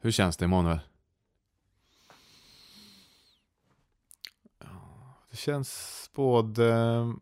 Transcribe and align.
Hur 0.00 0.10
känns 0.10 0.36
det 0.36 0.44
Emanuel? 0.44 0.80
Det 5.30 5.36
känns 5.36 6.10
både 6.14 6.74
eh, 6.74 7.12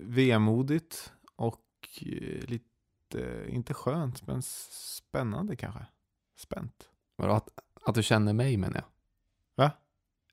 vemodigt 0.00 1.12
och 1.36 1.62
eh, 2.00 2.44
lite, 2.44 3.44
inte 3.48 3.74
skönt, 3.74 4.26
men 4.26 4.42
spännande 4.42 5.56
kanske. 5.56 5.86
Spänt. 6.36 6.88
Vadå, 7.16 7.32
att, 7.32 7.48
att 7.84 7.94
du 7.94 8.02
känner 8.02 8.32
mig 8.32 8.56
menar 8.56 8.74
jag? 8.74 8.84
Va? 9.64 9.70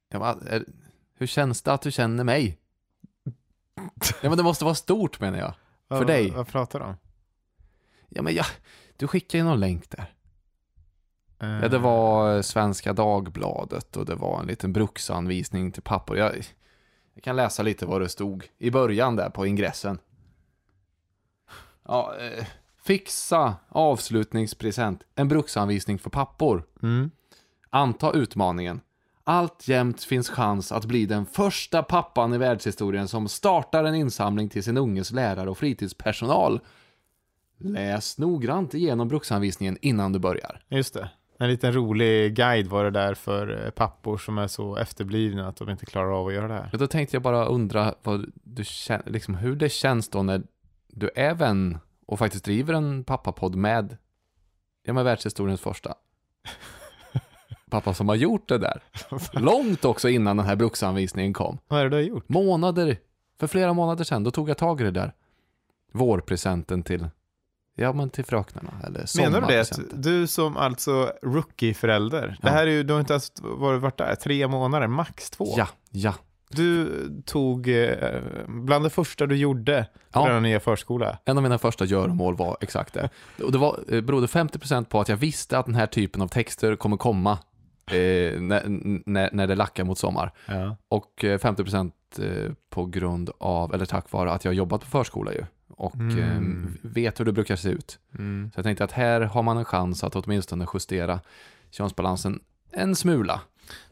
Ja, 0.09 0.19
men, 0.19 0.47
är, 0.47 0.65
hur 1.13 1.27
känns 1.27 1.61
det 1.61 1.73
att 1.73 1.81
du 1.81 1.91
känner 1.91 2.23
mig? 2.23 2.57
Ja 4.21 4.29
men 4.29 4.37
det 4.37 4.43
måste 4.43 4.65
vara 4.65 4.75
stort 4.75 5.19
menar 5.19 5.37
jag. 5.39 5.53
För 5.87 5.95
Vad- 5.95 6.07
dig. 6.07 6.31
Vad 6.31 6.47
pratar 6.47 6.79
du 6.79 6.85
om? 6.85 6.95
Ja 8.09 8.21
men 8.21 8.33
ja, 8.33 8.45
du 8.97 9.07
skickade 9.07 9.37
ju 9.37 9.43
någon 9.43 9.59
länk 9.59 9.89
där. 9.89 10.13
Ja, 11.41 11.67
det 11.67 11.77
var 11.77 12.35
eh, 12.35 12.41
Svenska 12.41 12.93
Dagbladet 12.93 13.97
och 13.97 14.05
det 14.05 14.15
var 14.15 14.39
en 14.39 14.47
liten 14.47 14.73
bruksanvisning 14.73 15.71
till 15.71 15.81
pappor. 15.81 16.17
Jag, 16.17 16.35
jag 17.13 17.23
kan 17.23 17.35
läsa 17.35 17.63
lite 17.63 17.85
vad 17.85 18.01
det 18.01 18.09
stod 18.09 18.47
i 18.57 18.71
början 18.71 19.15
där 19.15 19.29
på 19.29 19.45
ingressen. 19.45 19.99
Ja, 21.87 22.15
eh, 22.19 22.45
fixa 22.83 23.55
avslutningspresent. 23.69 25.03
En 25.15 25.27
bruksanvisning 25.27 25.99
för 25.99 26.09
pappor. 26.09 26.63
Mm. 26.83 27.11
Anta 27.69 28.11
utmaningen. 28.11 28.81
Alltjämt 29.23 30.03
finns 30.03 30.29
chans 30.29 30.71
att 30.71 30.85
bli 30.85 31.05
den 31.05 31.25
första 31.25 31.83
pappan 31.83 32.33
i 32.33 32.37
världshistorien 32.37 33.07
som 33.07 33.27
startar 33.27 33.83
en 33.83 33.95
insamling 33.95 34.49
till 34.49 34.63
sin 34.63 34.77
unges 34.77 35.11
lärare 35.11 35.49
och 35.49 35.57
fritidspersonal. 35.57 36.59
Läs 37.57 38.17
noggrant 38.17 38.73
igenom 38.73 39.07
bruksanvisningen 39.07 39.77
innan 39.81 40.13
du 40.13 40.19
börjar. 40.19 40.63
Just 40.67 40.93
det. 40.93 41.09
En 41.41 41.49
liten 41.49 41.73
rolig 41.73 42.35
guide 42.35 42.67
var 42.67 42.83
det 42.83 42.91
där 42.91 43.13
för 43.13 43.65
eh, 43.65 43.69
pappor 43.69 44.17
som 44.17 44.37
är 44.37 44.47
så 44.47 44.77
efterblivna 44.77 45.47
att 45.47 45.55
de 45.55 45.69
inte 45.69 45.85
klarar 45.85 46.19
av 46.19 46.27
att 46.27 46.33
göra 46.33 46.47
det 46.47 46.53
här. 46.53 46.69
Då 46.73 46.87
tänkte 46.87 47.15
jag 47.15 47.23
bara 47.23 47.45
undra 47.45 47.95
vad 48.03 48.31
du 48.33 48.63
känner, 48.63 49.09
liksom 49.09 49.35
hur 49.35 49.55
det 49.55 49.69
känns 49.69 50.09
då 50.09 50.23
när 50.23 50.43
du 50.87 51.09
är 51.15 51.35
vän 51.35 51.77
och 52.05 52.19
faktiskt 52.19 52.45
driver 52.45 52.73
en 52.73 53.03
pappapodd 53.03 53.55
med, 53.55 53.97
ja 54.83 54.93
med 54.93 55.03
världshistoriens 55.03 55.61
första. 55.61 55.93
Pappa 57.69 57.93
som 57.93 58.09
har 58.09 58.15
gjort 58.15 58.49
det 58.49 58.57
där. 58.57 58.83
Långt 59.33 59.85
också 59.85 60.09
innan 60.09 60.37
den 60.37 60.45
här 60.45 60.55
bruksanvisningen 60.55 61.33
kom. 61.33 61.57
Vad 61.67 61.79
är 61.79 61.83
det 61.83 61.89
du 61.89 61.95
har 61.95 62.03
gjort? 62.03 62.29
Månader, 62.29 62.97
för 63.39 63.47
flera 63.47 63.73
månader 63.73 64.03
sedan, 64.03 64.23
då 64.23 64.31
tog 64.31 64.49
jag 64.49 64.57
tag 64.57 64.81
i 64.81 64.83
det 64.83 64.91
där. 64.91 65.13
Vårpresenten 65.91 66.83
till, 66.83 67.09
ja 67.75 67.93
men 67.93 68.09
till 68.09 68.25
fröknarna, 68.25 68.71
eller 68.87 69.05
Menar 69.21 69.41
du 69.41 69.47
det? 69.47 69.71
Du 69.93 70.27
som 70.27 70.57
alltså 70.57 71.11
rookie-förälder, 71.23 72.27
det 72.41 72.47
Ja. 72.47 72.49
här 72.53 72.67
är 72.67 72.71
ju, 72.71 72.83
du 72.83 72.93
har 72.93 72.99
inte 72.99 73.13
ens 73.13 73.31
varit, 73.41 73.97
där, 73.97 74.15
tre 74.15 74.47
månader, 74.47 74.87
max 74.87 75.29
två. 75.29 75.53
Ja, 75.57 75.67
ja. 75.91 76.13
Du 76.49 76.89
tog, 77.25 77.67
eh, 77.67 78.19
bland 78.47 78.85
det 78.85 78.89
första 78.89 79.25
du 79.25 79.35
gjorde 79.35 79.85
på 80.11 80.19
Ja. 80.19 80.27
denna 80.27 80.39
nya 80.39 80.59
förskola. 80.59 81.17
En 81.25 81.37
av 81.37 81.43
mina 81.43 81.57
första 81.57 81.85
göromål 81.85 82.35
var 82.37 82.57
exakt 82.61 82.93
det. 82.93 83.09
Och 83.43 83.51
det 83.51 83.57
var, 83.57 83.79
eh, 83.89 84.01
berodde 84.01 84.27
50% 84.27 84.89
på 84.89 84.99
att 85.01 85.09
jag 85.09 85.17
visste 85.17 85.57
att 85.57 85.65
den 85.65 85.75
här 85.75 85.87
typen 85.87 86.21
av 86.21 86.27
texter 86.27 86.75
kommer 86.75 86.97
komma 86.97 87.37
eh, 87.93 88.41
när, 88.41 88.63
när, 89.09 89.29
när 89.33 89.47
det 89.47 89.55
lackar 89.55 89.83
mot 89.83 89.97
sommar. 89.99 90.31
Ja. 90.45 90.75
Och 90.87 91.23
eh, 91.23 91.37
50% 91.37 91.91
eh, 92.19 92.53
på 92.69 92.85
grund 92.85 93.29
av, 93.37 93.73
eller 93.73 93.85
tack 93.85 94.11
vare 94.11 94.31
att 94.31 94.45
jag 94.45 94.49
har 94.51 94.55
jobbat 94.55 94.81
på 94.81 94.87
förskola 94.87 95.33
ju. 95.33 95.43
Och 95.77 95.95
Mm. 95.95 96.77
eh, 96.83 96.89
vet 96.91 97.19
hur 97.19 97.25
det 97.25 97.31
brukar 97.31 97.55
se 97.55 97.69
ut. 97.69 97.99
Mm. 98.17 98.51
Så 98.53 98.57
jag 98.59 98.65
tänkte 98.65 98.83
att 98.83 98.91
här 98.91 99.21
har 99.21 99.43
man 99.43 99.57
en 99.57 99.65
chans 99.65 100.03
att 100.03 100.15
åtminstone 100.15 100.67
justera 100.73 101.19
könsbalansen 101.71 102.39
en 102.71 102.95
smula. 102.95 103.41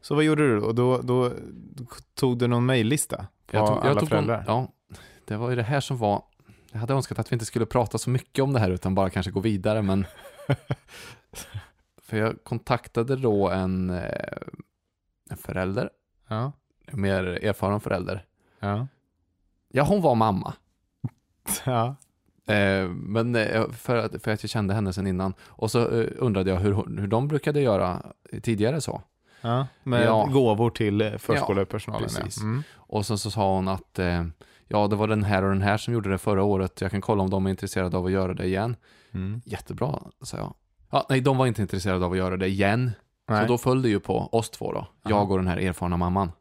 Så 0.01 0.15
vad 0.15 0.23
gjorde 0.23 0.47
du 0.47 0.59
då? 0.59 0.71
Då, 0.71 0.97
då 1.03 1.31
tog 2.15 2.37
du 2.37 2.47
någon 2.47 2.65
mejllista 2.65 3.17
på 3.17 3.57
Jag 3.57 3.67
tog, 3.67 3.77
alla 3.77 3.87
jag 3.87 3.99
tog 3.99 4.09
föräldrar? 4.09 4.43
någon, 4.47 4.67
ja, 4.89 4.95
det 5.25 5.37
var 5.37 5.49
ju 5.49 5.55
det 5.55 5.63
här 5.63 5.79
som 5.79 5.97
var, 5.97 6.21
jag 6.71 6.79
hade 6.79 6.93
önskat 6.93 7.19
att 7.19 7.31
vi 7.31 7.33
inte 7.33 7.45
skulle 7.45 7.65
prata 7.65 7.97
så 7.97 8.09
mycket 8.09 8.43
om 8.43 8.53
det 8.53 8.59
här 8.59 8.69
utan 8.69 8.95
bara 8.95 9.09
kanske 9.09 9.31
gå 9.31 9.39
vidare 9.39 9.81
men 9.81 10.05
för 12.09 12.17
jag 12.17 12.43
kontaktade 12.43 13.15
då 13.15 13.49
en, 13.49 13.89
eh, 13.89 14.37
en 15.29 15.37
förälder, 15.37 15.89
Ja. 16.27 16.51
en 16.85 17.01
mer 17.01 17.23
erfaren 17.23 17.79
förälder. 17.79 18.25
Ja. 18.59 18.87
Ja, 19.71 19.83
hon 19.83 20.01
var 20.01 20.15
mamma. 20.15 20.53
ja. 21.65 21.95
Eh, 22.53 22.87
men 22.89 23.35
eh, 23.35 23.69
för 23.71 23.95
att, 23.95 24.23
för 24.23 24.31
att 24.31 24.43
jag 24.43 24.49
kände 24.49 24.73
henne 24.73 24.93
sedan 24.93 25.07
innan. 25.07 25.33
Och 25.41 25.71
så 25.71 26.01
eh, 26.01 26.07
undrade 26.17 26.49
jag 26.49 26.57
hur, 26.59 26.99
hur 26.99 27.07
de 27.07 27.27
brukade 27.27 27.61
göra 27.61 28.05
tidigare 28.41 28.81
så. 28.81 29.01
ja. 29.41 29.67
Med 29.83 30.05
Ja. 30.05 30.29
gåvor 30.33 30.69
till 30.69 31.15
förskolepersonalen. 31.19 32.09
Ja, 32.15 32.21
precis. 32.23 32.41
Mm. 32.43 32.63
Och 32.75 33.05
sen 33.05 33.17
så 33.17 33.31
sa 33.31 33.55
hon 33.55 33.67
att 33.67 33.99
eh, 33.99 34.25
ja, 34.67 34.87
det 34.87 34.95
var 34.95 35.07
den 35.07 35.23
här 35.23 35.43
och 35.43 35.49
den 35.49 35.61
här 35.61 35.77
som 35.77 35.93
gjorde 35.93 36.09
det 36.09 36.17
förra 36.17 36.43
året. 36.43 36.81
Jag 36.81 36.91
kan 36.91 37.01
kolla 37.01 37.23
om 37.23 37.29
de 37.29 37.45
är 37.45 37.49
intresserade 37.49 37.97
av 37.97 38.05
att 38.05 38.11
göra 38.11 38.33
det 38.33 38.45
igen. 38.45 38.75
Mm. 39.11 39.41
Jättebra, 39.45 39.99
sa 40.21 40.37
jag. 40.37 40.53
Ja, 40.89 41.05
nej, 41.09 41.21
de 41.21 41.37
var 41.37 41.47
inte 41.47 41.61
intresserade 41.61 42.05
av 42.05 42.11
att 42.11 42.17
göra 42.17 42.37
det 42.37 42.47
igen. 42.47 42.91
Nej. 43.27 43.41
Så 43.41 43.47
då 43.47 43.57
föll 43.57 43.81
det 43.81 43.89
ju 43.89 43.99
på 43.99 44.29
oss 44.31 44.49
två 44.49 44.71
då. 44.71 44.87
Jag 45.03 45.13
Aha. 45.13 45.21
och 45.31 45.37
den 45.37 45.47
här 45.47 45.57
erfarna 45.57 45.97
mamman. 45.97 46.31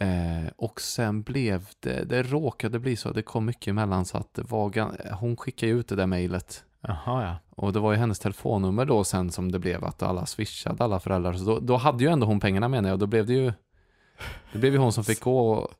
Eh, 0.00 0.50
och 0.56 0.80
sen 0.80 1.22
blev 1.22 1.68
det, 1.80 2.04
det 2.04 2.22
råkade 2.22 2.78
bli 2.78 2.96
så, 2.96 3.10
det 3.10 3.22
kom 3.22 3.44
mycket 3.44 3.68
emellan 3.68 4.04
så 4.04 4.18
att 4.18 4.34
det 4.34 4.42
var, 4.42 4.70
gan- 4.70 5.12
hon 5.12 5.36
skickade 5.36 5.72
ut 5.72 5.88
det 5.88 5.96
där 5.96 6.06
mejlet. 6.06 6.64
Jaha, 6.80 7.24
ja. 7.24 7.36
Och 7.50 7.72
det 7.72 7.80
var 7.80 7.92
ju 7.92 7.98
hennes 7.98 8.18
telefonnummer 8.18 8.84
då 8.84 9.04
sen 9.04 9.30
som 9.30 9.52
det 9.52 9.58
blev 9.58 9.84
att 9.84 10.02
alla 10.02 10.26
swishade 10.26 10.84
alla 10.84 11.00
föräldrar. 11.00 11.32
Så 11.32 11.44
då, 11.44 11.58
då 11.58 11.76
hade 11.76 12.04
ju 12.04 12.10
ändå 12.10 12.26
hon 12.26 12.40
pengarna 12.40 12.68
menar 12.68 12.88
jag 12.88 12.94
och 12.94 12.98
då 12.98 13.06
blev 13.06 13.26
det 13.26 13.32
ju, 13.32 13.52
det 14.52 14.58
blev 14.58 14.72
ju 14.72 14.78
hon 14.78 14.92
som 14.92 15.04
fick 15.04 15.20
gå 15.20 15.50
och, 15.50 15.70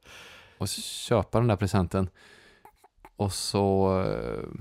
och 0.58 0.68
köpa 0.68 1.38
den 1.38 1.48
där 1.48 1.56
presenten. 1.56 2.08
Och 3.16 3.32
så, 3.32 3.88
eh, 4.02 4.60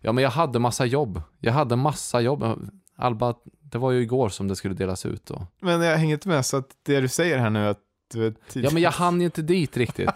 ja 0.00 0.12
men 0.12 0.24
jag 0.24 0.30
hade 0.30 0.58
massa 0.58 0.86
jobb. 0.86 1.22
Jag 1.40 1.52
hade 1.52 1.76
massa 1.76 2.20
jobb. 2.20 2.70
Alba, 2.96 3.34
det 3.60 3.78
var 3.78 3.90
ju 3.90 4.00
igår 4.02 4.28
som 4.28 4.48
det 4.48 4.56
skulle 4.56 4.74
delas 4.74 5.06
ut 5.06 5.26
då. 5.26 5.46
Men 5.60 5.80
jag 5.82 5.96
hänger 5.98 6.14
inte 6.14 6.28
med, 6.28 6.46
så 6.46 6.56
att 6.56 6.66
det 6.82 7.00
du 7.00 7.08
säger 7.08 7.38
här 7.38 7.50
nu 7.50 7.66
att 7.68 7.78
du 8.12 8.26
är 8.26 8.34
tid- 8.48 8.64
Ja 8.64 8.70
men 8.72 8.82
jag 8.82 8.90
hann 8.90 9.20
ju 9.20 9.24
inte 9.24 9.42
dit 9.42 9.76
riktigt. 9.76 10.10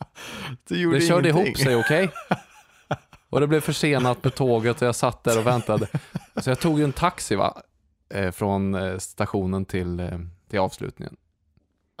du 0.68 0.80
gjorde 0.80 0.98
Det 0.98 1.06
körde 1.06 1.28
ingenting. 1.30 1.46
ihop 1.46 1.58
sig, 1.58 1.76
okej? 1.76 2.10
Och 3.30 3.40
det 3.40 3.46
blev 3.46 3.60
försenat 3.60 4.24
med 4.24 4.34
tåget 4.34 4.82
och 4.82 4.88
jag 4.88 4.94
satt 4.94 5.24
där 5.24 5.38
och 5.38 5.46
väntade. 5.46 5.86
Så 6.36 6.50
jag 6.50 6.60
tog 6.60 6.78
ju 6.78 6.84
en 6.84 6.92
taxi 6.92 7.34
va? 7.36 7.62
Eh, 8.14 8.30
från 8.30 8.74
eh, 8.74 8.98
stationen 8.98 9.64
till, 9.64 10.00
eh, 10.00 10.18
till 10.50 10.58
avslutningen. 10.58 11.16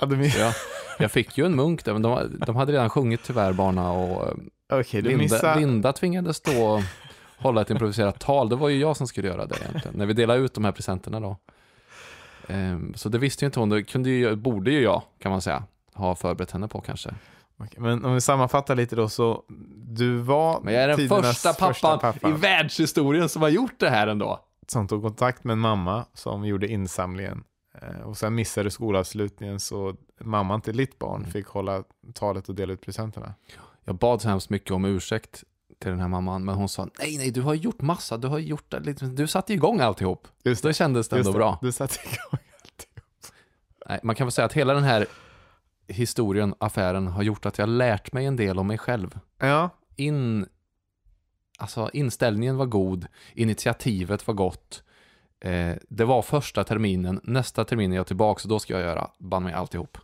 Ja, 0.00 0.08
Så 0.08 0.38
jag, 0.38 0.52
jag 0.98 1.10
fick 1.10 1.38
ju 1.38 1.46
en 1.46 1.56
munk 1.56 1.84
där, 1.84 1.92
men 1.92 2.02
de, 2.02 2.38
de 2.46 2.56
hade 2.56 2.72
redan 2.72 2.90
sjungit 2.90 3.20
tyvärr 3.24 3.52
barna 3.52 3.90
och 3.92 4.34
du 4.68 5.02
Linda, 5.02 5.16
missade... 5.18 5.60
Linda 5.60 5.92
tvingades 5.92 6.40
och 6.40 6.82
hålla 7.38 7.60
ett 7.62 7.70
improviserat 7.70 8.20
tal. 8.20 8.48
Det 8.48 8.56
var 8.56 8.68
ju 8.68 8.78
jag 8.78 8.96
som 8.96 9.06
skulle 9.06 9.28
göra 9.28 9.46
det 9.46 9.56
egentligen, 9.60 9.96
när 9.98 10.06
vi 10.06 10.12
delade 10.12 10.40
ut 10.40 10.54
de 10.54 10.64
här 10.64 10.72
presenterna 10.72 11.20
då. 11.20 11.36
Ehm, 12.48 12.94
Så 12.94 13.08
det 13.08 13.18
visste 13.18 13.44
ju 13.44 13.46
inte 13.46 13.60
hon, 13.60 13.68
det 13.68 13.82
kunde 13.82 14.10
ju, 14.10 14.36
borde 14.36 14.70
ju 14.70 14.80
jag, 14.82 15.02
kan 15.18 15.30
man 15.32 15.40
säga, 15.42 15.64
ha 15.94 16.14
förberett 16.14 16.50
henne 16.50 16.68
på 16.68 16.80
kanske. 16.80 17.14
Okej, 17.58 17.80
men 17.80 18.04
om 18.04 18.14
vi 18.14 18.20
sammanfattar 18.20 18.74
lite 18.74 18.96
då, 18.96 19.08
så 19.08 19.42
du 19.76 20.16
var 20.16 20.60
Men 20.60 20.74
jag 20.74 20.82
är 20.82 20.88
den 20.88 21.08
första 21.08 21.52
pappan, 21.52 21.74
första 21.74 21.98
pappa 21.98 22.28
i 22.28 22.32
världshistorien 22.32 23.28
som 23.28 23.42
har 23.42 23.48
gjort 23.48 23.74
det 23.80 23.90
här 23.90 24.06
ändå. 24.06 24.40
som 24.68 24.88
tog 24.88 25.02
kontakt 25.02 25.44
med 25.44 25.52
en 25.52 25.58
mamma 25.58 26.04
som 26.14 26.44
gjorde 26.44 26.68
insamlingen. 26.68 27.44
Eh, 27.82 28.00
Och 28.08 28.16
sen 28.16 28.34
missade 28.34 28.70
skolavslutningen 28.70 29.60
så 29.60 29.94
mamman 30.20 30.60
till 30.60 30.76
ditt 30.76 30.98
barn 30.98 31.20
Mm. 31.20 31.30
fick 31.32 31.46
hålla 31.46 31.82
talet 32.14 32.48
och 32.48 32.54
dela 32.54 32.72
ut 32.72 32.80
presenterna. 32.80 33.34
Jag 33.88 33.96
bad 33.98 34.22
så 34.22 34.28
hemskt 34.28 34.50
mycket 34.50 34.70
om 34.70 34.84
ursäkt 34.84 35.44
till 35.78 35.90
den 35.90 36.00
här 36.00 36.08
mamman, 36.08 36.44
men 36.44 36.54
hon 36.54 36.68
sa 36.68 36.88
nej, 36.98 37.16
nej, 37.18 37.30
du 37.30 37.42
har 37.42 37.54
gjort 37.54 37.80
massa, 37.82 38.16
du 38.16 38.28
har 38.28 38.38
gjort 38.38 38.70
det, 38.70 38.80
lite- 38.80 39.06
du 39.06 39.26
satte 39.26 39.52
igång 39.54 39.80
alltihop. 39.80 40.28
Just 40.44 40.62
Då 40.62 40.72
kändes 40.72 41.08
det 41.08 41.18
ändå 41.18 41.32
bra. 41.32 41.58
Du 41.62 41.72
satte 41.72 41.94
igång. 42.04 42.40
Nej, 43.88 44.00
man 44.02 44.14
kan 44.16 44.26
väl 44.26 44.32
säga 44.32 44.46
att 44.46 44.52
hela 44.52 44.74
den 44.74 44.84
här 44.84 45.06
historien, 45.88 46.54
affären, 46.58 47.06
har 47.06 47.22
gjort 47.22 47.46
att 47.46 47.58
jag 47.58 47.68
lärt 47.68 48.12
mig 48.12 48.26
en 48.26 48.36
del 48.36 48.58
om 48.58 48.66
mig 48.66 48.78
själv. 48.78 49.18
Ja, 49.38 49.70
In, 49.96 50.46
alltså 51.58 51.90
inställningen 51.92 52.56
var 52.56 52.66
god, 52.66 53.06
initiativet 53.34 54.26
var 54.26 54.34
gott. 54.34 54.82
Eh, 55.40 55.74
det 55.88 56.04
var 56.04 56.22
första 56.22 56.64
terminen, 56.64 57.20
nästa 57.22 57.64
termin 57.64 57.92
är 57.92 57.96
jag 57.96 58.06
tillbaka 58.06 58.40
så 58.40 58.48
då 58.48 58.58
ska 58.58 58.72
jag 58.72 58.82
göra 58.82 59.10
banne 59.18 59.44
mig 59.44 59.54
alltihop. 59.54 59.98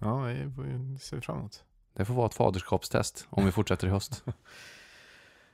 ja 0.00 0.22
vi 0.22 0.50
får 0.50 0.66
ju 0.66 0.98
se 1.00 1.20
fram 1.20 1.38
emot. 1.38 1.64
Det 1.96 2.04
får 2.04 2.14
vara 2.14 2.26
ett 2.26 2.34
faderskapstest 2.34 3.26
om 3.30 3.44
vi 3.44 3.52
fortsätter 3.52 3.86
i 3.86 3.90
höst. 3.90 4.24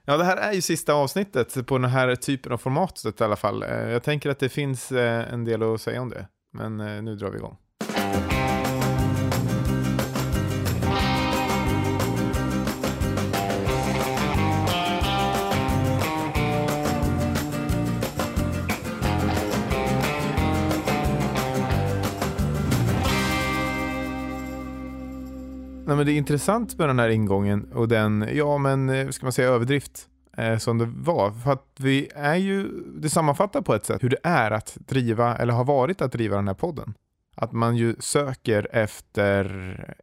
Ja, 0.04 0.16
det 0.16 0.24
här 0.24 0.36
är 0.36 0.52
ju 0.52 0.60
sista 0.60 0.94
avsnittet 0.94 1.66
på 1.66 1.78
den 1.78 1.90
här 1.90 2.14
typen 2.14 2.52
av 2.52 2.58
formatet 2.58 3.20
i 3.20 3.24
alla 3.24 3.36
fall. 3.36 3.62
Eh, 3.62 3.90
jag 3.90 4.02
tänker 4.02 4.30
att 4.30 4.38
det 4.38 4.48
finns 4.48 4.92
eh, 4.92 5.32
en 5.32 5.44
del 5.44 5.62
att 5.62 5.80
säga 5.80 6.02
om 6.02 6.10
det, 6.10 6.28
men 6.52 6.80
eh, 6.80 7.02
nu 7.02 7.16
drar 7.16 7.30
vi 7.30 7.36
igång. 7.36 7.56
Nej, 25.92 25.96
men 25.96 26.06
det 26.06 26.12
är 26.12 26.16
intressant 26.16 26.78
med 26.78 26.88
den 26.88 26.98
här 26.98 27.08
ingången 27.08 27.72
och 27.72 27.88
den, 27.88 28.28
ja 28.32 28.58
men, 28.58 28.88
eh, 28.90 29.08
ska 29.08 29.26
man 29.26 29.32
säga 29.32 29.48
överdrift 29.48 30.08
eh, 30.36 30.58
som 30.58 30.78
det 30.78 30.86
var. 30.96 31.30
För 31.30 31.52
att 31.52 31.66
vi 31.78 32.08
är 32.14 32.34
ju, 32.36 32.68
det 33.00 33.10
sammanfattar 33.10 33.62
på 33.62 33.74
ett 33.74 33.84
sätt 33.86 34.02
hur 34.02 34.08
det 34.10 34.20
är 34.22 34.50
att 34.50 34.76
driva, 34.80 35.36
eller 35.36 35.52
har 35.52 35.64
varit 35.64 36.02
att 36.02 36.12
driva 36.12 36.36
den 36.36 36.48
här 36.48 36.54
podden. 36.54 36.94
Att 37.36 37.52
man 37.52 37.76
ju 37.76 37.96
söker 37.98 38.68
efter 38.72 39.44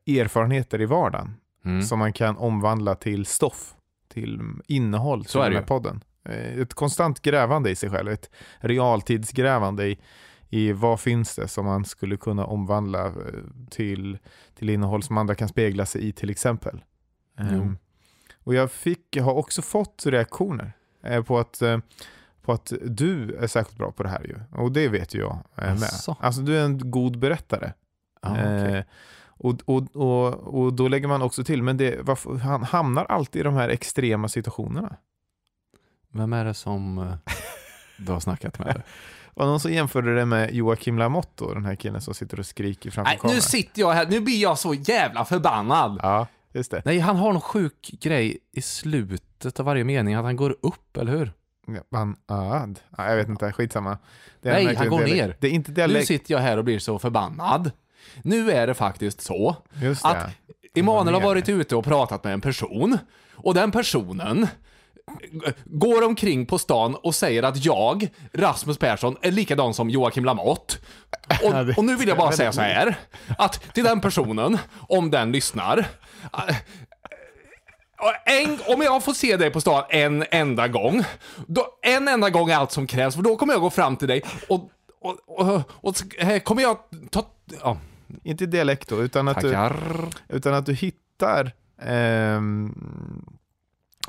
erfarenheter 0.08 0.82
i 0.82 0.86
vardagen 0.86 1.34
Mm. 1.66 1.82
som 1.82 2.00
man 2.00 2.14
kan 2.14 2.38
omvandla 2.38 2.96
till 2.96 3.26
stoff, 3.26 3.74
till 4.14 4.40
innehåll 4.68 5.20
är 5.20 5.40
den 5.44 5.54
här 5.54 5.62
ju. 5.62 5.66
podden. 5.68 6.04
Eh, 6.30 6.60
Ett 6.60 6.74
konstant 6.74 7.22
grävande 7.22 7.70
i 7.70 7.76
sig 7.76 7.90
själv, 7.90 8.12
ett 8.12 8.30
realtidsgrävande 8.60 9.88
i, 9.88 10.00
i 10.50 10.72
vad 10.72 11.00
finns 11.00 11.36
det 11.36 11.48
som 11.48 11.66
man 11.66 11.86
skulle 11.86 12.18
kunna 12.18 12.46
omvandla 12.46 13.06
eh, 13.06 13.14
till, 13.70 14.18
till 14.56 14.70
innehåll 14.70 15.04
som 15.04 15.18
andra 15.18 15.36
kan 15.36 15.48
spegla 15.48 15.86
sig 15.86 16.08
i 16.08 16.12
till 16.12 16.30
exempel. 16.30 16.84
Jo. 17.38 17.46
Ehm, 17.46 17.78
och 18.44 18.54
jag 18.54 18.72
fick, 18.72 19.18
har 19.18 19.34
också 19.34 19.62
fått 19.62 20.04
reaktioner 20.06 20.72
eh, 21.04 21.24
på 21.24 21.40
att 21.40 21.62
eh, 21.62 21.78
på 22.42 22.54
att 22.54 22.74
du 22.82 23.36
är 23.36 23.48
särskilt 23.48 23.78
bra 23.78 23.92
på 23.92 24.04
det 24.04 24.10
här 24.10 24.24
ju. 24.24 24.62
Och 24.64 24.72
det 24.72 24.88
vet 24.88 25.16
ju 25.16 25.20
jag 25.20 25.38
eh, 25.56 25.80
med. 25.80 25.90
Alltså 26.20 26.42
du 26.42 26.58
är 26.58 26.66
en 26.66 26.92
god 26.92 27.20
berättare. 27.20 27.74
Ja, 28.22 28.32
okej. 28.32 28.76
Eh, 28.76 28.84
och, 29.22 29.56
och, 29.66 29.96
och, 29.96 30.64
och 30.64 30.74
då 30.74 30.88
lägger 30.88 31.08
man 31.08 31.22
också 31.22 31.44
till, 31.44 31.64
men 31.64 31.78
det, 31.78 32.00
varför, 32.02 32.36
han 32.36 32.64
hamnar 32.64 33.06
alltid 33.06 33.40
i 33.40 33.44
de 33.44 33.54
här 33.54 33.70
extrema 33.70 34.28
situationerna. 34.28 34.96
Vem 36.12 36.34
är 36.34 36.46
det 36.46 36.54
som 36.54 36.98
eh, 36.98 37.14
du 38.00 38.12
har 38.12 38.20
snackat 38.20 38.60
med? 38.60 38.82
Och 39.34 39.46
någon 39.46 39.60
som 39.60 39.74
jämförde 39.74 40.16
det 40.16 40.26
med 40.26 40.54
Joakim 40.54 40.98
Lamotte, 40.98 41.30
då, 41.36 41.54
den 41.54 41.66
här 41.66 41.76
killen 41.76 42.02
som 42.02 42.14
sitter 42.14 42.40
och 42.40 42.46
skriker 42.46 42.92
framför 42.92 43.10
Nej, 43.12 43.18
kameran. 43.20 43.36
nu 43.36 43.42
sitter 43.42 43.82
jag 43.82 43.92
här, 43.92 44.06
nu 44.10 44.20
blir 44.20 44.42
jag 44.42 44.60
så 44.60 44.74
jävla 44.74 45.26
förbannad. 45.26 46.00
Ja, 46.04 46.28
just 46.54 46.72
det. 46.72 46.82
Nej, 46.86 47.00
han 47.00 47.16
har 47.16 47.32
någon 47.34 47.42
sjuk 47.42 47.90
grej 48.02 48.38
i 48.52 48.62
slutet 48.62 49.60
av 49.60 49.66
varje 49.66 49.84
mening, 49.84 50.16
att 50.16 50.24
han 50.24 50.36
går 50.36 50.56
upp, 50.62 50.98
eller 50.98 51.12
hur? 51.12 51.32
Man, 51.92 52.16
ad. 52.28 52.80
ja, 52.98 53.10
jag 53.10 53.16
vet 53.16 53.28
inte, 53.28 53.52
skitsamma. 53.52 53.98
Det 54.42 54.50
är 54.50 54.54
Nej, 54.66 54.76
han 54.76 54.90
går 54.90 54.98
dialekt. 55.00 55.16
ner. 55.28 55.36
Det 55.40 55.48
är 55.48 55.52
inte 55.52 55.72
Nu 55.72 55.76
dialekt. 55.76 56.08
sitter 56.08 56.34
jag 56.34 56.42
här 56.42 56.58
och 56.58 56.64
blir 56.64 56.80
så 56.80 57.00
förbannad. 57.00 57.72
Nu 58.24 58.52
är 58.52 58.68
det 58.68 58.74
faktiskt 58.74 59.22
så 59.22 59.56
Just 59.82 60.04
det. 60.04 60.10
att 60.10 60.30
Emanuel 60.76 61.14
har 61.14 61.22
varit 61.22 61.50
ute 61.50 61.76
och 61.76 61.84
pratat 61.84 62.24
med 62.24 62.34
en 62.34 62.42
person 62.42 62.98
och 63.34 63.54
den 63.54 63.72
personen 63.72 64.48
går 65.66 66.06
omkring 66.06 66.46
på 66.46 66.58
stan 66.58 66.96
och 66.96 67.16
säger 67.16 67.44
att 67.44 67.66
jag, 67.66 68.10
Rasmus 68.34 68.78
Persson, 68.78 69.18
är 69.22 69.32
likadan 69.32 69.74
som 69.74 69.90
Joakim 69.90 70.26
Lamotte. 70.26 70.76
Och, 71.44 71.78
och 71.78 71.86
nu 71.86 71.96
vill 71.96 72.08
jag 72.08 72.18
bara 72.18 72.32
säga 72.32 72.52
så 72.52 72.62
här, 72.62 72.96
att 73.38 73.74
till 73.74 73.84
den 73.84 74.02
personen, 74.02 74.58
om 74.88 75.12
den 75.12 75.32
lyssnar, 75.32 75.78
eh, 76.34 76.56
en, 78.26 78.60
om 78.68 78.82
jag 78.82 79.04
får 79.04 79.14
se 79.14 79.38
dig 79.38 79.52
på 79.52 79.62
stan 79.62 79.84
en 79.90 80.26
enda 80.32 80.68
gång, 80.68 81.04
då, 81.48 81.68
en 81.82 82.08
enda 82.08 82.30
gång 82.30 82.50
är 82.50 82.56
allt 82.56 82.72
som 82.72 82.88
krävs, 82.88 83.16
för 83.16 83.22
då 83.22 83.36
kommer 83.36 83.54
jag 83.54 83.62
gå 83.62 83.70
fram 83.70 83.96
till 83.96 84.08
dig 84.08 84.24
och, 84.50 84.70
och, 85.02 85.18
och, 85.28 85.62
och, 85.72 85.96
eh, 86.18 86.40
kommer 86.40 86.62
jag 86.62 86.78
ta... 87.12 87.26
Ja, 87.64 87.78
Inte 88.24 88.46
dialekt 88.46 88.90
då, 88.90 89.02
utan 89.04 89.28
att, 89.28 89.42
du, 89.42 89.52
tackar. 89.52 89.78
utan 90.28 90.54
att 90.54 90.66
du 90.66 90.74
hittar 90.74 91.52
ehm, 91.82 92.76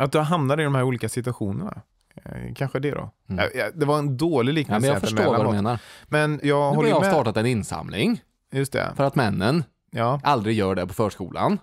att 0.05 0.13
du 0.13 0.19
hamnar 0.19 0.61
i 0.61 0.65
de 0.65 0.75
här 0.75 0.83
olika 0.83 1.09
situationerna. 1.09 1.83
Eh, 2.25 2.55
kanske 2.55 2.79
det 2.79 2.91
då. 2.91 3.11
Mm. 3.29 3.45
Ja, 3.55 3.61
ja, 3.61 3.71
det 3.75 3.87
var 3.87 3.99
en 3.99 4.17
dålig 4.17 4.53
Ja, 4.53 4.55
liknelse. 4.55 4.81
men 4.87 4.91
jag 4.95 5.01
förstår 5.01 5.25
vad 5.37 5.47
du 5.47 5.51
menar. 5.53 5.79
Men 6.09 6.41
jag 6.43 6.73
Nu 6.73 6.77
har 6.79 6.87
jag 6.87 7.01
med. 7.01 7.11
startat 7.11 7.37
en 7.37 7.47
insamling 7.47 8.23
Just 8.53 8.73
det. 8.73 8.93
för 8.97 9.05
att 9.05 9.15
männen 9.15 9.65
Ja, 9.91 10.21
aldrig 10.25 10.57
gör 10.57 10.75
det 10.75 10.87
på 10.87 10.95
förskolan. 10.95 11.59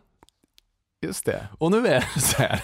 just 1.02 1.26
det. 1.26 1.48
Och 1.58 1.72
nu 1.72 1.88
är 1.88 2.06
det 2.16 2.22
så 2.22 2.38
här. 2.42 2.64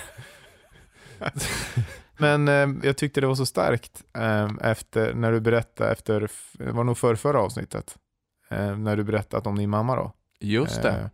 Men 2.17 2.47
eh, 2.47 2.85
jag 2.87 2.97
tyckte 2.97 3.21
det 3.21 3.27
var 3.27 3.35
så 3.35 3.45
starkt 3.45 4.03
eh, 4.17 4.49
efter, 4.61 5.13
när 5.13 5.31
du 5.31 5.39
berättade 5.39 5.91
efter, 5.91 6.29
det 6.53 6.71
var 6.71 6.83
nog 6.83 6.97
för 6.97 7.15
förra 7.15 7.39
avsnittet, 7.41 7.97
eh, 8.49 8.77
när 8.77 8.97
du 8.97 9.03
berättade 9.03 9.49
om 9.49 9.57
din 9.57 9.69
mamma 9.69 9.95
då. 9.95 10.11
Just 10.39 10.81
det. 10.81 11.09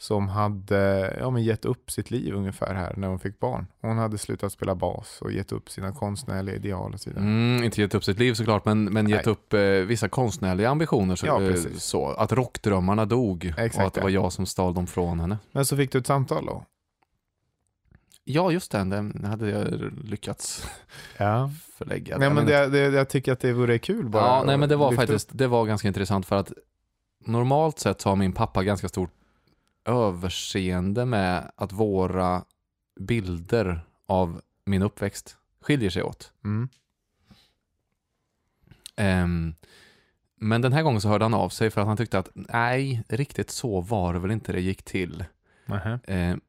Som 0.00 0.28
hade 0.28 1.16
ja, 1.20 1.30
men 1.30 1.42
gett 1.42 1.64
upp 1.64 1.90
sitt 1.90 2.10
liv 2.10 2.34
ungefär 2.34 2.74
här 2.74 2.94
när 2.96 3.08
hon 3.08 3.18
fick 3.18 3.40
barn. 3.40 3.66
Hon 3.80 3.98
hade 3.98 4.18
slutat 4.18 4.52
spela 4.52 4.74
bas 4.74 5.18
och 5.20 5.32
gett 5.32 5.52
upp 5.52 5.70
sina 5.70 5.92
konstnärliga 5.92 6.56
ideal 6.56 6.94
och 6.94 7.00
så 7.00 7.10
vidare. 7.10 7.24
Mm, 7.24 7.64
inte 7.64 7.80
gett 7.80 7.94
upp 7.94 8.04
sitt 8.04 8.18
liv 8.18 8.34
såklart, 8.34 8.64
men, 8.64 8.84
men 8.84 9.08
gett 9.08 9.26
Nej. 9.26 9.32
upp 9.32 9.52
eh, 9.52 9.60
vissa 9.60 10.08
konstnärliga 10.08 10.70
ambitioner. 10.70 11.16
Så, 11.16 11.26
Ja, 11.26 11.42
eh, 11.42 11.56
så, 11.78 12.06
att 12.08 12.32
rockdrömmarna 12.32 13.04
dog 13.06 13.44
Exakt, 13.44 13.76
och 13.76 13.82
att 13.82 13.94
det 13.94 14.00
var 14.00 14.08
jag 14.08 14.32
som 14.32 14.46
stal 14.46 14.74
dem 14.74 14.86
från 14.86 15.20
henne. 15.20 15.38
Men 15.52 15.66
så 15.66 15.76
fick 15.76 15.92
du 15.92 15.98
ett 15.98 16.06
samtal 16.06 16.46
då? 16.46 16.64
Ja, 18.24 18.52
just 18.52 18.72
det. 18.72 18.78
Den 18.78 19.24
hade 19.24 19.50
jag 19.50 19.92
lyckats 20.04 20.66
Ja. 21.16 21.50
förlägga. 21.78 22.18
Nej, 22.18 22.30
men 22.30 22.46
det, 22.46 22.66
det, 22.66 22.78
jag 22.78 23.08
tycker 23.08 23.32
att 23.32 23.40
det 23.40 23.52
vore 23.52 23.78
kul 23.78 24.08
bara. 24.08 24.22
Ja, 24.24 24.42
nej 24.46 24.56
men 24.56 24.68
det 24.68 24.76
var 24.76 24.92
faktiskt, 24.92 25.28
det 25.32 25.46
var 25.46 25.66
ganska 25.66 25.88
intressant 25.88 26.26
för 26.26 26.36
att 26.36 26.52
normalt 27.24 27.78
sett 27.78 28.00
så 28.00 28.08
har 28.08 28.16
min 28.16 28.32
pappa 28.32 28.64
ganska 28.64 28.88
stort 28.88 29.10
överseende 29.88 31.04
med 31.04 31.50
att 31.56 31.72
våra 31.72 32.44
bilder 33.00 33.80
av 34.06 34.40
min 34.64 34.82
uppväxt 34.82 35.36
skiljer 35.60 35.90
sig 35.90 36.02
åt. 36.02 36.32
Mm. 36.44 36.68
Ehm, 38.96 39.54
men 40.36 40.62
den 40.62 40.72
här 40.72 40.82
gången 40.82 41.00
så 41.00 41.08
hörde 41.08 41.24
han 41.24 41.34
av 41.34 41.48
sig 41.48 41.70
för 41.70 41.80
att 41.80 41.86
han 41.86 41.96
tyckte 41.96 42.18
att 42.18 42.30
nej, 42.34 43.04
riktigt 43.08 43.50
så 43.50 43.80
var 43.80 44.12
det 44.12 44.18
väl 44.18 44.30
inte 44.30 44.52
det 44.52 44.60
gick 44.60 44.82
till. 44.82 45.24
Ehm, 46.06 46.40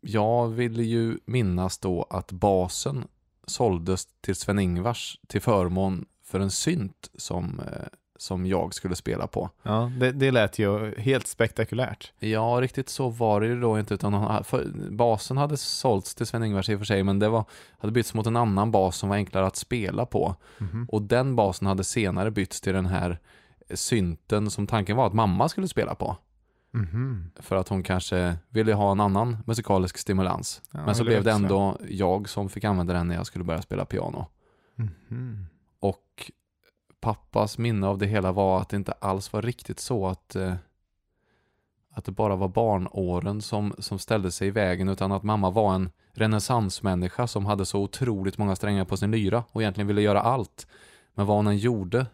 jag 0.00 0.48
ville 0.48 0.82
ju 0.82 1.18
minnas 1.24 1.78
då 1.78 2.02
att 2.10 2.32
basen 2.32 3.08
såldes 3.46 4.06
till 4.20 4.34
Sven-Ingvars 4.34 5.18
till 5.26 5.40
förmån 5.40 6.06
för 6.22 6.40
en 6.40 6.50
synt 6.50 7.10
som, 7.14 7.60
eh, 7.60 7.86
som 8.16 8.46
jag 8.46 8.74
skulle 8.74 8.94
spela 8.96 9.26
på. 9.26 9.50
Ja, 9.62 9.92
det, 9.98 10.12
det 10.12 10.30
lät 10.30 10.58
ju 10.58 10.94
helt 10.98 11.26
spektakulärt. 11.26 12.12
Ja, 12.18 12.58
riktigt 12.60 12.88
så 12.88 13.08
var 13.08 13.40
det 13.40 13.46
ju 13.46 13.60
då 13.60 13.78
inte, 13.78 13.94
utan 13.94 14.14
han, 14.14 14.44
för, 14.44 14.66
basen 14.90 15.36
hade 15.36 15.56
sålts 15.56 16.14
till 16.14 16.26
Sven-Ingvars 16.26 16.70
i 16.70 16.74
och 16.74 16.78
för 16.78 16.84
sig, 16.84 17.02
men 17.02 17.18
det 17.18 17.28
var, 17.28 17.44
hade 17.78 17.92
bytts 17.92 18.14
mot 18.14 18.26
en 18.26 18.36
annan 18.36 18.70
bas 18.70 18.96
som 18.96 19.08
var 19.08 19.16
enklare 19.16 19.46
att 19.46 19.56
spela 19.56 20.06
på. 20.06 20.36
Mhm. 20.58 20.88
Och 20.90 21.02
den 21.02 21.36
basen 21.36 21.66
hade 21.66 21.84
senare 21.84 22.30
bytts 22.30 22.60
till 22.60 22.72
den 22.72 22.86
här 22.86 23.18
synten 23.74 24.50
som 24.50 24.66
tanken 24.66 24.96
var 24.96 25.06
att 25.06 25.14
mamma 25.14 25.48
skulle 25.48 25.68
spela 25.68 25.94
på. 25.94 26.16
Mhm. 26.70 27.30
För 27.40 27.56
att 27.56 27.68
hon 27.68 27.82
kanske 27.82 28.36
ville 28.48 28.74
ha 28.74 28.92
en 28.92 29.00
annan 29.00 29.36
musikalisk 29.46 29.98
stimulans. 29.98 30.62
Ja, 30.70 30.86
Men 30.86 30.94
så 30.94 31.04
blev 31.04 31.24
det 31.24 31.32
ändå 31.32 31.78
jag 31.88 32.28
som 32.28 32.48
fick 32.48 32.64
använda 32.64 32.94
den 32.94 33.08
när 33.08 33.14
jag 33.14 33.26
skulle 33.26 33.44
börja 33.44 33.62
spela 33.62 33.84
piano. 33.84 34.26
Mhm. 34.76 35.46
Och 35.80 36.32
pappas 37.04 37.58
minne 37.58 37.86
av 37.86 37.98
det 37.98 38.06
hela 38.06 38.32
var 38.32 38.60
att 38.60 38.68
det 38.68 38.76
inte 38.76 38.92
alls 38.92 39.32
var 39.32 39.42
riktigt 39.42 39.80
så 39.80 40.06
att, 40.06 40.36
eh, 40.36 40.54
att 41.90 42.04
det 42.04 42.12
bara 42.12 42.36
var 42.36 42.48
barnåren 42.48 43.42
som, 43.42 43.74
som 43.78 43.98
ställde 43.98 44.30
sig 44.30 44.48
i 44.48 44.50
vägen 44.50 44.88
utan 44.88 45.12
att 45.12 45.22
mamma 45.22 45.50
var 45.50 45.74
en 45.74 45.90
renässansmänniska 46.12 47.26
som 47.26 47.46
hade 47.46 47.66
så 47.66 47.80
otroligt 47.80 48.38
många 48.38 48.56
strängar 48.56 48.84
på 48.84 48.96
sin 48.96 49.10
lyra 49.10 49.44
och 49.50 49.62
egentligen 49.62 49.88
ville 49.88 50.02
göra 50.02 50.20
allt. 50.20 50.66
Men 51.14 51.26
vad 51.26 51.36
hon 51.36 51.46
än 51.46 51.56
gjorde 51.56 52.06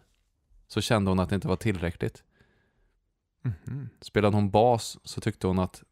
så 0.67 0.81
kände 0.81 1.11
hon 1.11 1.19
att 1.19 1.29
det 1.29 1.35
inte 1.35 1.47
var 1.47 1.55
tillräckligt. 1.55 2.23
Mhm. 3.41 3.89
Spelade 4.01 4.37
hon 4.37 4.49
bas 4.49 4.97
så 5.03 5.21
tyckte 5.21 5.47
hon 5.47 5.59
att 5.59 5.83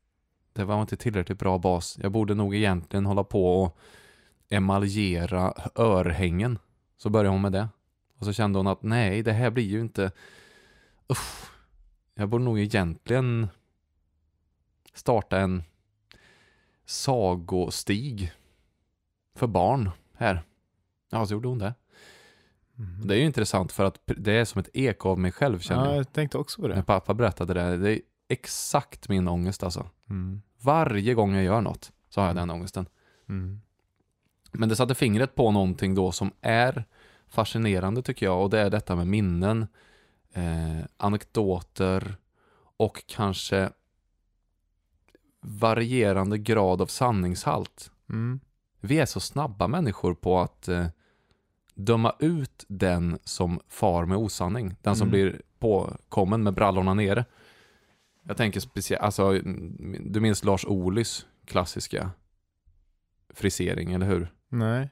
det 0.54 0.66
var 0.66 0.82
inte 0.82 0.98
tillräckligt 0.98 1.40
bra 1.40 1.58
bas. 1.58 1.98
Jag 2.02 2.12
borde 2.12 2.36
nog 2.36 2.56
egentligen 2.56 3.06
hålla 3.06 3.24
på 3.24 3.64
och 3.64 3.78
emaljera 4.50 5.54
örhängen. 5.76 6.60
Så 6.98 7.10
började 7.10 7.30
hon 7.30 7.42
med 7.42 7.52
det. 7.52 7.68
Och 8.20 8.26
så 8.26 8.34
kände 8.34 8.60
hon 8.60 8.68
att 8.68 8.84
nej, 8.84 9.24
det 9.24 9.34
här 9.34 9.50
blir 9.50 9.64
ju 9.66 9.82
inte... 9.82 10.12
Uff, 11.08 11.52
jag 12.16 12.30
borde 12.30 12.44
nog 12.44 12.60
egentligen 12.60 13.48
starta 14.94 15.40
en 15.40 15.64
sagostig 16.86 18.34
för 19.36 19.48
barn 19.48 19.90
här. 20.14 20.44
Ja, 21.10 21.26
så 21.26 21.34
gjorde 21.34 21.48
hon 21.48 21.58
det. 21.60 21.74
Mhm. 22.76 23.08
Det 23.08 23.14
är 23.14 23.18
ju 23.18 23.26
intressant 23.26 23.72
för 23.72 23.86
att 23.86 24.00
det 24.06 24.32
är 24.34 24.46
som 24.46 24.60
ett 24.60 24.70
eko 24.74 25.10
av 25.10 25.20
mig 25.20 25.32
själv 25.32 25.60
känner 25.60 25.84
Ja, 25.86 25.90
jag. 25.90 25.98
jag 26.00 26.14
tänkte 26.14 26.38
också 26.38 26.62
på 26.62 26.68
När 26.68 26.76
det. 26.76 26.84
pappa 26.84 27.14
berättade 27.14 27.54
det, 27.54 27.78
det 27.78 27.92
är 27.92 28.02
exakt 28.28 29.10
min 29.10 29.28
ångest 29.28 29.64
alltså. 29.64 29.90
Mm. 30.10 30.42
Varje 30.62 31.14
gång 31.14 31.34
jag 31.34 31.44
gör 31.44 31.62
något 31.62 31.92
så 32.10 32.22
har 32.22 32.28
jag 32.28 32.36
den 32.36 32.50
ångesten. 32.50 32.86
Mm. 33.30 33.62
Men 34.52 34.70
det 34.70 34.76
satte 34.76 34.96
fingret 34.96 35.36
på 35.36 35.52
någonting 35.52 35.96
då 35.96 36.12
som 36.12 36.32
är 36.42 36.86
fascinerande 37.30 38.02
tycker 38.02 38.26
jag 38.26 38.44
och 38.44 38.50
det 38.50 38.60
är 38.60 38.70
detta 38.70 38.96
med 38.96 39.08
minnen, 39.08 39.68
eh, 40.34 40.80
anekdoter 40.98 42.16
och 42.78 43.04
kanske 43.08 43.70
varierande 45.42 46.38
grad 46.38 46.82
av 46.82 46.86
sanningshalt. 46.88 47.92
Mm. 48.10 48.40
Vi 48.82 49.00
är 49.00 49.06
så 49.06 49.20
snabba 49.20 49.68
människor 49.68 50.14
på 50.14 50.40
att 50.40 50.68
eh, 50.68 50.88
döma 51.76 52.16
ut 52.20 52.66
den 52.68 53.20
som 53.24 53.60
far 53.68 54.06
med 54.06 54.18
osanning. 54.18 54.76
Den 54.82 54.96
som 54.96 55.08
Mm. 55.08 55.12
blir 55.12 55.42
påkommen 55.60 56.44
med 56.44 56.54
brallorna 56.54 56.94
nere. 56.94 57.26
Jag 58.24 58.38
tänker 58.38 58.60
speciellt, 58.60 59.02
alltså 59.04 59.32
du 60.00 60.20
minns 60.20 60.44
Lars 60.44 60.66
Ohlys 60.66 61.26
klassiska 61.46 62.12
frisering, 63.34 63.94
eller 63.94 64.06
hur? 64.06 64.34
Nej. 64.50 64.90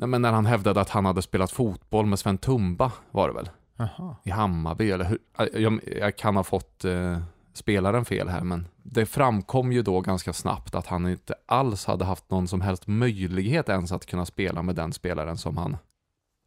Nej, 0.00 0.08
men 0.08 0.22
när 0.22 0.32
han 0.32 0.46
hävdade 0.46 0.80
att 0.80 0.90
han 0.90 1.04
hade 1.04 1.22
spelat 1.22 1.50
fotboll 1.50 2.06
med 2.06 2.18
Sven 2.18 2.38
Tumba 2.38 2.92
var 3.10 3.28
det 3.28 3.34
väl? 3.34 3.50
Jaha. 3.76 4.16
I 4.24 4.30
Hammarby 4.30 4.90
eller 4.90 5.04
hur? 5.04 5.18
Jag, 5.60 5.80
jag 6.00 6.16
kan 6.16 6.36
ha 6.36 6.44
fått 6.44 6.84
eh, 6.84 7.18
spelaren 7.52 8.04
fel 8.04 8.28
här 8.28 8.40
men 8.44 8.68
det 8.82 9.06
framkom 9.06 9.72
ju 9.72 9.82
då 9.82 10.00
ganska 10.00 10.32
snabbt 10.32 10.74
att 10.74 10.86
han 10.86 11.08
inte 11.08 11.34
alls 11.46 11.84
hade 11.86 12.04
haft 12.04 12.30
någon 12.30 12.48
som 12.48 12.60
helst 12.60 12.86
möjlighet 12.86 13.68
ens 13.68 13.92
att 13.92 14.06
kunna 14.06 14.26
spela 14.26 14.62
med 14.62 14.74
den 14.74 14.92
spelaren 14.92 15.36
som 15.38 15.56
han 15.56 15.76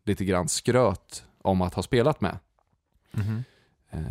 lite 0.05 0.25
grann 0.25 0.48
skröt 0.48 1.24
om 1.41 1.62
att 1.62 1.74
ha 1.74 1.84
spelat 1.84 2.22
med. 2.22 2.38
Mhm. 3.12 3.43
Eh, 3.89 4.01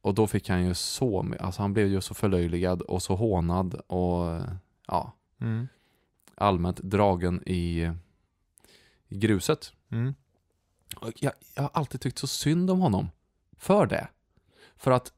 och 0.00 0.14
då 0.14 0.26
fick 0.26 0.48
han 0.48 0.64
ju 0.64 0.74
så, 0.74 1.26
alltså 1.40 1.62
han 1.62 1.72
blev 1.72 1.86
ju 1.86 2.00
så 2.00 2.14
förlöjligad 2.14 2.82
och 2.82 3.02
så 3.02 3.14
hånad 3.16 3.74
och 3.74 4.40
ja, 4.86 5.12
Mm. 5.40 5.68
allmänt 6.36 6.76
dragen 6.82 7.42
i, 7.48 7.90
i 9.14 9.18
gruset. 9.18 9.72
Mm. 9.90 10.14
Jag, 11.16 11.32
jag 11.54 11.62
har 11.62 11.70
alltid 11.74 12.00
tyckt 12.00 12.18
så 12.18 12.26
synd 12.26 12.70
om 12.70 12.80
honom 12.80 13.10
för 13.58 13.86
det. 13.86 14.08
För 14.76 14.90
att 14.90 15.12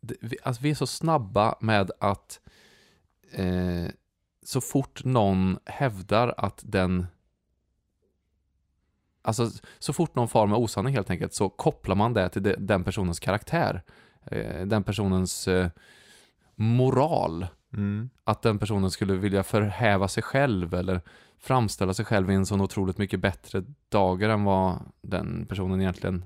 vi, 0.00 0.36
alltså 0.42 0.62
vi 0.62 0.70
är 0.70 0.74
så 0.74 0.86
snabba 0.86 1.54
med 1.60 1.90
att 2.00 2.40
eh, 3.32 3.86
så 4.42 4.60
fort 4.60 5.04
någon 5.04 5.58
hävdar 5.64 6.34
att 6.36 6.60
den 6.62 7.06
Alltså 9.22 9.50
så 9.78 9.92
fort 9.92 10.14
någon 10.14 10.28
far 10.28 10.46
med 10.46 10.58
osanning 10.58 10.94
helt 10.94 11.10
enkelt 11.10 11.34
så 11.34 11.48
kopplar 11.48 11.96
man 11.96 12.14
det 12.14 12.28
till 12.28 12.42
de, 12.42 12.56
den 12.58 12.84
personens 12.84 13.20
karaktär. 13.20 13.82
Eh, 14.22 14.66
den 14.66 14.82
personens 14.82 15.48
eh, 15.48 15.70
moral. 16.54 17.46
Mm. 17.72 18.10
Att 18.24 18.42
den 18.42 18.58
personen 18.58 18.90
skulle 18.90 19.14
vilja 19.14 19.42
förhäva 19.42 20.08
sig 20.08 20.22
själv 20.22 20.74
eller 20.74 21.00
framställa 21.40 21.94
sig 21.94 22.04
själv 22.04 22.30
i 22.30 22.34
en 22.34 22.46
sån 22.46 22.60
otroligt 22.60 22.98
mycket 22.98 23.20
bättre 23.20 23.64
dagar 23.88 24.28
än 24.28 24.44
vad 24.44 24.78
den 25.00 25.46
personen 25.46 25.80
egentligen 25.80 26.24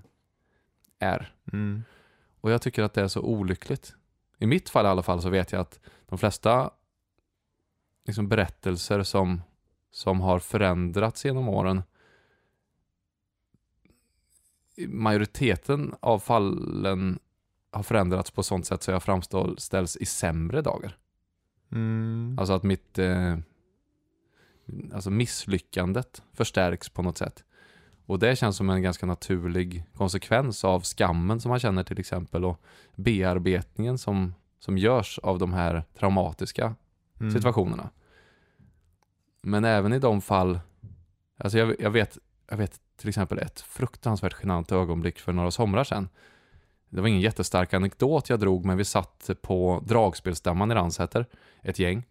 är. 0.99 1.35
Mm. 1.53 1.83
Och 2.41 2.51
jag 2.51 2.63
tycker 2.63 2.83
att 2.83 2.95
det 2.95 3.03
är 3.03 3.09
så 3.09 3.21
olyckligt. 3.21 3.95
I 4.39 4.47
mitt 4.47 4.71
fall 4.71 4.87
i 4.87 4.89
alla 4.89 5.03
fall 5.03 5.23
så 5.23 5.29
vet 5.29 5.53
jag 5.53 5.61
att 5.61 5.81
de 6.07 6.19
flesta 6.19 6.71
liksom 8.07 8.29
berättelser 8.29 9.03
som, 9.03 9.43
som 9.91 10.21
har 10.21 10.39
förändrats 10.39 11.25
genom 11.25 11.49
åren 11.49 11.83
majoriteten 14.89 15.95
av 16.01 16.19
fallen 16.19 17.19
har 17.71 17.83
förändrats 17.83 18.31
på 18.31 18.43
sånt 18.43 18.67
sätt 18.67 18.83
så 18.83 18.91
jag 18.91 19.03
framställs 19.03 19.97
i 19.97 20.07
sämre 20.07 20.63
dagar. 20.63 20.97
Mm. 21.73 22.37
Alltså 22.39 22.55
att 22.55 22.63
mitt 22.63 22.99
eh, 22.99 23.37
alltså 24.95 25.11
misslyckandet 25.11 26.23
förstärks 26.33 26.89
på 26.89 27.03
något 27.03 27.19
sätt. 27.19 27.45
Och 28.07 28.19
det 28.19 28.37
känns 28.37 28.57
som 28.57 28.71
en 28.71 28.83
ganska 28.83 29.07
naturlig 29.07 29.85
konsekvens 29.95 30.65
av 30.65 30.83
skammen 30.83 31.41
som 31.41 31.49
man 31.51 31.61
känner 31.61 31.85
till 31.85 32.01
exempel 32.01 32.45
och 32.45 32.61
bearbetningen 32.97 33.99
som, 33.99 34.35
som 34.59 34.79
görs 34.79 35.19
av 35.19 35.39
de 35.39 35.53
här 35.53 35.85
traumatiska 35.99 36.75
Mm. 37.21 37.33
situationerna. 37.33 37.91
Men 39.43 39.65
även 39.65 39.93
i 39.93 39.99
de 39.99 40.21
fall, 40.21 40.61
alltså 41.39 41.59
jag, 41.59 41.81
jag, 41.81 41.91
vet, 41.91 42.19
jag 42.51 42.57
vet 42.57 42.81
till 42.97 43.09
exempel 43.09 43.39
ett 43.39 43.61
fruktansvärt 43.61 44.37
genant 44.43 44.73
ögonblick 44.73 45.19
för 45.19 45.33
några 45.33 45.51
somrar 45.51 45.85
sedan. 45.85 46.09
Det 46.89 47.01
var 47.01 47.09
ingen 47.09 47.21
jättestark 47.21 47.75
anekdot 47.75 48.29
jag 48.29 48.41
drog, 48.41 48.65
men 48.65 48.77
vi 48.77 48.85
satt 48.85 49.31
på 49.43 49.83
dragspelstämman 49.87 50.71
i 50.71 50.75
Ransäter, 50.75 51.27
ett 51.63 51.79
gäng. 51.79 52.05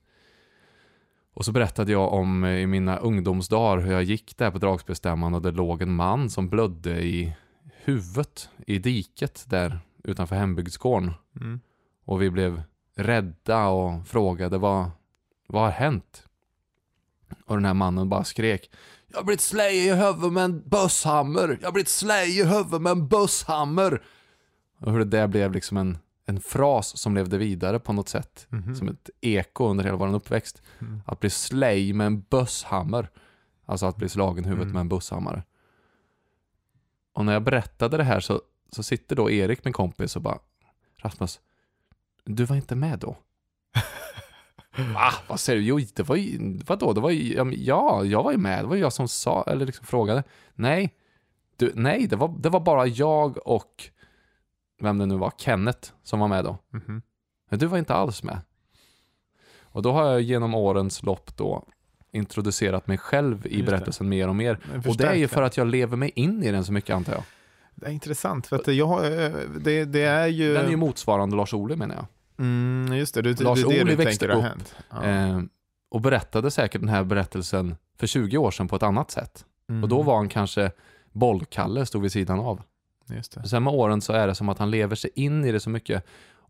Och 1.34 1.46
så 1.46 1.52
berättade 1.52 1.92
jag 1.92 2.14
om 2.14 2.44
eh, 2.44 2.52
i 2.52 2.68
mina 2.68 2.98
ungdomsdagar 2.98 3.84
hur 3.84 3.92
jag 3.92 4.04
gick 4.04 4.38
där 4.38 4.52
på 4.52 4.58
dragspelstämman 4.58 5.34
och 5.34 5.42
det 5.42 5.52
låg 5.52 5.82
en 5.82 5.96
man 5.96 6.30
som 6.30 6.50
blödde 6.50 7.04
i 7.04 7.36
huvudet 7.84 8.50
i 8.68 8.80
diket 8.80 9.46
där 9.50 9.80
utanför 10.04 10.36
hembygdsgården. 10.36 11.14
Mm. 11.42 11.60
Och 12.06 12.22
vi 12.22 12.30
blev 12.30 12.64
rädda 12.96 13.68
och 13.68 14.08
frågade 14.08 14.58
vad, 14.58 14.92
vad 15.48 15.64
har 15.64 15.72
hänt? 15.72 16.24
Och 17.46 17.56
den 17.56 17.66
här 17.66 17.74
mannen 17.74 18.10
bara 18.10 18.24
skrek 18.24 18.72
Jag 19.08 19.18
har 19.18 19.24
blivit 19.24 19.42
slay 19.42 19.76
i 19.76 19.94
huvudet 19.94 20.34
med 20.34 20.44
en 20.44 20.70
busshammer! 20.70 21.58
Jag 21.62 21.68
har 21.68 21.74
blivit 21.74 21.90
slay 21.90 22.40
i 22.40 22.44
huvudet 22.44 22.82
med 22.82 22.92
en 22.92 23.08
busshammer! 23.08 24.02
Och 24.80 24.92
hur 24.92 25.00
det 25.00 25.06
där 25.06 25.28
blev 25.28 25.52
liksom 25.52 25.78
en, 25.78 25.98
en 26.26 26.40
fras 26.40 26.98
som 26.98 27.16
levde 27.16 27.38
vidare 27.38 27.80
på 27.80 27.94
något 27.94 28.10
sätt. 28.10 28.46
Mhm. 28.50 28.76
Som 28.76 28.88
ett 28.88 29.10
eko 29.22 29.68
under 29.70 29.84
hela 29.84 29.98
vår 29.98 30.16
uppväxt. 30.16 30.62
Mm. 30.82 31.02
Att 31.06 31.20
bli 31.20 31.30
slay 31.30 31.94
med 31.94 32.08
en 32.08 32.22
busshammer. 32.22 33.10
Alltså 33.66 33.86
att 33.86 33.98
bli 33.98 34.10
slagen 34.10 34.46
i 34.46 34.48
huvudet 34.48 34.64
Mm. 34.64 34.74
med 34.74 34.80
en 34.82 34.90
busshammare. 34.90 35.44
Och 37.14 37.26
när 37.26 37.34
jag 37.34 37.44
berättade 37.44 37.98
det 37.98 38.04
här 38.04 38.20
så, 38.20 38.42
så 38.72 38.84
sitter 38.84 39.16
då 39.16 39.32
Erik, 39.32 39.66
min 39.66 39.74
kompis, 39.74 40.16
och 40.16 40.22
bara 40.22 40.40
Rasmus, 40.98 41.40
du 42.26 42.46
var 42.46 42.56
inte 42.56 42.76
med 42.76 43.00
då? 43.00 43.18
Va? 44.94 45.14
Vad 45.28 45.40
säger 45.40 45.60
du? 45.60 45.66
Jo, 45.66 45.80
det 45.96 46.04
var 46.04 46.16
ju, 46.16 46.60
vadå? 46.68 46.94
Det 46.94 47.02
var 47.02 47.10
ju, 47.10 47.54
ja, 47.54 48.04
jag 48.06 48.24
var 48.24 48.32
ju 48.32 48.38
med. 48.38 48.64
Det 48.64 48.68
var 48.68 48.76
ju 48.76 48.82
jag 48.82 48.94
som 48.94 49.08
sa, 49.08 49.44
eller 49.48 49.66
liksom 49.66 49.86
frågade. 49.86 50.24
Nej, 50.54 50.94
du, 51.58 51.72
nej, 51.76 52.08
det 52.08 52.16
var, 52.16 52.36
det 52.40 52.50
var 52.50 52.60
bara 52.60 52.88
jag 52.88 53.48
och 53.48 53.90
vem 54.84 54.98
det 54.98 55.06
nu 55.06 55.18
var, 55.18 55.32
Kenneth, 55.38 55.92
som 56.04 56.20
var 56.20 56.28
med 56.28 56.44
då. 56.44 56.58
Mhm. 56.70 57.02
Men 57.50 57.60
du 57.60 57.66
var 57.66 57.78
inte 57.78 57.94
alls 57.94 58.24
med. 58.24 58.40
Och 59.62 59.82
då 59.82 59.92
har 59.92 60.12
jag 60.12 60.22
genom 60.22 60.54
årens 60.54 61.04
lopp 61.04 61.38
då 61.38 61.66
introducerat 62.12 62.88
mig 62.88 62.98
själv 62.98 63.48
i 63.48 63.50
Just 63.50 63.66
det. 63.66 63.72
berättelsen 63.72 64.10
mer 64.10 64.28
och 64.28 64.36
mer. 64.36 64.60
Och 64.88 64.98
det 64.98 65.08
är 65.08 65.16
ju 65.16 65.28
för 65.28 65.42
att 65.42 65.58
jag 65.58 65.68
lever 65.68 65.98
mig 65.98 66.12
in 66.16 66.44
i 66.44 66.52
den 66.52 66.66
så 66.66 66.74
mycket 66.74 66.96
antar 66.96 67.14
jag. 67.14 67.24
Det 67.76 67.86
är 67.86 67.92
intressant, 67.92 68.48
för 68.48 68.56
att 68.56 68.68
jag, 68.68 69.24
eh, 69.24 69.32
det, 69.60 69.86
det 69.86 70.02
är 70.02 70.28
ju... 70.28 70.54
Den 70.54 70.66
är 70.66 70.70
ju 70.70 70.76
motsvarande 70.76 71.36
Lars 71.36 71.54
Ohly 71.54 71.76
menar 71.76 71.96
jag. 71.96 72.06
Mm, 72.40 72.98
just 72.98 73.16
det, 73.16 73.42
Lars 73.42 73.64
det 73.64 73.70
är 73.70 73.76
det 73.76 73.84
Ohly 73.84 73.96
växte 73.96 74.28
upp. 74.28 74.44
Ja. 74.90 75.04
Eh, 75.04 75.42
och 75.92 76.02
berättade 76.02 76.52
säkert 76.52 76.82
den 76.82 76.90
här 76.90 77.04
berättelsen 77.04 77.76
för 78.00 78.08
20 78.08 78.38
år 78.38 78.52
sedan 78.52 78.68
på 78.68 78.76
ett 78.76 78.84
annat 78.84 79.12
sätt. 79.12 79.46
Mm. 79.70 79.84
Och 79.84 79.90
då 79.90 80.02
var 80.02 80.16
han 80.16 80.30
kanske 80.30 80.72
bollkalle, 81.12 81.86
stod 81.86 82.02
vid 82.02 82.12
sidan 82.12 82.40
av. 82.40 82.62
Just 83.10 83.32
det. 83.32 83.48
Sen 83.48 83.64
med 83.64 83.74
åren 83.74 84.02
så 84.02 84.14
är 84.14 84.28
det 84.28 84.36
som 84.36 84.50
att 84.50 84.60
han 84.60 84.72
lever 84.72 84.96
sig 84.96 85.10
in 85.16 85.46
i 85.46 85.52
det 85.52 85.60
så 85.60 85.70
mycket. 85.70 86.06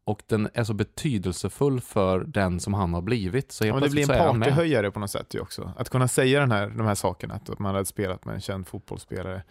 Och 0.05 0.23
den 0.27 0.49
är 0.53 0.63
så 0.63 0.73
betydelsefull 0.73 1.81
för 1.81 2.19
den 2.19 2.59
som 2.59 2.73
han 2.73 2.93
har 2.93 3.01
blivit. 3.01 3.51
Så 3.51 3.65
Ja, 3.65 3.73
men 3.73 3.83
det 3.83 3.89
blir 3.89 4.11
en 4.11 4.39
partyhöjare 4.39 4.91
på 4.91 4.99
något 4.99 5.11
sätt 5.11 5.33
ju 5.33 5.39
också. 5.39 5.73
Att 5.77 5.89
kunna 5.89 6.07
säga 6.07 6.39
den 6.39 6.51
här, 6.51 6.67
de 6.69 6.87
här 6.87 6.95
sakerna, 6.95 7.33
att 7.33 7.59
man 7.59 7.73
hade 7.73 7.85
spelat 7.85 8.25
med 8.25 8.35
en 8.35 8.41
känd 8.41 8.67
fotbollsspelare. 8.67 9.43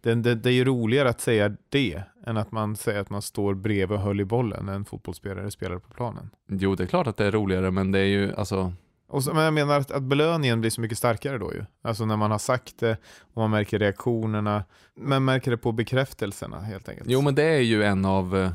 Det, 0.00 0.14
det, 0.14 0.34
det 0.34 0.50
är 0.50 0.52
ju 0.52 0.64
roligare 0.64 1.08
att 1.08 1.20
säga 1.20 1.56
det 1.68 2.02
än 2.26 2.36
att 2.36 2.52
man 2.52 2.76
säger 2.76 3.00
att 3.00 3.10
man 3.10 3.22
står 3.22 3.54
bredvid 3.54 3.98
och 3.98 4.04
höll 4.04 4.20
i 4.20 4.24
bollen 4.24 4.66
när 4.66 4.74
en 4.74 4.84
fotbollsspelare 4.84 5.50
spelar 5.50 5.78
på 5.78 5.94
planen. 5.94 6.30
Jo, 6.48 6.74
det 6.74 6.82
är 6.82 6.86
klart 6.86 7.06
att 7.06 7.16
det 7.16 7.26
är 7.26 7.32
roligare, 7.32 7.70
men 7.70 7.92
det 7.92 7.98
är 7.98 8.04
ju 8.04 8.34
alltså... 8.34 8.72
Och 9.08 9.24
så, 9.24 9.34
men 9.34 9.44
jag 9.44 9.54
menar 9.54 9.80
att, 9.80 9.90
att 9.90 10.02
belöningen 10.02 10.60
blir 10.60 10.70
så 10.70 10.80
mycket 10.80 10.98
starkare 10.98 11.38
då 11.38 11.54
ju. 11.54 11.64
Alltså 11.82 12.04
när 12.04 12.16
man 12.16 12.30
har 12.30 12.38
sagt 12.38 12.78
det 12.78 12.96
och 13.20 13.36
man 13.36 13.50
märker 13.50 13.78
reaktionerna. 13.78 14.64
Man 14.96 15.24
märker 15.24 15.50
det 15.50 15.56
på 15.56 15.72
bekräftelserna 15.72 16.60
helt 16.60 16.88
enkelt. 16.88 17.10
Jo, 17.10 17.20
men 17.20 17.34
det 17.34 17.42
är 17.44 17.60
ju 17.60 17.84
en 17.84 18.04
av 18.04 18.36
eh, 18.36 18.50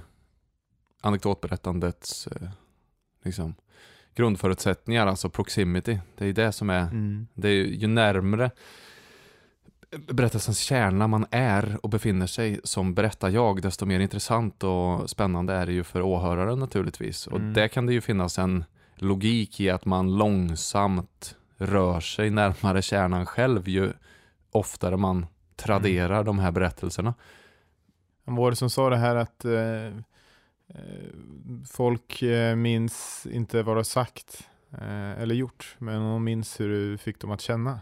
anekdotberättandets 1.01 2.27
eh, 2.27 2.49
liksom, 3.23 3.55
grundförutsättningar, 4.15 5.07
alltså 5.07 5.29
proximity. 5.29 5.99
Det 6.17 6.23
är 6.23 6.27
ju 6.27 6.33
det 6.33 6.51
som 6.51 6.69
är 6.69 6.81
Mm. 6.81 7.27
Det 7.33 7.47
är 7.47 7.53
ju, 7.53 7.75
ju 7.75 7.87
närmre 7.87 8.51
berättelsens 10.07 10.59
kärna 10.59 11.07
man 11.07 11.25
är 11.31 11.77
och 11.83 11.89
befinner 11.89 12.27
sig 12.27 12.59
som 12.63 12.93
berättar 12.93 13.29
jag, 13.29 13.61
desto 13.61 13.85
mer 13.85 13.99
intressant 13.99 14.63
och 14.63 15.09
spännande 15.09 15.53
är 15.53 15.65
det 15.65 15.71
ju 15.71 15.83
för 15.83 16.01
åhöraren 16.01 16.59
naturligtvis. 16.59 17.27
Och 17.27 17.37
Mm. 17.37 17.53
där 17.53 17.67
kan 17.67 17.85
det 17.85 17.93
ju 17.93 18.01
finnas 18.01 18.39
en 18.39 18.63
logik 19.01 19.59
i 19.59 19.69
att 19.69 19.85
man 19.85 20.17
långsamt 20.17 21.35
rör 21.57 21.99
sig 21.99 22.29
närmare 22.29 22.81
kärnan 22.81 23.25
själv 23.25 23.67
ju 23.69 23.93
oftare 24.51 24.97
man 24.97 25.25
traderar 25.55 26.23
de 26.23 26.39
här 26.39 26.51
berättelserna. 26.51 27.13
Vad 28.23 28.37
var 28.37 28.49
det 28.49 28.55
som 28.55 28.69
sa 28.69 28.89
det 28.89 28.97
här 28.97 29.15
att 29.15 29.45
eh, 29.45 29.85
eh, 29.85 29.91
folk 31.69 32.21
eh, 32.21 32.55
minns 32.55 33.27
inte 33.31 33.63
vad 33.63 33.75
du 33.75 33.79
har 33.79 33.83
sagt 33.83 34.47
eh, 34.71 35.21
eller 35.21 35.35
gjort, 35.35 35.75
men 35.77 36.01
de 36.01 36.23
minns 36.23 36.59
hur 36.59 36.69
du 36.69 36.97
fick 36.97 37.19
dem 37.19 37.31
att 37.31 37.41
känna. 37.41 37.81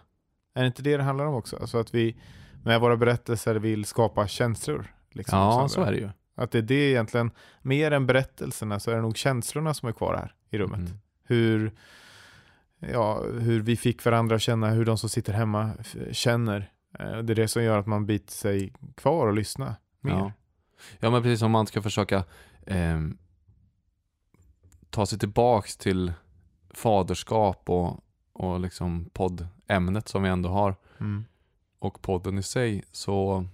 Är 0.56 0.62
det 0.62 0.68
inte 0.68 0.82
det 0.82 0.98
det 0.98 1.04
handlar 1.04 1.26
om 1.26 1.36
också? 1.36 1.58
Alltså 1.58 1.78
att 1.78 1.94
vi 1.94 2.16
med 2.64 2.82
våra 2.82 2.98
berättelser 2.98 3.56
vill 3.56 3.86
skapa 3.86 4.28
känslor. 4.28 4.94
Liksom, 5.12 5.40
Ja, 5.40 5.68
så 5.70 5.82
är 5.82 5.92
det 5.92 5.98
ju. 5.98 6.10
Att 6.36 6.52
det 6.52 6.58
är 6.58 6.62
det 6.62 6.90
egentligen, 6.92 7.32
mer 7.62 7.92
än 7.92 8.08
berättelserna 8.08 8.80
så 8.80 8.92
är 8.92 8.96
det 8.96 9.02
nog 9.02 9.18
känslorna 9.18 9.74
som 9.74 9.90
är 9.90 9.94
kvar 9.94 10.16
här 10.16 10.34
i 10.50 10.58
rummet. 10.58 10.80
Mm. 10.80 11.00
Hur, 11.30 11.72
ja, 12.80 13.24
hur 13.24 13.62
vi 13.62 13.76
fick 13.78 14.06
varandra 14.06 14.36
att 14.36 14.42
känna, 14.42 14.70
hur 14.70 14.86
de 14.86 14.98
som 14.98 15.10
sitter 15.10 15.34
hemma 15.34 15.72
känner. 16.12 16.72
Eh, 17.00 17.18
Det 17.18 17.34
är 17.34 17.36
det 17.36 17.48
som 17.48 17.64
gör 17.64 17.78
att 17.80 17.88
man 17.88 18.06
biter 18.06 18.34
sig 18.34 18.74
kvar 18.96 19.28
och 19.28 19.34
lyssnar 19.34 19.76
mer. 20.02 20.12
Ja. 20.12 20.32
ja, 21.00 21.10
men 21.10 21.22
precis 21.24 21.40
som 21.40 21.52
man 21.52 21.68
ska 21.68 21.82
försöka 21.82 22.24
eh, 22.66 23.00
ta 24.90 25.06
sig 25.06 25.20
tillbaks 25.20 25.78
till 25.78 26.14
faderskap 26.70 27.70
och, 27.70 28.00
och 28.34 28.60
liksom 28.60 29.10
poddämnet 29.14 30.08
som 30.08 30.24
vi 30.24 30.30
ändå 30.30 30.50
har 30.50 30.76
Mm. 31.00 31.26
och 31.80 32.02
podden 32.02 32.38
i 32.38 32.44
sig 32.44 32.84
så, 32.92 33.46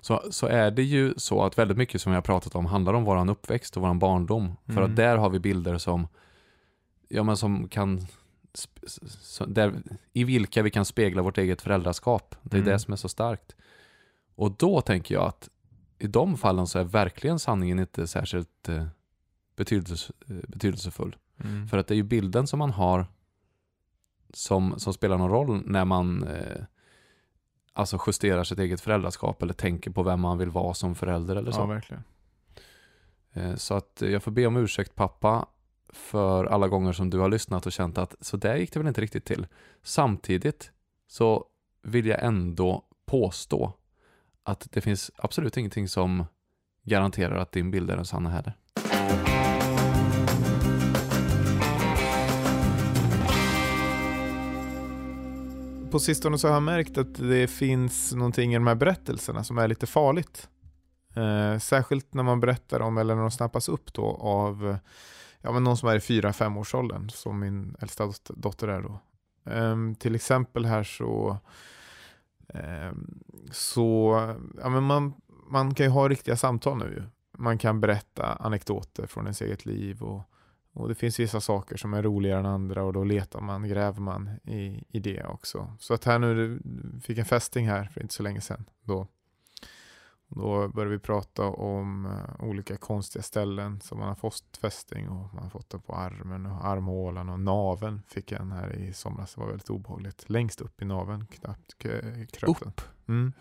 så, 0.00 0.22
så 0.30 0.46
är 0.46 0.70
det 0.70 0.82
ju 0.82 1.14
så 1.16 1.42
att 1.44 1.58
väldigt 1.58 1.76
mycket 1.76 2.00
som 2.00 2.12
vi 2.12 2.14
har 2.14 2.22
pratat 2.22 2.54
om 2.54 2.66
handlar 2.66 2.94
om 2.94 3.04
våran 3.04 3.28
uppväxt 3.28 3.76
och 3.76 3.82
våran 3.82 3.98
barndom. 3.98 4.56
För 4.66 4.72
Mm. 4.72 4.84
att 4.84 4.96
där 4.96 5.16
har 5.16 5.30
vi 5.30 5.38
bilder 5.38 5.78
som, 5.78 6.08
ja 7.08 7.22
men 7.22 7.36
som 7.36 7.68
kan, 7.68 8.06
där, 9.46 9.82
i 10.12 10.24
vilka 10.24 10.62
vi 10.62 10.70
kan 10.70 10.84
spegla 10.84 11.22
vårt 11.22 11.38
eget 11.38 11.62
föräldraskap. 11.62 12.34
Det 12.42 12.56
är 12.56 12.60
Mm. 12.60 12.72
det 12.72 12.78
som 12.78 12.92
är 12.92 12.96
så 12.96 13.08
starkt. 13.08 13.56
Och 14.34 14.50
då 14.52 14.80
tänker 14.80 15.14
jag 15.14 15.24
att 15.24 15.48
i 15.98 16.06
de 16.06 16.36
fallen 16.36 16.66
så 16.66 16.78
är 16.78 16.84
verkligen 16.84 17.38
sanningen 17.38 17.78
inte 17.78 18.06
särskilt 18.06 18.68
eh, 18.68 18.86
betydelse, 19.56 20.12
eh, 20.28 20.36
betydelsefull. 20.48 21.16
Mm. 21.44 21.68
För 21.68 21.78
att 21.78 21.86
det 21.86 21.94
är 21.94 21.96
ju 21.96 22.02
bilden 22.02 22.46
som 22.46 22.58
man 22.58 22.70
har 22.70 23.06
som, 24.32 24.78
som 24.78 24.92
spelar 24.94 25.18
någon 25.18 25.30
roll 25.30 25.62
när 25.66 25.84
man 25.84 26.22
eh, 26.28 26.62
alltså 27.72 27.98
justerar 28.06 28.44
sitt 28.44 28.58
eget 28.58 28.80
föräldraskap 28.80 29.42
eller 29.42 29.54
tänker 29.54 29.90
på 29.90 30.02
vem 30.02 30.20
man 30.20 30.38
vill 30.38 30.50
vara 30.50 30.74
som 30.74 30.94
förälder 30.94 31.36
eller 31.36 31.48
Ja, 31.50 31.56
så. 31.56 31.66
verkligen. 31.66 32.02
Eh, 33.32 33.54
så 33.56 33.74
att 33.74 34.02
jag 34.06 34.22
får 34.22 34.30
be 34.30 34.46
om 34.46 34.56
ursäkt 34.56 34.94
pappa 34.94 35.46
för 35.94 36.44
alla 36.44 36.68
gånger 36.68 36.92
som 36.92 37.10
du 37.10 37.18
har 37.18 37.28
lyssnat 37.28 37.66
och 37.66 37.72
känt 37.72 37.98
att 37.98 38.14
så 38.20 38.36
där 38.36 38.56
gick 38.56 38.72
det 38.72 38.78
väl 38.78 38.88
inte 38.88 39.00
riktigt 39.00 39.24
till. 39.24 39.46
Samtidigt 39.82 40.70
så 41.08 41.44
vill 41.82 42.06
jag 42.06 42.24
ändå 42.24 42.84
påstå 43.06 43.72
att 44.42 44.68
det 44.70 44.80
finns 44.80 45.10
absolut 45.16 45.56
ingenting 45.56 45.88
som 45.88 46.24
garanterar 46.82 47.36
att 47.36 47.52
din 47.52 47.70
bild 47.70 47.90
är 47.90 47.96
den 47.96 48.04
sanna 48.04 48.30
heller. 48.30 48.52
På 55.90 55.98
sistone 55.98 56.38
så 56.38 56.48
har 56.48 56.54
jag 56.54 56.62
märkt 56.62 56.98
att 56.98 57.14
det 57.14 57.48
finns 57.48 58.14
någonting 58.14 58.52
i 58.52 58.56
de 58.56 58.66
här 58.66 58.74
berättelserna 58.74 59.44
som 59.44 59.58
är 59.58 59.68
lite 59.68 59.86
farligt. 59.86 60.48
Eh, 61.14 61.58
särskilt 61.58 62.14
när 62.14 62.22
man 62.22 62.40
berättar 62.40 62.80
om, 62.80 62.98
eller 62.98 63.14
när 63.14 63.22
de 63.22 63.30
snappas 63.30 63.68
upp 63.68 63.92
då 63.92 64.06
av 64.20 64.76
ja, 65.44 65.52
men 65.52 65.64
någon 65.64 65.76
som 65.76 65.88
är 65.88 65.96
i 65.96 65.98
4-5 65.98 66.58
års 66.58 66.74
åldern, 66.74 67.10
som 67.10 67.40
min 67.40 67.76
äldsta 67.80 68.12
dotter 68.28 68.68
är 68.68 68.82
då. 68.82 69.00
Um, 69.44 69.94
till 69.94 70.14
exempel 70.14 70.64
här 70.66 70.82
så, 70.82 71.38
um, 72.48 73.20
så 73.50 74.14
ja, 74.62 74.68
men 74.68 74.82
man, 74.82 75.14
man 75.50 75.74
kan 75.74 75.86
ju 75.86 75.90
ha 75.90 76.08
riktiga 76.08 76.36
samtal 76.36 76.78
nu 76.78 76.84
ju. 76.84 77.02
Man 77.38 77.58
kan 77.58 77.80
berätta 77.80 78.26
anekdoter 78.26 79.06
från 79.06 79.24
ens 79.24 79.42
eget 79.42 79.66
liv 79.66 80.02
och, 80.02 80.22
och 80.72 80.88
det 80.88 80.94
finns 80.94 81.20
vissa 81.20 81.40
saker 81.40 81.76
som 81.76 81.94
är 81.94 82.02
roligare 82.02 82.40
än 82.40 82.46
andra 82.46 82.84
och 82.84 82.92
då 82.92 83.04
letar 83.04 83.40
man, 83.40 83.68
gräver 83.68 84.00
man 84.00 84.30
i, 84.44 84.84
i 84.88 85.00
det 85.00 85.24
också. 85.24 85.72
Så 85.78 85.94
att 85.94 86.04
här 86.04 86.18
nu, 86.18 86.60
fick 87.02 87.18
en 87.18 87.24
fästing 87.24 87.68
här 87.68 87.84
för 87.84 88.02
inte 88.02 88.14
så 88.14 88.22
länge 88.22 88.40
sedan. 88.40 88.64
Då, 88.82 89.08
då 90.28 90.68
började 90.68 90.90
vi 90.90 90.98
prata 90.98 91.44
om 91.44 92.06
eh, 92.06 92.44
olika 92.44 92.76
konstiga 92.76 93.22
ställen 93.22 93.80
som 93.80 93.98
man 93.98 94.08
har 94.08 94.14
fått 94.14 94.56
fästing 94.60 95.08
och 95.08 95.34
man 95.34 95.42
har 95.42 95.50
fått 95.50 95.70
det 95.70 95.78
på 95.78 95.94
armen 95.94 96.46
och 96.46 96.64
armhålan 96.66 97.28
och 97.28 97.40
naven 97.40 98.02
fick 98.08 98.32
jag 98.32 98.40
en 98.40 98.52
här 98.52 98.72
i 98.76 98.92
somras. 98.92 99.34
Det 99.34 99.40
var 99.40 99.48
väldigt 99.48 99.70
obehagligt. 99.70 100.24
Längst 100.30 100.60
upp 100.60 100.82
i 100.82 100.84
naven 100.84 101.26
knappt 101.26 101.82
k- 101.82 101.88
kröp 102.32 102.60
den. 102.60 102.68
Upp? 102.68 102.80
Mm. 103.08 103.32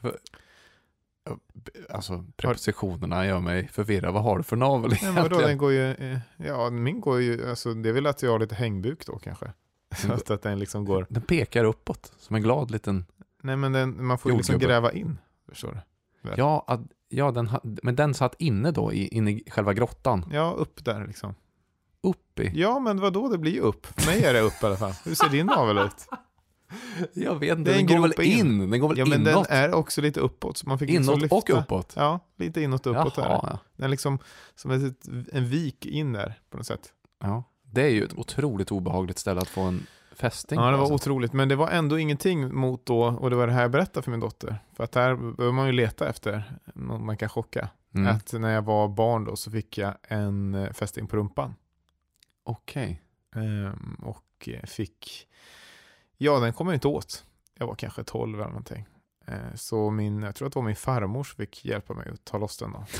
Alltså 1.89 2.25
prepositionerna 2.35 3.25
gör 3.25 3.39
mig 3.39 3.67
förvirrad. 3.67 4.13
Vad 4.13 4.23
har 4.23 4.37
du 4.37 4.43
för 4.43 4.55
navel 4.55 4.93
egentligen? 4.93 5.29
den 5.47 5.57
går 5.57 5.71
ju, 5.71 5.91
eh, 5.93 6.19
ja 6.37 6.69
min 6.69 7.01
går 7.01 7.21
ju, 7.21 7.49
alltså 7.49 7.73
det 7.73 7.89
är 7.89 7.93
väl 7.93 8.07
att 8.07 8.21
jag 8.23 8.31
har 8.31 8.39
lite 8.39 8.55
hängbuk 8.55 9.05
då 9.05 9.17
kanske. 9.19 9.53
Så 9.95 10.13
att, 10.13 10.29
att 10.29 10.41
den 10.41 10.59
liksom 10.59 10.85
går, 10.85 11.05
Den 11.09 11.23
pekar 11.23 11.63
uppåt 11.63 12.13
som 12.17 12.35
en 12.35 12.41
glad 12.41 12.71
liten... 12.71 13.05
nej 13.43 13.55
men 13.57 13.71
den, 13.71 14.05
man 14.05 14.17
får 14.17 14.31
ju 14.31 14.37
liksom 14.37 14.59
gräva 14.59 14.91
in. 14.91 15.17
Förstår 15.49 15.71
du? 15.71 15.77
Väl. 16.23 16.33
Ja, 16.37 16.63
att, 16.67 16.81
ja 17.09 17.31
den, 17.31 17.49
men 17.63 17.95
den 17.95 18.13
satt 18.13 18.35
inne 18.39 18.71
då, 18.71 18.93
i, 18.93 19.07
inne 19.07 19.31
i 19.31 19.43
själva 19.49 19.73
grottan. 19.73 20.25
Ja, 20.31 20.55
upp 20.57 20.85
där 20.85 21.07
liksom. 21.07 21.35
Upp 22.03 22.39
i. 22.39 22.51
Ja, 22.61 22.79
men 22.79 22.99
vad 22.99 23.13
då 23.13 23.27
det 23.29 23.37
blir 23.37 23.51
ju 23.51 23.59
upp. 23.59 23.85
För 23.85 24.11
mig 24.11 24.23
är 24.25 24.33
det 24.33 24.39
upp 24.39 24.63
i 24.63 24.65
alla 24.65 24.77
fall. 24.77 24.93
Hur 25.05 25.15
ser 25.15 25.29
din 25.29 25.45
navel 25.45 25.77
ut? 25.77 26.07
Jag 27.13 27.35
vet 27.39 27.57
inte, 27.57 27.71
Det 27.71 27.75
är 27.77 27.79
en 27.79 27.85
den 27.87 28.01
går 28.01 28.07
väl 28.07 28.25
in. 28.27 28.61
in? 28.61 28.69
Den 28.71 28.79
går 28.79 28.89
väl 28.89 28.97
Ja, 28.97 29.05
men 29.05 29.21
inåt? 29.27 29.47
den 29.49 29.57
är 29.57 29.73
också 29.73 30.01
lite 30.01 30.19
uppåt. 30.19 30.57
Så 30.57 30.69
man 30.69 30.79
fick 30.79 30.89
liksom 30.89 31.13
inåt 31.13 31.21
lyfta. 31.21 31.35
och 31.35 31.49
uppåt? 31.63 31.93
Ja, 31.95 32.19
lite 32.37 32.61
inåt 32.61 32.87
och 32.87 33.01
uppåt. 33.01 33.17
Jaha, 33.17 33.59
Den 33.77 33.83
är 33.85 33.89
liksom 33.89 34.19
som 34.55 34.71
en 35.31 35.47
vik 35.49 35.85
in 35.85 36.13
där 36.13 36.39
på 36.49 36.57
något 36.57 36.65
sätt. 36.67 36.89
ja. 37.21 37.27
ja. 37.27 37.43
Det 37.71 37.81
är 37.81 37.89
ju 37.89 38.03
ett 38.03 38.17
otroligt 38.17 38.71
obehagligt 38.71 39.19
ställe 39.19 39.41
att 39.41 39.47
få 39.47 39.61
en 39.61 39.85
fästing 40.13 40.59
Ja, 40.59 40.65
det 40.65 40.71
var 40.71 40.79
alltså. 40.79 40.93
otroligt. 40.93 41.33
Men 41.33 41.49
det 41.49 41.55
var 41.55 41.69
ändå 41.69 41.99
ingenting 41.99 42.55
mot 42.55 42.85
då, 42.85 43.03
och 43.03 43.29
det 43.29 43.35
var 43.35 43.47
det 43.47 43.53
här 43.53 43.61
jag 43.61 43.71
berättade 43.71 44.03
för 44.03 44.11
min 44.11 44.19
dotter. 44.19 44.57
För 44.73 44.83
att 44.83 44.95
här 44.95 45.15
behöver 45.15 45.51
man 45.51 45.65
ju 45.67 45.71
leta 45.71 46.09
efter 46.09 46.53
någon 46.75 47.05
man 47.05 47.17
kan 47.17 47.29
chocka. 47.29 47.69
mm. 47.95 48.15
Att 48.15 48.33
när 48.33 48.53
jag 48.53 48.61
var 48.61 48.87
barn 48.87 49.23
då 49.25 49.35
så 49.35 49.51
fick 49.51 49.77
jag 49.77 49.93
en 50.07 50.55
eh, 50.55 50.71
fästing 50.73 51.07
på 51.07 51.15
rumpan. 51.15 51.55
Okej. 52.43 53.01
Ehm, 53.35 53.95
och 54.03 54.49
eh, 54.49 54.63
fick, 54.65 55.27
ja 56.17 56.39
den 56.39 56.53
kom 56.53 56.67
jag 56.67 56.75
inte 56.75 56.87
åt. 56.87 57.25
Jag 57.59 57.67
var 57.67 57.75
kanske 57.75 58.03
12 58.03 58.35
eller 58.39 58.47
någonting. 58.47 58.85
Eh, 59.27 59.55
så 59.55 59.89
min, 59.89 60.21
jag 60.23 60.35
tror 60.35 60.47
att 60.47 60.53
det 60.53 60.59
var 60.59 60.65
min 60.65 60.75
farmor 60.75 61.23
som 61.23 61.35
fick 61.37 61.65
hjälpa 61.65 61.93
mig 61.93 62.09
att 62.13 62.25
ta 62.25 62.37
loss 62.37 62.57
den 62.57 62.71
då. 62.71 62.85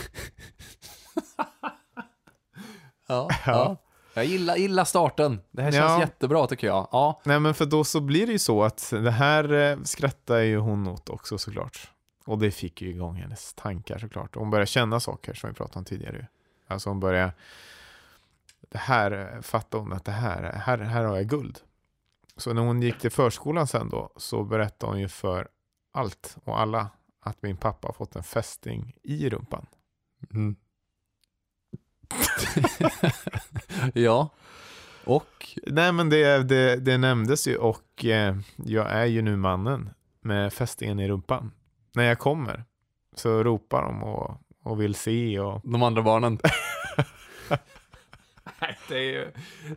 Ja, 3.08 3.30
Ja. 3.46 3.78
Ja. 4.14 4.22
Jag 4.22 4.26
gillar, 4.26 4.56
gillar 4.56 4.86
starten. 4.86 5.42
Det 5.52 5.62
här 5.62 5.72
känns 5.72 5.92
Ja. 5.92 6.00
jättebra 6.00 6.48
tycker 6.48 6.68
jag. 6.68 6.88
Ja. 6.92 7.22
Nej 7.24 7.40
men 7.40 7.54
för 7.54 7.66
då 7.66 7.84
så 7.84 8.02
blir 8.02 8.26
det 8.26 8.32
ju 8.32 8.40
så 8.40 8.64
att 8.64 8.90
det 8.92 9.12
här 9.12 9.54
eh, 9.54 9.78
skrattar 9.84 10.38
ju 10.38 10.58
hon 10.58 10.88
åt 10.88 11.10
också 11.10 11.38
såklart. 11.38 11.92
Och 12.26 12.38
det 12.40 12.52
fick 12.52 12.82
ju 12.82 12.90
igång 12.90 13.16
hennes 13.16 13.54
tankar 13.54 13.98
såklart. 14.00 14.36
Hon 14.36 14.50
började 14.50 14.66
känna 14.68 15.00
saker 15.00 15.34
som 15.34 15.50
vi 15.50 15.56
pratade 15.56 15.80
om 15.80 15.86
tidigare. 15.86 16.28
Alltså 16.68 16.90
hon 16.90 17.00
började, 17.00 17.34
det 18.72 18.78
här 18.78 19.34
eh, 19.36 19.42
fattade 19.42 19.84
hon 19.84 19.94
att 19.94 20.06
det 20.06 20.12
här, 20.12 20.44
här, 20.66 20.78
här 20.78 21.04
har 21.04 21.16
jag 21.16 21.28
guld. 21.28 21.60
Så 22.38 22.54
när 22.54 22.62
hon 22.62 22.82
gick 22.82 23.00
till 23.00 23.12
förskolan 23.12 23.68
sen 23.68 23.90
då 23.90 24.10
så 24.18 24.44
berättade 24.44 24.92
hon 24.92 25.00
ju 25.02 25.08
för 25.08 25.48
allt 25.94 26.38
och 26.44 26.60
alla 26.60 26.90
att 27.22 27.42
min 27.42 27.58
pappa 27.58 27.88
har 27.88 27.94
fått 27.94 28.16
en 28.16 28.24
fästing 28.24 28.96
i 29.04 29.30
rumpan. 29.30 29.66
Mm. 30.34 30.56
ja. 33.94 34.30
Och 35.06 35.60
Nej 35.68 35.92
men 35.92 36.10
det, 36.10 36.44
det, 36.44 36.76
det 36.76 36.98
nämndes 36.98 37.48
ju 37.48 37.58
och 37.58 38.06
eh, 38.06 38.36
jag 38.56 38.92
är 38.92 39.06
ju 39.06 39.22
nu 39.22 39.36
mannen 39.36 39.90
med 40.22 40.54
fästingen 40.54 41.00
i 41.00 41.08
rumpan. 41.08 41.52
När 41.94 42.04
jag 42.04 42.20
kommer 42.20 42.64
så 43.16 43.44
ropar 43.44 43.82
de 43.82 44.04
och, 44.04 44.42
och 44.64 44.82
vill 44.82 44.96
se 44.96 45.40
och... 45.40 45.62
de 45.64 45.84
andra 45.84 46.02
barnen. 46.02 46.40
det 48.88 48.98
är 48.98 49.04
ju 49.04 49.32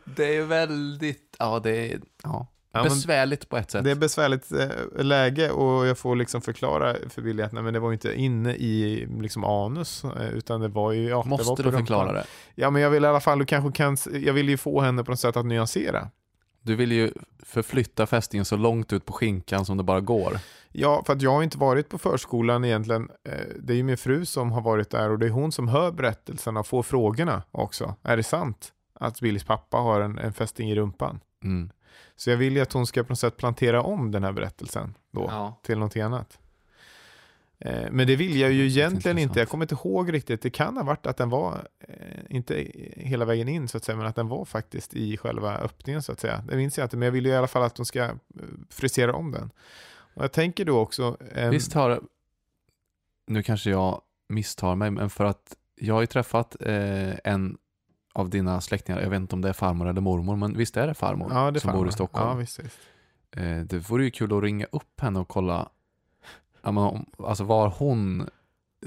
det 0.04 0.36
är 0.36 0.44
väldigt, 0.44 1.36
ja 1.38 1.58
det 1.58 1.92
är 1.92 2.00
ja, 2.22 2.46
Ja, 2.76 2.82
besvärligt 2.84 3.48
på 3.48 3.56
ett 3.56 3.70
sätt. 3.70 3.84
det 3.84 3.90
är 3.90 3.94
besvärligt 3.94 4.52
eh, 4.52 5.04
läge 5.04 5.50
och 5.50 5.86
jag 5.86 5.98
får 5.98 6.16
liksom 6.16 6.40
förklara 6.40 6.96
för 7.10 7.22
Billy 7.22 7.42
att 7.42 7.52
nej, 7.52 7.62
men 7.62 7.74
det 7.74 7.80
var 7.80 7.92
inte 7.92 8.14
inne 8.20 8.54
i 8.54 9.06
liksom 9.20 9.44
anus 9.44 10.04
eh, 10.04 10.28
utan 10.34 10.60
det 10.60 10.68
var 10.68 10.92
ju... 10.92 11.08
Ja, 11.08 11.16
var 11.16 11.24
Måste 11.24 11.44
på 11.44 11.56
du 11.56 11.62
rumpan. 11.62 11.78
förklara 11.80 12.12
det? 12.12 12.24
Ja 12.54 12.70
men 12.70 12.82
jag 12.82 12.90
vill 12.90 13.04
i 13.04 13.06
alla 13.06 13.20
fall, 13.20 13.38
du 13.38 13.44
kanske 13.44 13.72
kan, 13.72 13.96
jag 14.24 14.32
vill 14.32 14.48
ju 14.48 14.56
få 14.56 14.80
henne 14.80 15.04
på 15.04 15.10
något 15.12 15.20
sätt 15.20 15.36
att 15.36 15.46
nyansera. 15.46 16.08
Du 16.62 16.74
vill 16.76 16.92
ju 16.92 17.12
förflytta 17.42 18.06
fästingen 18.06 18.44
så 18.44 18.56
långt 18.56 18.92
ut 18.92 19.04
på 19.06 19.12
skinkan 19.12 19.64
som 19.64 19.76
det 19.76 19.82
bara 19.82 20.00
går. 20.00 20.38
Ja, 20.72 21.02
för 21.06 21.12
att 21.12 21.22
jag 21.22 21.30
har 21.30 21.42
inte 21.42 21.58
varit 21.58 21.88
på 21.88 21.98
förskolan 21.98 22.64
egentligen. 22.64 23.08
Eh, 23.28 23.32
Det 23.60 23.72
är 23.72 23.76
ju 23.76 23.82
min 23.82 23.96
fru 23.96 24.24
som 24.26 24.52
har 24.52 24.60
varit 24.60 24.90
där 24.90 25.10
och 25.10 25.18
det 25.18 25.26
är 25.26 25.30
hon 25.30 25.52
som 25.52 25.68
hör 25.68 25.90
berättelserna 25.92 26.60
och 26.60 26.66
får 26.66 26.82
frågorna 26.82 27.42
också. 27.50 27.94
Är 28.02 28.16
det 28.16 28.22
sant 28.22 28.72
att 29.00 29.20
Billys 29.20 29.44
pappa 29.44 29.76
har 29.76 30.00
en, 30.00 30.18
en 30.18 30.32
fästing 30.32 30.70
i 30.70 30.74
rumpan? 30.74 31.20
Mm. 31.44 31.70
Så 32.16 32.30
jag 32.30 32.36
vill 32.36 32.56
ju 32.56 32.62
att 32.62 32.72
hon 32.72 32.86
ska 32.86 33.02
på 33.02 33.08
något 33.12 33.18
sätt 33.18 33.36
plantera 33.36 33.82
om 33.82 34.10
den 34.10 34.24
här 34.24 34.32
berättelsen 34.32 34.94
då 35.10 35.24
Ja. 35.30 35.60
till 35.62 35.74
någonting 35.78 36.02
annat. 36.02 36.38
Eh, 37.58 37.90
Men 37.90 38.06
det 38.06 38.16
vill 38.16 38.36
jag 38.40 38.52
ju 38.52 38.66
egentligen 38.66 39.18
inte. 39.18 39.38
Jag 39.38 39.48
kommer 39.48 39.64
inte 39.64 39.74
ihåg 39.74 40.12
riktigt. 40.12 40.42
Det 40.42 40.50
kan 40.50 40.76
ha 40.76 40.84
varit 40.84 41.06
att 41.06 41.16
den 41.16 41.28
var, 41.30 41.68
eh, 41.80 42.20
inte 42.30 42.54
hela 42.96 43.24
vägen 43.24 43.48
in 43.48 43.68
så 43.68 43.76
att 43.76 43.84
säga, 43.84 43.96
men 43.96 44.06
att 44.06 44.16
den 44.16 44.28
var 44.28 44.44
faktiskt 44.44 44.94
i 44.94 45.16
själva 45.16 45.56
öppningen 45.58 46.02
så 46.02 46.12
att 46.12 46.20
säga. 46.20 46.44
Det 46.48 46.56
minns 46.56 46.78
jag 46.78 46.84
inte, 46.84 46.96
men 46.96 47.06
jag 47.06 47.12
vill 47.12 47.26
ju 47.26 47.32
i 47.32 47.36
alla 47.36 47.46
fall 47.46 47.62
att 47.62 47.74
de 47.74 47.86
ska 47.86 48.02
eh, 48.04 48.10
frisera 48.70 49.14
om 49.14 49.30
den. 49.32 49.50
Och 50.14 50.24
jag 50.24 50.32
tänker 50.32 50.64
då 50.64 50.78
också... 50.78 51.16
ehm, 51.34 51.50
Visst 51.50 51.72
har, 51.72 52.00
nu 53.26 53.42
kanske 53.42 53.70
jag 53.70 54.00
misstar 54.28 54.74
mig, 54.74 54.90
men 54.90 55.10
för 55.10 55.24
att 55.24 55.56
jag 55.74 55.94
har 55.94 56.00
ju 56.00 56.06
träffat 56.06 56.56
eh, 56.60 57.14
en 57.24 57.58
av 58.16 58.30
dina 58.30 58.60
släktingar, 58.60 59.00
jag 59.00 59.10
vet 59.10 59.16
inte 59.20 59.34
om 59.34 59.40
det 59.42 59.48
är 59.48 59.52
farmor 59.52 59.88
eller 59.88 60.00
mormor, 60.00 60.36
men 60.36 60.56
visst 60.56 60.76
är 60.76 60.86
det 60.86 60.94
farmor 60.94 61.32
ja, 61.32 61.50
det 61.50 61.60
som 61.60 61.68
fan 61.70 61.78
bor 61.78 61.88
i. 61.88 61.92
Stockholm? 61.92 62.28
Ja, 62.28 62.34
visst, 62.34 62.58
visst. 62.58 62.78
Eh, 63.30 63.58
det 63.58 63.78
vore 63.78 64.04
ju 64.04 64.10
kul 64.10 64.36
att 64.36 64.42
ringa 64.42 64.66
upp 64.72 65.00
henne 65.00 65.20
och 65.20 65.28
kolla 65.28 65.68
om- 66.62 67.06
alltså 67.18 67.44
var 67.44 67.68
hon 67.68 68.30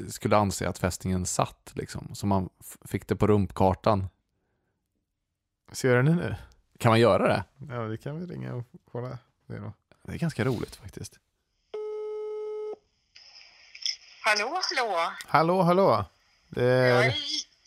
skulle 0.08 0.38
anse 0.38 0.70
att 0.70 0.78
fästingen 0.78 1.26
satt 1.26 1.72
liksom. 1.76 2.16
Så 2.16 2.28
man 2.28 2.50
fick 2.86 3.08
det 3.08 3.16
på 3.16 3.28
rumpkartan. 3.28 4.08
Ska 5.72 5.88
jag 5.88 5.94
göra 5.94 6.04
det 6.04 6.16
nu? 6.16 6.36
Kan 6.78 6.90
man 6.92 7.00
göra 7.00 7.28
det? 7.28 7.44
Ja, 7.70 7.76
det 7.82 7.98
kan 7.98 8.20
vi 8.20 8.26
ringa 8.26 8.54
och 8.56 8.64
kolla. 8.92 9.18
Det 9.48 9.56
är. 9.56 9.72
Det 10.04 10.14
är 10.14 10.18
ganska 10.18 10.46
roligt 10.46 10.76
faktiskt. 10.76 11.20
Hallå, 14.26 14.60
hallå. 14.78 15.12
Hallå, 15.28 15.62
hallå. 15.62 16.06
Det 16.50 16.64
Jag 16.64 17.06
är... 17.06 17.16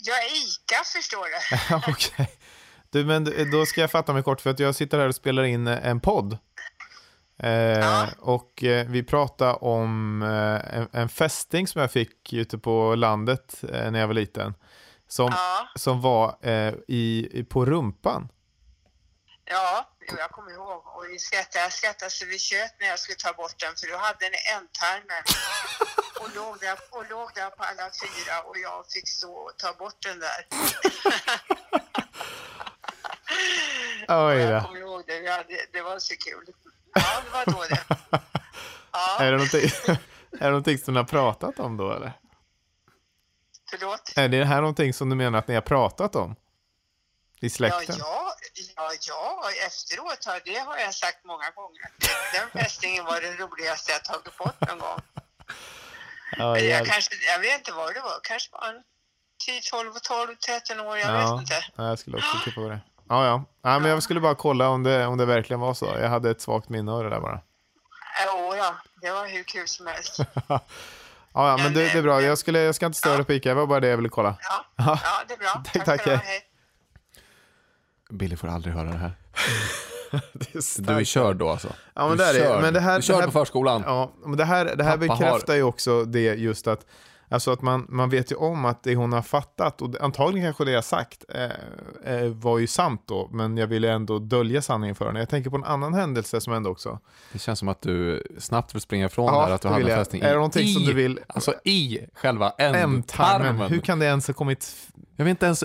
jag 0.03 0.17
är 0.25 0.27
Ica, 0.47 0.85
förstår 0.97 1.25
du. 1.25 1.57
Ja, 1.71 1.83
Okej. 1.89 2.39
Du, 2.91 3.05
men 3.05 3.51
då 3.51 3.67
ska 3.67 3.81
jag 3.81 3.91
fatta 3.91 4.13
mig 4.13 4.23
kort 4.23 4.41
för 4.41 4.51
att 4.51 4.59
jag 4.59 4.75
sitter 4.75 4.99
här 4.99 5.09
och 5.09 5.15
spelar 5.15 5.43
in 5.43 5.67
en 5.67 6.01
podd. 6.01 6.39
Eh, 7.43 8.09
Och 8.19 8.65
eh, 8.65 8.87
vi 8.89 9.03
pratar 9.03 9.65
om 9.65 10.23
eh, 10.23 10.77
en, 10.79 10.89
en 10.93 11.09
fästing 11.09 11.67
som 11.67 11.81
jag 11.81 11.93
fick 11.93 12.33
ute 12.33 12.59
på 12.59 12.95
landet 12.95 13.65
eh, 13.73 13.91
när 13.91 14.01
jag 14.01 14.07
var 14.07 14.15
liten. 14.15 14.55
Som, 15.09 15.31
Ja, 15.37 15.69
som 15.77 16.01
var 16.01 16.37
eh, 16.43 16.75
i, 16.89 17.29
i- 17.33 17.45
på 17.45 17.65
rumpan. 17.65 18.29
ja 19.45 19.89
jag 20.19 20.31
kommer 20.31 20.51
ihåg. 20.53 20.83
Och 20.87 21.05
vi 21.11 21.19
skrattade, 21.19 21.65
jag 21.65 21.73
skrattade 21.73 22.11
så 22.11 22.27
vi 22.27 22.39
tjöt 22.39 22.75
när 22.81 22.87
jag 22.87 22.99
skulle 22.99 23.17
ta 23.17 23.33
bort 23.33 23.55
den, 23.61 23.73
för 23.81 23.87
då 23.93 23.97
hade 23.99 24.19
den 24.21 24.35
i 24.35 24.43
ändtarmen. 24.57 25.23
Och 26.23 26.35
låg, 26.35 26.61
där, 26.61 26.79
och 26.91 27.11
låg 27.11 27.31
där 27.35 27.51
på 27.51 27.63
alla 27.65 27.91
fyra 28.03 28.41
och 28.43 28.59
jag 28.59 28.87
fick 28.93 29.09
stå 29.09 29.33
och 29.33 29.53
ta 29.59 29.73
bort 29.73 29.97
den 30.03 30.19
där. 30.21 30.47
Oj 34.09 34.37
jag 34.41 34.65
kommer 34.65 34.81
ihåg 34.81 35.03
det, 35.07 35.19
ja, 35.19 35.45
det, 35.49 35.67
det 35.73 35.83
var 35.83 35.99
så 35.99 36.15
kul. 36.17 36.47
Ja, 36.95 37.23
det 37.25 37.31
var 37.31 37.45
då 37.47 37.65
det. 37.69 37.85
Ja, 38.95 39.19
Är 39.21 39.25
det, 39.33 39.37
någonting, 39.37 39.61
är 40.33 40.39
det 40.45 40.49
någonting 40.49 40.79
som 40.79 40.95
ni 40.95 41.01
har 41.01 41.05
pratat 41.05 41.59
om 41.59 41.77
då 41.77 41.93
eller? 41.93 42.13
förlåt. 43.71 44.13
Är 44.17 44.29
det 44.29 44.45
här 44.45 44.61
någonting 44.61 44.95
som 44.95 45.09
du 45.11 45.17
menar 45.17 45.39
att 45.39 45.49
ni 45.49 45.55
har 45.55 45.61
pratat 45.63 46.17
om? 46.17 46.33
I 46.33 46.37
Ja, 47.47 47.51
släkten? 47.51 47.97
ja, 47.99 48.35
ja, 48.77 48.93
ja, 49.09 49.51
efteråt 49.67 50.25
har 50.25 50.41
det 50.45 50.59
har 50.59 50.77
jag 50.79 50.95
sagt 50.95 51.25
många 51.25 51.51
gånger. 51.51 51.91
Den 52.33 52.51
fästingen 52.63 53.05
var 53.05 53.21
det 53.21 53.37
roligaste 53.37 53.93
jag 53.93 54.05
tagit 54.05 54.37
bort 54.39 54.61
någon 54.69 54.79
gång. 54.79 55.01
Ja, 56.39 56.53
Men 56.53 56.55
jag, 56.55 56.63
jävlar. 56.63 56.93
kanske, 56.93 57.15
jag 57.33 57.39
vet 57.39 57.59
inte 57.59 57.73
vad 57.73 57.95
det 57.95 58.01
var, 58.01 58.21
kanske 58.23 58.49
var 58.53 58.69
en 58.69 58.83
10, 59.47 59.61
12, 59.61 59.93
12, 60.03 60.37
13 60.37 60.81
år, 60.81 60.99
jag 60.99 61.11
Ja. 61.15 61.33
vet 61.35 61.41
inte. 61.41 61.55
Ja, 61.77 61.89
jag 61.89 61.99
skulle 61.99 62.17
också 62.17 62.37
tippa 62.45 62.61
på 62.61 62.69
det. 62.69 62.81
Ja, 63.09 63.27
ja. 63.27 63.45
ja 63.63 63.79
men 63.79 63.91
jag 63.91 64.03
skulle 64.03 64.21
bara 64.21 64.35
kolla 64.35 64.69
om 64.69 64.83
det, 64.83 65.07
om 65.07 65.19
det 65.19 65.27
verkligen 65.27 65.61
var 65.61 65.75
så. 65.75 65.87
Jag 66.01 66.09
hade 66.09 66.31
ett 66.31 66.41
svagt 66.41 66.69
minne 66.69 66.93
av 66.93 67.03
det 67.05 67.11
där 67.11 67.21
bara. 67.21 67.41
Jo, 68.27 68.55
ja, 68.57 68.75
det 69.01 69.11
var 69.11 69.27
hur 69.29 69.43
kul 69.43 69.69
som 69.69 69.87
helst. 69.87 70.19
Ja, 71.35 71.49
ja 71.49 71.57
men 71.57 71.65
Men, 71.65 71.75
det, 71.75 71.93
det 71.93 71.99
är 71.99 72.03
bra. 72.03 72.23
Jag, 72.23 72.39
skulle, 72.39 72.59
jag 72.61 72.75
ska 72.75 72.87
inte 72.87 72.99
störa 72.99 73.19
ja. 73.19 73.25
på 73.25 73.33
Ica, 73.33 73.49
det 73.49 73.55
var 73.55 73.67
bara 73.67 73.81
det 73.81 73.89
jag 73.89 73.97
ville 73.97 74.09
kolla. 74.09 74.37
Ja, 74.41 74.65
Ja. 74.77 74.99
det 75.29 75.35
är 75.35 75.39
bra. 75.39 75.63
Tack, 75.73 75.85
tack, 75.85 76.05
du 76.05 76.17
hej. 76.17 76.43
Billy 78.11 78.37
får 78.37 78.49
aldrig 78.49 78.75
höra 78.75 78.91
det 78.91 78.99
här. 78.99 79.13
Du 80.79 80.93
är 80.93 81.05
körd 81.05 81.37
då 81.37 81.49
alltså? 81.49 81.69
Ja, 81.95 82.09
men 82.09 82.17
du 82.17 82.25
är 82.25 82.35
körd. 82.35 82.63
Men 82.63 82.75
det 82.75 82.81
här- 82.81 82.97
du 82.97 83.03
körd 83.03 83.17
det 83.17 83.21
här- 83.21 83.27
på 83.27 83.33
förskolan. 83.33 83.83
Ja, 83.87 84.13
men 84.25 84.37
det 84.37 84.45
här, 84.45 84.77
det 84.77 84.85
här 84.85 84.99
Pappa 84.99 85.15
bekräftar 85.17 85.55
ju 85.55 85.63
också 85.63 86.05
det 86.05 86.21
just 86.35 86.67
att 86.67 86.87
Alltså 87.29 87.51
att 87.53 87.63
man, 87.63 87.87
man 87.89 88.11
vet 88.11 88.33
ju 88.33 88.37
om 88.37 88.65
att 88.65 88.83
det 88.83 88.95
hon 88.95 89.13
har 89.13 89.23
fattat, 89.23 89.83
och 89.83 89.95
antagligen 90.01 90.49
kanske 90.49 90.65
det 90.65 90.71
jag 90.71 90.85
sagt 90.85 91.25
eh, 91.35 92.15
eh, 92.15 92.29
var 92.29 92.59
ju 92.59 92.67
sant 92.67 93.03
då, 93.07 93.29
men 93.33 93.57
jag 93.57 93.67
ville 93.67 93.93
ändå 93.93 94.19
dölja 94.19 94.63
sanningen 94.63 94.95
för 94.97 95.07
henne. 95.07 95.19
Jag 95.19 95.29
tänker 95.29 95.51
på 95.51 95.57
en 95.57 95.65
annan 95.65 95.95
händelse 95.95 96.41
som 96.41 96.53
hände 96.53 96.69
också. 96.69 96.99
Det 97.33 97.39
känns 97.39 97.59
som 97.59 97.69
att 97.69 97.83
du 97.83 98.23
snabbt 98.39 98.75
vill 98.75 98.81
springa 98.83 99.07
ifrån 99.07 99.27
Ja, 99.35 99.47
där, 99.47 99.55
att 99.55 99.63
du 99.63 99.69
hade 99.69 99.93
en 99.93 99.99
fästning 99.99 100.23
Är 100.23 100.29
det 100.29 100.35
någonting 100.35 100.63
i, 100.69 100.75
som 100.75 100.83
du 100.85 100.93
vill- 100.95 101.21
Alltså 101.27 101.55
i 101.65 101.99
själva 102.15 102.51
ändtarmen. 102.59 103.61
hur 103.71 103.81
kan 103.81 103.99
det 103.99 104.07
ens 104.07 104.27
ha 104.27 104.35
kommit... 104.35 104.73
Jag 105.17 105.25
vet 105.25 105.31
inte 105.31 105.47
ens, 105.47 105.65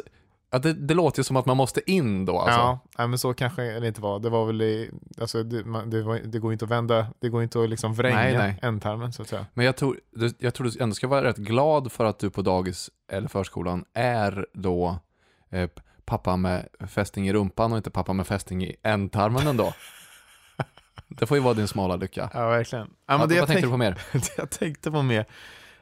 ja, 0.51 0.59
det, 0.59 0.73
det 0.73 0.93
låter 0.93 1.19
ju 1.19 1.23
som 1.23 1.35
att 1.35 1.45
man 1.45 1.57
måste 1.57 1.91
in 1.91 2.25
då 2.25 2.39
alltså. 2.39 2.59
Ja, 2.59 2.79
nej, 2.97 3.07
men 3.07 3.19
så 3.19 3.33
kanske 3.33 3.79
det 3.79 3.87
inte 3.87 4.01
var. 4.01 4.19
Det 4.19 4.29
var 4.29 4.45
väl 4.45 4.61
i, 4.61 4.91
alltså 5.21 5.43
det, 5.43 5.65
man, 5.65 5.89
det, 5.89 6.01
var, 6.03 6.19
det 6.25 6.39
går 6.39 6.53
inte 6.53 6.65
att 6.65 6.71
vända, 6.71 7.07
det 7.19 7.29
går 7.29 7.43
inte 7.43 7.63
att 7.63 7.69
liksom 7.69 7.93
vränga 7.93 8.15
Nej, 8.15 8.37
nej. 8.37 8.59
ändtarmen 8.61 9.13
så 9.13 9.21
att 9.21 9.27
säga. 9.27 9.45
Men 9.53 9.65
jag 9.65 9.75
tror, 9.77 9.99
du- 10.15 10.33
jag 10.39 10.53
tror 10.53 10.67
du 10.67 10.83
ändå 10.83 10.95
ska 10.95 11.07
vara 11.07 11.23
rätt 11.23 11.37
glad 11.37 11.91
för 11.91 12.05
att 12.05 12.19
du 12.19 12.29
på 12.29 12.41
dagis 12.41 12.89
eller 13.11 13.27
förskolan 13.27 13.85
är 13.93 14.45
då 14.53 14.99
eh, 15.49 15.69
pappa 16.05 16.37
med 16.37 16.67
fästing 16.87 17.27
i 17.29 17.33
rumpan 17.33 17.71
och 17.71 17.77
inte 17.77 17.89
pappa 17.91 18.13
med 18.13 18.27
fästing 18.27 18.63
i 18.63 18.75
ändtarmen 18.83 19.47
ändå. 19.47 19.73
det 21.07 21.25
får 21.25 21.37
ju 21.37 21.43
vara 21.43 21.53
din 21.53 21.67
smala 21.67 21.95
lycka. 21.95 22.29
Ja, 22.33 22.47
verkligen. 22.49 22.89
Ja, 23.07 23.17
men 23.17 23.29
det 23.29 23.39
vad 23.39 23.47
tänkte 23.47 23.53
tänk- 23.53 23.65
du 23.65 23.69
på 23.71 23.77
mer? 23.77 24.01
det 24.11 24.37
jag 24.37 24.49
tänkte 24.49 24.91
på 24.91 25.01
mer 25.01 25.25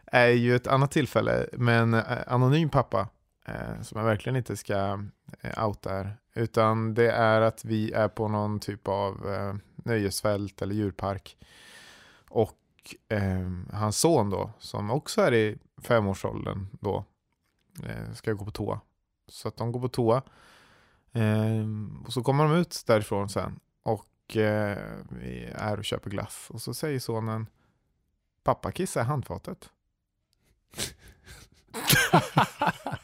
är 0.05 0.27
ju 0.27 0.55
ett 0.55 0.67
annat 0.67 0.91
tillfälle, 0.91 1.45
men 1.53 1.93
eh, 1.93 2.01
anonym 2.27 2.69
pappa, 2.69 3.07
eh, 3.45 3.81
som 3.81 3.99
jag 3.99 4.05
verkligen 4.05 4.35
inte 4.35 4.57
ska 4.57 5.03
eh, 5.41 5.65
outa 5.65 5.89
här, 5.89 6.17
utan 6.33 6.93
det 6.93 7.11
är 7.11 7.41
att 7.41 7.65
vi 7.65 7.91
är 7.91 8.07
på 8.07 8.27
någon 8.27 8.59
typ 8.59 8.87
av 8.87 9.33
eh, 9.33 9.55
nöjesfält 9.75 10.61
eller 10.61 10.75
djurpark. 10.75 11.37
Och 12.29 12.57
eh, 13.09 13.51
hans 13.73 13.97
son 13.97 14.29
då, 14.29 14.51
som 14.59 14.91
också 14.91 15.21
är 15.21 15.33
i 15.33 15.57
femårsåldern 15.77 16.67
då, 16.79 17.05
eh, 17.83 18.13
ska 18.13 18.33
gå 18.33 18.45
på 18.45 18.51
toa. 18.51 18.81
Så 19.27 19.47
att 19.47 19.57
de 19.57 19.71
går 19.71 19.79
på 19.79 19.89
toa. 19.89 20.21
Eh, 21.11 21.65
och 22.05 22.13
så 22.13 22.23
kommer 22.23 22.43
de 22.43 22.53
ut 22.53 22.83
därifrån 22.87 23.29
sen. 23.29 23.59
Och 23.83 24.05
vi 25.09 25.51
är 25.55 25.77
och 25.77 25.85
köper 25.85 26.09
glass. 26.09 26.47
Och 26.49 26.61
så 26.61 26.73
säger 26.73 26.99
sonen 26.99 27.47
Pappa 28.43 28.71
kissar 28.71 29.01
i 29.01 29.03
handfatet. 29.03 29.69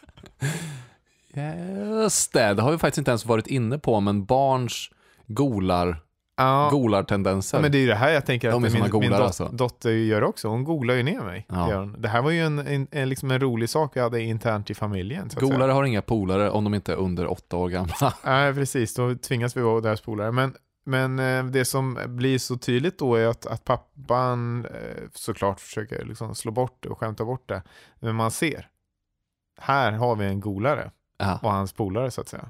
Just 2.03 2.33
det, 2.33 2.53
det 2.53 2.61
har 2.61 2.71
vi 2.71 2.77
faktiskt 2.77 2.97
inte 2.97 3.11
ens 3.11 3.25
varit 3.25 3.47
inne 3.47 3.77
på, 3.79 3.99
men 3.99 4.25
barns 4.25 4.89
golar, 5.27 5.97
Ja, 6.37 6.69
golartendenser. 6.71 7.61
men 7.61 7.71
det 7.71 7.77
är 7.77 7.79
ju 7.79 7.87
det 7.87 7.95
här 7.95 8.09
jag 8.11 8.25
tänker 8.25 8.49
att 8.49 8.61
min, 8.61 8.73
min 8.73 8.89
golar 8.89 9.09
dot- 9.09 9.21
alltså. 9.25 9.49
dotter 9.51 9.89
gör 9.91 10.23
också. 10.23 10.47
Hon 10.47 10.63
googlar 10.63 10.93
ju 10.95 11.03
ner 11.03 11.19
mig. 11.21 11.45
Ja. 11.49 11.89
Det 11.97 12.07
här 12.07 12.21
var 12.21 12.31
ju 12.31 12.39
en, 12.39 12.59
en, 12.59 12.87
en, 12.91 13.09
liksom 13.09 13.31
en 13.31 13.39
rolig 13.39 13.69
sak 13.69 13.91
vi 13.95 13.99
hade 13.99 14.21
internt 14.21 14.69
i 14.69 14.73
familjen. 14.73 15.29
Golare 15.39 15.71
har 15.71 15.83
inga 15.83 16.01
polare 16.01 16.49
om 16.49 16.63
de 16.63 16.73
inte 16.73 16.91
är 16.91 16.95
under 16.97 17.31
åtta 17.31 17.57
år 17.57 17.69
gamla. 17.69 18.13
Nej, 18.25 18.53
precis. 18.53 18.93
Då 18.95 19.15
tvingas 19.15 19.57
vi 19.57 19.61
vara 19.61 19.81
deras 19.81 20.01
polare. 20.01 20.31
Men, 20.31 20.53
men 20.85 21.19
eh, 21.19 21.45
det 21.45 21.65
som 21.65 21.99
blir 22.07 22.37
så 22.37 22.57
tydligt 22.57 22.99
då 22.99 23.15
är 23.15 23.27
att, 23.27 23.45
att 23.45 23.65
pappan 23.65 24.65
eh, 24.65 24.71
såklart 25.13 25.59
försöker 25.59 26.05
liksom 26.05 26.35
slå 26.35 26.51
bort 26.51 26.77
det 26.79 26.89
och 26.89 26.99
skämta 26.99 27.25
bort 27.25 27.49
det. 27.49 27.61
Men 27.99 28.15
man 28.15 28.31
ser. 28.31 28.67
Här 29.61 29.91
har 29.91 30.15
vi 30.15 30.25
en 30.25 30.39
golare 30.39 30.91
Ja. 31.17 31.39
och 31.43 31.51
hans 31.51 31.73
polare 31.73 32.11
så 32.11 32.21
att 32.21 32.27
säga. 32.27 32.49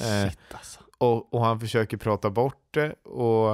Eh, 0.00 0.28
Shit 0.30 0.38
alltså. 0.54 0.80
Och, 0.98 1.34
och 1.34 1.44
han 1.44 1.60
försöker 1.60 1.96
prata 1.96 2.30
bort 2.30 2.62
det 2.70 2.92
och, 2.92 3.52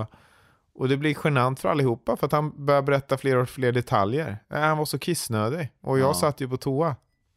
och 0.75 0.88
det 0.88 0.97
blir 0.97 1.17
genant 1.25 1.61
för 1.61 1.69
allihopa 1.69 2.17
för 2.17 2.27
att 2.27 2.33
han 2.33 2.67
börjar 2.67 2.83
berätta 2.83 3.19
fler 3.19 3.37
och 3.37 3.49
fler 3.49 3.73
detaljer. 3.73 4.38
Eh, 4.51 4.61
Han 4.61 4.79
var 4.79 4.85
så 4.85 4.99
kissnödig 4.99 5.69
och 5.81 5.99
jag 5.99 6.09
Ja. 6.11 6.15
satt 6.15 6.41
ju 6.41 6.49
på 6.49 6.57
toa. 6.57 6.97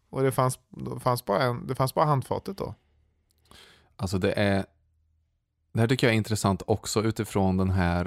Och 0.09 0.23
det 0.23 0.31
fanns, 0.31 0.59
det 0.69 0.99
fanns, 0.99 1.25
bara, 1.25 1.43
en, 1.43 1.67
det 1.67 1.75
fanns 1.75 1.93
bara 1.93 2.05
handfatet 2.05 2.57
då. 2.57 2.75
Alltså 3.95 4.17
det 4.17 4.31
är, 4.31 4.65
det 5.73 5.79
här 5.79 5.87
tycker 5.87 6.07
jag 6.07 6.13
är 6.13 6.17
intressant 6.17 6.61
också 6.67 7.03
utifrån 7.03 7.57
den 7.57 7.69
här, 7.69 8.03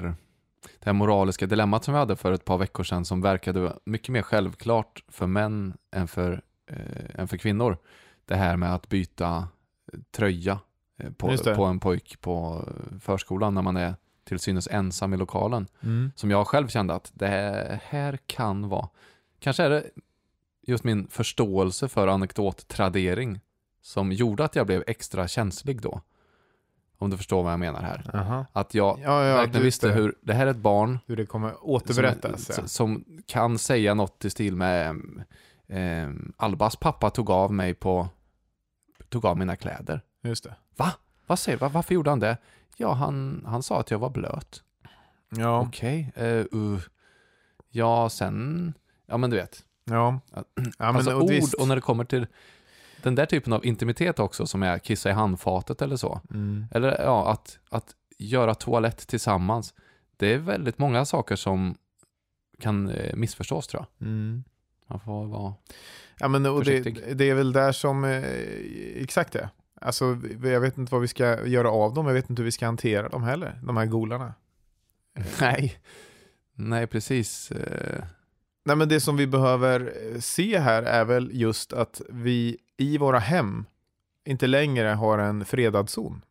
det 0.79 0.85
här 0.85 0.93
moraliska 0.93 1.45
dilemmat 1.47 1.83
som 1.83 1.93
vi 1.93 1.99
hade 1.99 2.15
för 2.15 2.31
ett 2.31 2.45
par 2.45 2.57
veckor 2.57 2.83
sedan 2.83 3.05
som 3.05 3.21
verkade 3.21 3.73
mycket 3.85 4.09
mer 4.09 4.21
självklart 4.21 5.03
för 5.07 5.27
män 5.27 5.77
än 5.95 6.07
för, 6.07 6.41
eh, 6.69 7.19
än 7.21 7.27
för 7.27 7.37
kvinnor. 7.37 7.77
Det 8.25 8.35
här 8.35 8.57
med 8.57 8.73
att 8.73 8.89
byta 8.89 9.47
eh, 9.93 9.99
tröja 10.11 10.59
eh, 10.97 11.11
på, 11.11 11.37
på 11.55 11.65
en 11.65 11.79
pojk 11.79 12.21
på 12.21 12.65
eh, 12.67 12.99
förskolan 12.99 13.53
när 13.53 13.61
man 13.61 13.77
är 13.77 13.95
till 14.23 14.39
synes 14.39 14.67
ensam 14.67 15.13
i 15.13 15.17
lokalen. 15.17 15.67
Mm. 15.81 16.11
Som 16.15 16.31
jag 16.31 16.47
själv 16.47 16.67
kände 16.67 16.93
att 16.93 17.11
det 17.13 17.79
här 17.83 18.17
kan 18.25 18.69
vara, 18.69 18.89
kanske 19.39 19.63
är 19.63 19.69
det 19.69 19.83
just 20.67 20.83
min 20.83 21.07
förståelse 21.07 21.87
för 21.87 22.07
anekdottradering 22.07 23.39
som 23.81 24.11
gjorde 24.11 24.43
att 24.43 24.55
jag 24.55 24.65
blev 24.67 24.83
extra 24.87 25.27
känslig 25.27 25.81
då. 25.81 26.01
Om 26.97 27.09
du 27.09 27.17
förstår 27.17 27.43
vad 27.43 27.51
jag 27.51 27.59
menar 27.59 27.81
här. 27.81 28.11
Aha. 28.13 28.45
Att 28.53 28.73
jag 28.73 28.99
Ja, 29.03 29.25
ja, 29.25 29.35
verkligen 29.35 29.63
visste 29.63 29.87
det. 29.87 29.93
hur, 29.93 30.15
det 30.21 30.33
här 30.33 30.47
är 30.47 30.51
ett 30.51 30.57
barn 30.57 30.99
hur 31.05 31.15
det 31.15 31.25
kommer 31.25 31.53
återberättas. 31.69 32.45
som, 32.45 32.55
ja. 32.57 32.67
som 32.67 33.05
kan 33.27 33.57
säga 33.57 33.93
något 33.93 34.25
i 34.25 34.29
stil 34.29 34.55
med 34.55 35.01
eh, 35.69 36.09
Albas 36.37 36.75
pappa 36.75 37.09
tog 37.09 37.29
av 37.29 37.53
mig 37.53 37.73
på, 37.73 38.07
tog 39.09 39.25
av 39.25 39.37
mina 39.37 39.55
kläder. 39.55 40.01
Just 40.21 40.43
det. 40.43 40.55
Va? 40.75 40.93
Vad 41.27 41.39
säger 41.39 41.57
va? 41.57 41.69
Varför 41.69 41.93
gjorde 41.95 42.09
han 42.09 42.19
det? 42.19 42.37
Ja, 42.77 42.93
han, 42.93 43.43
han 43.47 43.63
sa 43.63 43.79
att 43.79 43.91
jag 43.91 43.99
var 43.99 44.09
blöt. 44.09 44.63
Ja, 45.29 45.61
Okej. 45.61 46.11
eh, 46.15 46.45
uh. 46.53 46.79
Ja, 47.69 48.09
sen... 48.09 48.73
Ja, 49.05 49.17
men 49.17 49.29
du 49.29 49.35
vet. 49.37 49.65
ja. 49.83 50.19
Ja, 50.35 50.43
men, 50.55 50.95
alltså 50.95 51.15
och 51.15 51.23
ord 51.23 51.29
visst. 51.29 51.53
och 51.53 51.67
när 51.67 51.75
det 51.75 51.81
kommer 51.81 52.03
till 52.03 52.27
den 53.03 53.15
där 53.15 53.25
typen 53.25 53.53
av 53.53 53.65
intimitet 53.65 54.19
också 54.19 54.45
som 54.45 54.63
är 54.63 54.79
kissa 54.79 55.09
i 55.09 55.13
handfatet 55.13 55.81
eller 55.81 55.95
så. 55.95 56.21
Mm. 56.31 56.65
Eller 56.71 57.01
ja, 57.01 57.31
att, 57.31 57.59
att 57.69 57.95
göra 58.17 58.55
toalett 58.55 59.07
tillsammans. 59.07 59.73
Det 60.17 60.33
är 60.33 60.37
väldigt 60.37 60.77
många 60.77 61.05
saker 61.05 61.35
som 61.35 61.75
kan 62.59 62.89
eh, 62.89 63.15
missförstås 63.15 63.67
tror 63.67 63.85
jag. 63.97 64.07
Mm. 64.07 64.43
Man 64.89 64.99
får 64.99 65.25
vara... 65.25 65.53
Ja, 66.19 66.27
men 66.27 66.45
och 66.45 66.63
det, 66.63 66.83
Försiktig. 66.83 67.17
det 67.17 67.29
är 67.29 67.35
väl 67.35 67.53
där 67.53 67.71
som, 67.71 68.03
eh, 68.03 68.23
exakt 69.01 69.33
det. 69.33 69.49
Alltså, 69.81 70.17
jag 70.43 70.59
vet 70.59 70.77
inte 70.77 70.91
vad 70.91 71.01
vi 71.01 71.07
ska 71.07 71.47
göra 71.47 71.71
av 71.71 71.93
dem, 71.93 72.07
jag 72.07 72.13
vet 72.13 72.29
inte 72.29 72.39
hur 72.39 72.45
vi 72.45 72.51
ska 72.51 72.65
hantera 72.65 73.09
dem 73.09 73.23
heller, 73.23 73.59
de 73.63 73.77
här 73.77 73.85
golarna. 73.85 74.33
Nej. 75.41 75.79
Nej, 76.55 76.87
precis. 76.87 77.51
Eh, 77.51 78.03
Nej, 78.65 78.75
men 78.75 78.89
det 78.89 78.99
som 78.99 79.17
vi 79.17 79.27
behöver 79.27 79.93
eh, 80.13 80.19
se 80.19 80.59
här 80.59 80.83
är 80.83 81.05
väl 81.05 81.29
just 81.33 81.73
att 81.73 82.01
vi 82.09 82.57
i 82.77 82.97
våra 82.97 83.19
hem 83.19 83.65
inte 84.25 84.47
längre 84.47 84.87
har 84.87 85.17
en 85.19 85.45
fredad 85.45 85.89
zon. 85.89 86.21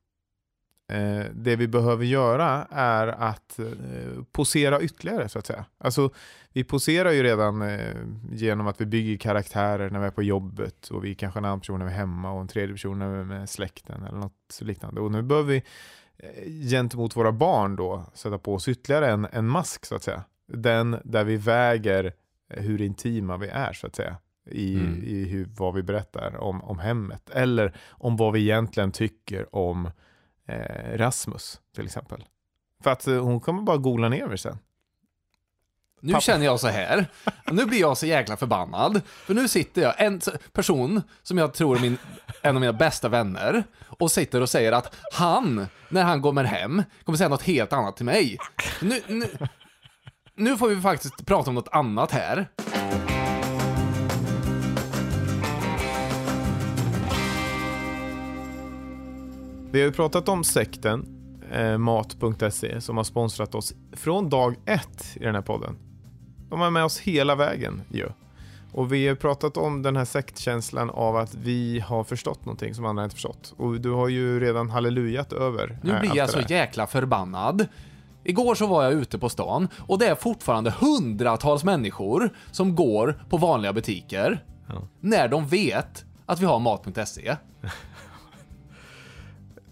Eh, 0.88 1.24
det 1.34 1.56
vi 1.56 1.68
behöver 1.68 2.04
göra 2.04 2.66
är 2.70 3.06
att 3.06 3.58
eh, 3.58 3.66
posera 4.32 4.80
ytterligare 4.80 5.28
så 5.28 5.38
att 5.38 5.46
säga. 5.46 5.64
Alltså, 5.78 6.10
vi 6.52 6.64
poserar 6.64 7.10
ju 7.10 7.22
redan 7.22 7.62
eh, 7.62 7.96
genom 8.32 8.66
att 8.66 8.80
vi 8.80 8.86
bygger 8.86 9.16
karaktärer 9.16 9.90
när 9.90 10.00
vi 10.00 10.06
är 10.06 10.10
på 10.10 10.22
jobbet 10.22 10.88
och 10.88 11.04
vi 11.04 11.14
kanske 11.14 11.40
en 11.40 11.44
annan 11.44 11.60
person 11.60 11.78
när 11.78 11.86
vi 11.86 11.92
är 11.92 11.96
hemma 11.96 12.32
och 12.32 12.40
en 12.40 12.48
tredje 12.48 12.74
person 12.74 12.98
när 12.98 13.08
vi 13.08 13.20
är 13.20 13.24
med 13.24 13.50
släkten 13.50 14.02
eller 14.02 14.18
något 14.18 14.58
liknande. 14.60 15.00
Och 15.00 15.12
nu 15.12 15.22
behöver 15.22 15.52
vi 15.52 15.62
gentemot 16.70 17.16
våra 17.16 17.32
barn 17.32 17.76
då 17.76 18.04
sätta 18.14 18.38
på 18.38 18.54
oss 18.54 18.68
ytterligare 18.68 19.10
en, 19.10 19.26
en 19.32 19.48
mask 19.48 19.86
så 19.86 19.94
att 19.94 20.02
säga. 20.02 20.22
Den 20.52 20.96
där 21.04 21.24
vi 21.24 21.36
väger 21.36 22.12
hur 22.48 22.80
intima 22.80 23.36
vi 23.36 23.48
är 23.48 23.72
så 23.72 23.86
att 23.86 23.96
säga. 23.96 24.16
I, 24.50 24.74
Mm. 24.74 25.04
i 25.04 25.24
hur, 25.24 25.48
vad 25.56 25.74
vi 25.74 25.82
berättar 25.82 26.36
om, 26.36 26.62
om 26.64 26.78
hemmet. 26.78 27.30
Eller 27.30 27.76
om 27.90 28.16
vad 28.16 28.32
vi 28.32 28.40
egentligen 28.40 28.92
tycker 28.92 29.54
om 29.54 29.90
eh, 30.48 30.98
Rasmus 30.98 31.60
till 31.74 31.84
exempel. 31.84 32.24
För 32.82 32.90
att 32.90 33.06
eh, 33.06 33.22
hon 33.22 33.40
kommer 33.40 33.62
bara 33.62 33.76
gola 33.76 34.08
ner 34.08 34.26
mig 34.26 34.38
sen. 34.38 34.58
Nu 36.00 36.12
Pappa. 36.12 36.20
känner 36.20 36.44
jag 36.44 36.60
så 36.60 36.68
här. 36.68 37.06
Nu 37.50 37.66
blir 37.66 37.80
jag 37.80 37.98
så 37.98 38.06
jäkla 38.06 38.36
förbannad. 38.36 39.00
För 39.06 39.34
nu 39.34 39.48
sitter 39.48 39.82
jag, 39.82 40.00
en 40.00 40.20
person 40.52 41.02
som 41.22 41.38
jag 41.38 41.54
tror 41.54 41.76
är 41.76 41.80
min, 41.80 41.98
en 42.42 42.56
av 42.56 42.60
mina 42.60 42.72
bästa 42.72 43.08
vänner, 43.08 43.64
och 43.86 44.10
sitter 44.10 44.40
och 44.40 44.48
säger 44.50 44.72
att 44.72 44.94
han, 45.12 45.66
när 45.88 46.04
han 46.04 46.22
kommer 46.22 46.44
hem, 46.44 46.82
kommer 47.04 47.16
säga 47.16 47.28
något 47.28 47.42
helt 47.42 47.72
annat 47.72 47.96
till 47.96 48.04
mig. 48.04 48.38
Nu, 48.82 49.02
nu, 49.06 49.26
nu 50.34 50.56
får 50.56 50.68
vi 50.68 50.80
faktiskt 50.80 51.26
prata 51.26 51.50
om 51.50 51.54
något 51.54 51.68
annat 51.72 52.10
här. 52.10 52.48
Vi 59.78 59.82
har 59.82 59.88
ju 59.88 59.92
pratat 59.94 60.28
om 60.28 60.44
sekten 60.44 61.06
eh, 61.52 61.78
mat.se 61.78 62.80
som 62.80 62.96
har 62.96 63.04
sponsrat 63.04 63.54
oss 63.54 63.74
från 63.92 64.28
dag 64.28 64.54
ett 64.66 65.16
i 65.16 65.24
den 65.24 65.34
här 65.34 65.42
podden. 65.42 65.76
De 66.50 66.62
är 66.62 66.70
med 66.70 66.84
oss 66.84 66.98
hela 66.98 67.34
vägen 67.34 67.82
ju. 67.90 68.08
Och 68.72 68.92
vi 68.92 69.08
har 69.08 69.14
pratat 69.14 69.56
om 69.56 69.82
den 69.82 69.96
här 69.96 70.04
sektkänslan 70.04 70.90
av 70.90 71.16
att 71.16 71.34
vi 71.34 71.80
har 71.80 72.04
förstått 72.04 72.44
någonting 72.44 72.74
som 72.74 72.84
andra 72.84 73.04
inte 73.04 73.14
förstått. 73.16 73.54
Och 73.56 73.80
du 73.80 73.90
har 73.90 74.08
ju 74.08 74.40
redan 74.40 74.70
hallelujat 74.70 75.32
över 75.32 75.78
Nu 75.82 75.92
eh, 75.92 76.00
blir 76.00 76.16
jag 76.16 76.30
så 76.30 76.40
jäkla 76.48 76.86
förbannad. 76.86 77.66
Igår 78.24 78.54
så 78.54 78.66
var 78.66 78.84
jag 78.84 78.92
ute 78.92 79.18
på 79.18 79.28
stan 79.28 79.68
och 79.76 79.98
det 79.98 80.06
är 80.06 80.14
fortfarande 80.14 80.70
hundratals 80.70 81.64
människor 81.64 82.30
som 82.50 82.74
går 82.74 83.24
på 83.28 83.36
vanliga 83.36 83.72
butiker 83.72 84.44
Ja. 84.68 84.88
när 85.00 85.28
de 85.28 85.46
vet 85.46 86.04
att 86.26 86.40
vi 86.40 86.46
har 86.46 86.58
mat.se. 86.58 87.36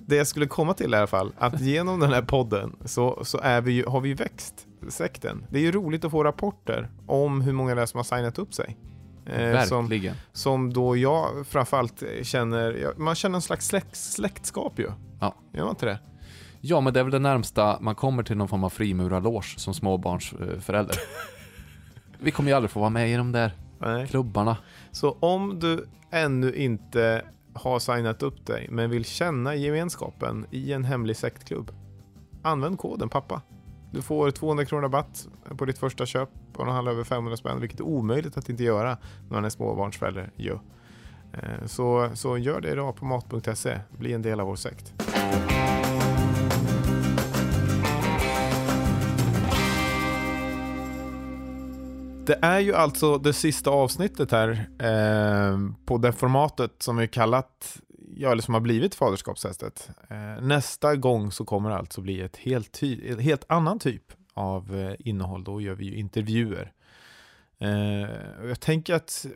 Det 0.07 0.16
jag 0.16 0.27
skulle 0.27 0.47
komma 0.47 0.75
till 0.75 0.95
i 0.95 0.97
alla 0.97 1.07
fall, 1.07 1.33
att 1.38 1.61
genom 1.61 2.01
den 2.01 2.12
här 2.12 2.23
podden 2.23 2.77
så, 2.85 3.25
så 3.25 3.38
är 3.38 3.61
vi 3.61 3.73
ju, 3.73 3.87
har 3.87 4.01
vi 4.01 4.09
ju 4.09 4.14
växt 4.14 4.66
sekten. 4.88 5.47
Det 5.51 5.59
är 5.59 5.62
ju 5.62 5.73
roligt 5.73 6.05
att 6.05 6.11
få 6.11 6.25
rapporter 6.25 6.90
om 7.07 7.40
hur 7.40 7.53
många 7.53 7.75
det 7.75 7.83
är 7.83 7.87
som 7.87 7.99
har 7.99 8.05
signat 8.05 8.38
upp 8.38 8.55
sig. 8.55 8.77
Eh, 9.27 9.62
som, 9.62 10.01
som 10.33 10.73
då 10.73 10.97
jag 10.97 11.47
framförallt 11.47 12.03
känner, 12.23 12.92
man 12.97 13.14
känner 13.14 13.37
en 13.37 13.42
slags 13.42 13.66
släkt, 13.66 13.97
släktskap 13.97 14.79
ju. 14.79 14.90
Ja. 15.21 15.35
Gör 15.53 15.62
man 15.62 15.71
inte 15.71 15.87
det? 15.87 15.99
Ja, 16.61 16.81
men 16.81 16.92
det 16.92 17.01
är 17.01 17.05
väl 17.05 17.12
det 17.12 17.19
närmsta 17.19 17.79
man 17.81 17.95
kommer 17.95 18.23
till 18.23 18.37
någon 18.37 18.49
form 18.49 18.64
av 18.64 18.71
frimurarloge 18.71 19.59
som 19.59 19.75
småbarnsförälder. 19.75 20.97
Vi 22.19 22.31
kommer 22.31 22.51
ju 22.51 22.57
aldrig 22.57 22.71
få 22.71 22.81
vara 22.81 22.90
med 22.90 23.11
i 23.11 23.16
de 23.16 23.33
där 23.33 23.53
Nej. 23.79 24.07
klubbarna. 24.07 24.57
Så 24.90 25.16
om 25.21 25.61
du 25.61 25.88
ännu 26.11 26.55
inte 26.55 27.25
har 27.57 27.79
signat 27.79 28.23
upp 28.23 28.47
dig 28.47 28.69
men 28.71 28.90
vill 28.90 29.05
känna 29.05 29.55
gemenskapen 29.55 30.47
i 30.51 30.73
en 30.73 30.85
hemlig 30.85 31.16
sektklubb, 31.16 31.71
använd 32.42 32.79
koden 32.79 33.09
pappa. 33.09 33.42
Du 33.92 34.03
får 34.03 34.31
200 34.31 34.64
kronor 34.64 34.83
rabatt 34.83 35.29
på 35.59 35.64
ditt 35.64 35.79
första 35.79 36.07
köp 36.07 36.29
och 36.57 36.64
den 36.64 36.75
handlar 36.75 36.92
över 36.92 37.05
500 37.05 37.37
spänn, 37.37 37.61
vilket 37.61 37.81
är 37.81 37.85
omöjligt 37.85 38.37
att 38.37 38.49
inte 38.49 38.64
göra 38.64 38.99
när 39.29 39.37
man 39.37 39.45
är 39.45 39.51
småbarnsförälder. 39.51 40.31
Eh, 41.33 41.66
så, 41.66 42.11
så 42.14 42.38
gör 42.38 42.61
det 42.61 42.71
idag 42.71 42.97
på 42.97 43.05
mat.se. 43.05 43.79
Bli 43.99 44.12
en 44.12 44.23
del 44.23 44.40
av 44.40 44.47
vår 44.47 44.57
sekt. 44.57 44.95
Det 52.27 52.39
är 52.43 52.61
ju 52.61 52.75
alltså 52.75 53.19
det 53.19 53.33
sista 53.33 53.71
avsnittet 53.71 54.31
här 54.31 54.51
eh, 54.79 55.59
på 55.87 55.99
det 55.99 56.12
formatet 56.12 56.83
som 56.83 56.99
är 56.99 57.07
kallat, 57.07 57.79
ja 58.17 58.33
eller 58.33 58.43
som 58.43 58.55
har 58.55 58.61
blivit 58.61 58.95
faderskapstestet. 58.95 59.91
Eh, 60.09 60.43
nästa 60.43 60.97
gång 60.97 61.33
så 61.33 61.45
kommer 61.45 61.71
det 61.71 61.77
alltså 61.77 62.01
bli 62.01 62.21
ett 62.21 62.37
helt, 62.37 62.73
ty- 62.73 63.09
ett 63.09 63.21
helt 63.21 63.45
annan 63.49 63.79
typ 63.79 64.03
av 64.35 64.77
eh, 64.77 64.95
innehåll. 64.99 65.45
Då 65.45 65.61
gör 65.61 65.75
vi 65.75 65.85
ju 65.85 65.97
intervjuer. 65.97 66.73
Eh, 67.59 68.49
jag 68.49 68.61
tänker 68.61 68.95
att 68.95 69.27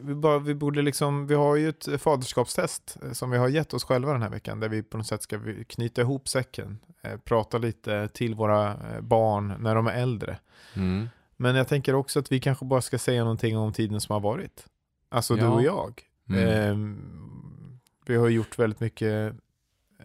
vi, 0.00 0.14
bara, 0.14 0.38
vi 0.38 0.54
borde 0.54 0.82
liksom, 0.82 1.26
vi 1.26 1.34
har 1.34 1.56
ju 1.56 1.68
ett 1.68 1.88
faderskapstest 2.02 2.96
eh, 3.02 3.12
som 3.12 3.30
vi 3.30 3.38
har 3.38 3.48
gett 3.48 3.74
oss 3.74 3.84
själva 3.84 4.12
den 4.12 4.22
här 4.22 4.30
veckan 4.30 4.60
där 4.60 4.68
vi 4.68 4.82
på 4.82 4.96
något 4.96 5.06
sätt 5.06 5.22
ska 5.22 5.40
knyta 5.68 6.00
ihop 6.00 6.28
säcken, 6.28 6.78
eh, 7.02 7.16
prata 7.16 7.58
lite 7.58 8.08
till 8.08 8.34
våra 8.34 8.70
eh, 8.70 9.00
barn 9.00 9.54
när 9.58 9.74
de 9.74 9.86
är 9.86 9.92
äldre. 9.92 10.38
Mm. 10.76 11.08
Men 11.36 11.54
jag 11.54 11.68
tänker 11.68 11.94
också 11.94 12.18
att 12.18 12.32
vi 12.32 12.40
kanske 12.40 12.64
bara 12.64 12.82
ska 12.82 12.98
säga 12.98 13.22
någonting 13.22 13.58
om 13.58 13.72
tiden 13.72 14.00
som 14.00 14.12
har 14.12 14.20
varit. 14.20 14.66
Alltså 15.08 15.34
du 15.34 15.40
Ja. 15.42 15.48
och 15.50 15.62
jag. 15.62 16.02
Mm. 16.28 16.48
Ehm, 16.48 17.80
vi 18.06 18.16
har 18.16 18.28
gjort 18.28 18.58
väldigt 18.58 18.80
mycket. 18.80 19.34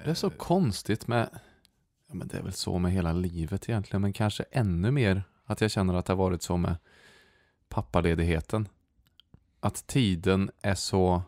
Det 0.04 0.10
är 0.10 0.13
så 0.13 0.30
konstigt 0.30 1.08
med, 1.08 1.30
ja 2.08 2.13
men 2.13 2.28
det 2.28 2.38
är 2.38 2.44
väl 2.44 2.54
så 2.54 2.80
med 2.80 2.92
hela 2.92 3.13
livet 3.13 3.70
egentligen, 3.70 4.02
men 4.02 4.13
kanske 4.13 4.44
ännu 4.52 4.92
mer 4.92 5.24
att 5.46 5.62
jag 5.62 5.72
känner 5.72 5.94
att 5.94 6.06
det 6.06 6.13
har 6.13 6.18
varit 6.18 6.42
så 6.42 6.58
med 6.58 6.76
pappaledigheten. 7.70 8.68
Att 9.60 9.88
tiden 9.88 10.52
är 10.62 10.76
så, 10.76 11.22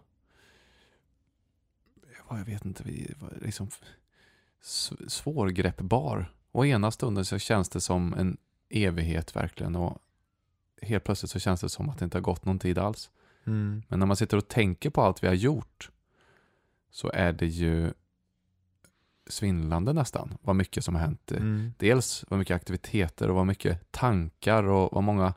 ja, 2.29 2.37
jag 2.37 2.45
vet 2.45 2.65
inte, 2.65 2.83
liksom 3.41 3.69
svårgreppbar. 5.07 6.33
Och 6.51 6.67
ena 6.67 6.91
stunden 6.91 7.25
så 7.25 7.39
känns 7.39 7.69
det 7.69 7.81
som 7.81 8.13
en 8.13 8.37
evighet 8.71 9.35
verkligen 9.35 9.75
och 9.75 9.97
helt 10.81 11.03
plötsligt 11.03 11.31
så 11.31 11.39
känns 11.39 11.61
det 11.61 11.69
som 11.69 11.89
att 11.89 11.99
det 11.99 12.05
inte 12.05 12.17
har 12.17 12.23
gått 12.23 12.45
någon 12.45 12.59
tid 12.59 12.77
alls. 12.77 13.09
Mm. 13.43 13.83
Men 13.87 13.99
när 13.99 14.05
man 14.05 14.15
sitter 14.17 14.37
och 14.37 14.47
tänker 14.47 14.89
på 14.89 15.01
allt 15.01 15.23
vi 15.23 15.27
har 15.27 15.33
gjort 15.33 15.91
så 16.91 17.11
är 17.13 17.33
det 17.33 17.47
ju 17.47 17.93
svindlande 19.27 19.93
nästan 19.93 20.37
vad 20.41 20.55
mycket 20.55 20.85
som 20.85 20.95
har 20.95 21.01
hänt. 21.01 21.31
Mm. 21.31 21.73
Dels 21.77 22.25
vad 22.29 22.39
mycket 22.39 22.55
aktiviteter 22.55 23.29
och 23.29 23.35
vad 23.35 23.47
mycket 23.47 23.91
tankar 23.91 24.63
och 24.63 24.89
vad 24.93 25.03
många 25.03 25.33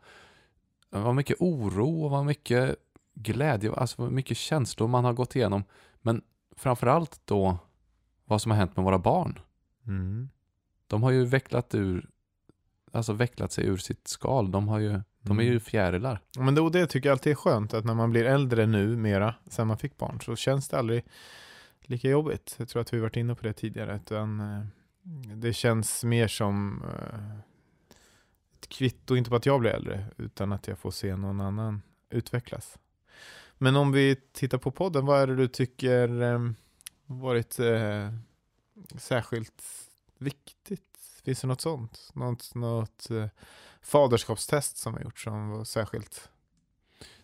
vad 0.90 1.14
mycket 1.14 1.37
oro 1.40 2.05
och 2.05 2.11
vad 2.11 2.27
mycket 2.27 2.77
glädje, 3.14 3.73
alltså 3.73 4.03
vad 4.03 4.12
mycket 4.12 4.37
känslor 4.37 4.88
man 4.88 5.05
har 5.05 5.12
gått 5.12 5.37
igenom. 5.37 5.64
Men 6.03 6.23
framförallt 6.57 7.20
då 7.25 7.59
vad 8.25 8.42
som 8.42 8.51
har 8.51 8.59
hänt 8.59 8.77
med 8.77 8.85
våra 8.85 8.99
barn. 8.99 9.38
Mm. 9.87 10.29
De 10.87 11.03
har 11.03 11.11
ju 11.11 11.25
vecklat 11.25 11.75
ur 11.75 12.11
alltså 12.94 13.12
vecklat 13.12 13.52
sig 13.52 13.66
ur 13.66 13.76
sitt 13.76 14.09
skal. 14.09 14.50
De, 14.50 14.68
har 14.68 14.78
ju, 14.78 15.00
de 15.20 15.38
är 15.38 15.42
ju 15.42 15.48
Mm. 15.48 15.61
fjärilar. 15.61 16.20
Men 16.38 16.54
det, 16.54 16.70
det 16.70 16.87
tycker 16.87 17.09
jag 17.09 17.14
alltid 17.14 17.30
är 17.30 17.35
skönt 17.37 17.74
att 17.74 17.85
när 17.85 17.94
man 17.94 18.11
blir 18.11 18.24
äldre 18.24 18.66
nu 18.66 18.96
mera, 18.96 19.35
sen 19.46 19.66
man 19.66 19.78
fick 19.78 19.96
barn, 19.96 20.20
så 20.20 20.37
känns 20.37 20.68
det 20.68 20.78
aldrig 20.78 21.04
lika 21.80 22.09
jobbigt. 22.09 22.54
Jag 22.59 22.68
tror 22.68 22.83
att 22.83 22.92
vi 22.94 22.98
varit 22.98 23.16
inne 23.16 23.35
på 23.35 23.42
det 23.42 23.52
tidigare. 23.52 23.96
Utan, 23.96 24.40
eh, 24.40 24.64
det 25.37 25.52
känns 25.52 26.04
mer 26.04 26.28
som 26.28 26.83
eh, 26.83 27.38
ett 28.59 28.68
kvitto, 28.68 29.16
inte 29.16 29.30
på 29.30 29.37
att 29.37 29.46
jag 29.46 29.61
blir 29.61 29.70
äldre, 29.70 30.07
utan 30.16 30.52
att 30.52 30.66
jag 30.68 30.78
får 30.78 30.90
se 30.90 31.16
någon 31.16 31.40
annan 31.40 31.83
utvecklas. 32.11 32.78
Men 33.59 33.76
om 33.76 33.92
vi 33.92 34.16
tittar 34.33 34.59
på 34.59 34.70
podden, 34.70 35.07
vad 35.07 35.20
är 35.20 35.26
det 35.26 35.37
du 35.37 35.48
tycker 35.48 36.22
eh, 36.22 36.38
varit 37.07 37.59
eh, 37.59 38.09
särskilt 38.96 39.62
viktigt? 40.18 40.93
Finns 41.24 41.40
det 41.40 41.46
något 41.46 41.60
sånt? 41.60 42.10
Något, 42.14 42.54
något 42.54 43.10
eh, 43.10 43.26
faderskapstest 43.82 44.76
som 44.76 44.94
har 44.94 45.00
gjorts 45.00 45.24
som 45.24 45.50
var 45.50 45.64
särskilt? 45.64 46.28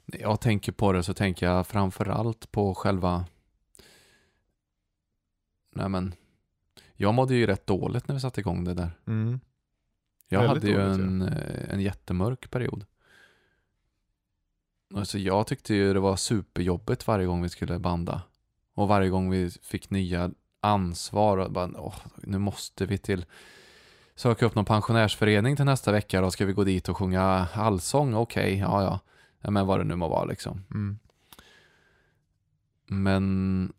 När 0.05 0.21
jag 0.21 0.41
tänker 0.41 0.73
på 0.73 0.93
det 0.93 1.03
så 1.03 1.15
tänker 1.15 1.47
jag 1.47 1.67
framförallt 1.67 2.53
på 2.53 2.75
själva... 2.75 3.25
Nej 5.73 5.89
men, 5.89 6.15
jag 6.95 7.15
mådde 7.15 7.35
ju 7.35 7.47
rätt 7.47 7.67
dåligt 7.67 8.09
när 8.09 8.15
vi 8.15 8.21
satte 8.21 8.41
igång 8.41 8.65
det 8.65 8.75
där. 8.75 8.91
Mm. 9.07 9.41
Jag 10.29 10.41
Väldigt 10.41 10.63
hade 10.63 10.83
ju 10.83 10.89
dåligt, 10.89 11.01
en, 11.01 11.23
eh, 11.23 11.75
en 11.75 11.81
jättemörk 11.81 12.51
period. 12.51 12.85
Alltså 14.95 15.19
jag 15.19 15.47
tyckte 15.47 15.75
ju 15.75 15.95
det 15.95 16.01
var 16.01 16.17
superjobbigt 16.17 17.07
varje 17.07 17.27
gång 17.27 17.43
vi 17.43 17.49
skulle 17.49 17.79
banda. 17.79 18.23
Och 18.75 18.89
varje 18.89 19.09
gång 19.09 19.31
vi 19.31 19.51
fick 19.51 19.91
nya 19.91 20.31
ansvar. 20.61 21.39
Och 21.39 21.53
bara, 21.53 21.81
åh, 21.81 21.95
nu 22.17 22.39
måste 22.39 22.87
vi 22.87 22.99
till 22.99 23.27
söka 24.15 24.47
upp 24.47 24.55
någon 24.55 24.65
pensionärsförening 24.65 25.57
till 25.57 25.65
nästa 25.65 25.93
vecka. 25.93 26.21
Då 26.21 26.31
ska 26.31 26.47
vi 26.47 26.53
gå 26.53 26.65
dit 26.65 26.89
och 26.89 26.97
sjunga 26.97 27.23
allsång. 27.55 28.15
Okej, 28.15 28.59
ja, 28.59 28.83
ja 28.83 29.01
ja. 29.41 29.51
Men 29.51 29.67
vad 29.67 29.81
det 29.81 29.85
nu 29.85 29.97
må 29.97 30.09
vara 30.09 30.25
liksom. 30.25 30.65
Mm. 30.71 30.99
Men 32.87 33.73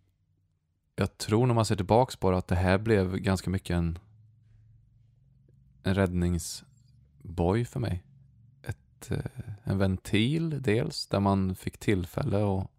jag 0.96 1.18
tror 1.18 1.48
när 1.48 1.54
man 1.54 1.66
ser 1.66 1.76
tillbaks 1.76 2.16
på 2.16 2.32
det 2.32 2.38
att 2.38 2.48
det 2.48 2.56
här 2.56 2.78
blev 2.78 3.18
ganska 3.18 3.50
mycket 3.50 3.76
en, 3.76 4.00
en 5.84 5.96
räddningsboj 5.96 7.66
för 7.66 7.80
mig. 7.80 8.04
Ett, 8.64 9.12
eh, 9.12 9.20
en 9.64 9.78
ventil 9.78 10.62
dels, 10.62 11.08
där 11.08 11.20
man 11.20 11.56
fick 11.56 11.78
tillfälle 11.78 12.38
och 12.38 12.72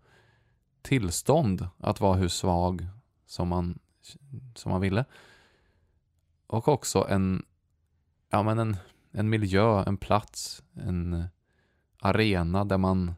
tillstånd 0.83 1.69
att 1.79 2.01
vara 2.01 2.17
hur 2.17 2.29
svag 2.29 2.87
som 3.27 3.49
man, 3.49 3.79
som 4.55 4.73
man 4.73 4.81
ville. 4.81 5.05
Och 6.53 6.69
också 6.69 7.07
en, 7.09 7.45
ja 8.31 8.43
men 8.43 8.59
en, 8.59 8.77
en 9.11 9.29
miljö, 9.29 9.83
en 9.87 9.97
plats, 9.97 10.63
en 10.75 11.25
arena 12.01 12.65
där 12.65 12.79
man 12.79 13.15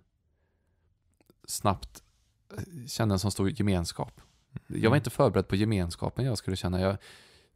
snabbt 1.49 2.03
eh, 2.57 2.87
kände 2.87 3.15
en 3.15 3.19
sån 3.19 3.31
stor 3.31 3.51
gemenskap. 3.51 4.21
Jag 4.67 4.91
var 4.91 4.97
inte 4.97 5.11
förberedd 5.11 5.49
på 5.49 5.57
gemenskapen 5.57 6.25
jag 6.25 6.39
skulle 6.39 6.57
känna. 6.57 6.81
Jag, 6.81 6.97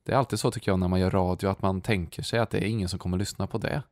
det 0.03 0.12
är 0.12 0.17
alltid 0.17 0.38
så 0.38 0.51
tycker 0.51 0.71
jag 0.71 0.79
när 0.79 0.88
man 0.88 1.01
gör 1.01 1.11
radio 1.11 1.49
att 1.49 1.62
man 1.62 1.81
tänker 1.81 2.23
sig 2.23 2.38
att 2.38 2.51
det 2.51 2.59
är 2.59 2.69
ingen 2.69 2.88
som 2.88 2.99
kommer 2.99 3.19
lyssna 3.19 3.47
på 3.47 3.59
det. 3.59 3.83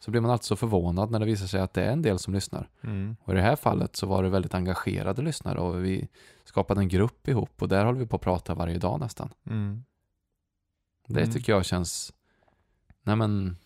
Så 0.00 0.10
blir 0.10 0.20
man 0.20 0.30
alltid 0.30 0.44
så 0.44 0.56
förvånad 0.56 1.10
när 1.10 1.18
det 1.18 1.26
visar 1.26 1.46
sig 1.46 1.60
att 1.60 1.72
det 1.72 1.84
är 1.84 1.92
en 1.92 2.02
del 2.02 2.18
som 2.18 2.34
lyssnar. 2.34 2.68
Mm. 2.80 3.16
Och 3.20 3.32
i 3.32 3.36
det 3.36 3.42
här 3.42 3.56
fallet 3.56 3.96
så 3.96 4.06
var 4.06 4.22
det 4.22 4.28
väldigt 4.28 4.54
engagerade 4.54 5.22
lyssnare 5.22 5.58
och 5.58 5.84
vi 5.84 6.08
skapade 6.44 6.80
en 6.80 6.88
grupp 6.88 7.28
ihop 7.28 7.62
och 7.62 7.68
där 7.68 7.84
håller 7.84 7.98
vi 7.98 8.06
på 8.06 8.16
att 8.16 8.22
prata 8.22 8.54
varje 8.54 8.78
dag 8.78 9.00
nästan. 9.00 9.30
Mm. 9.46 9.84
Det 11.08 11.20
Mm. 11.20 11.32
tycker 11.32 11.52
jag 11.52 11.64
känns, 11.64 12.12
nej 13.02 13.16
men, 13.16 13.56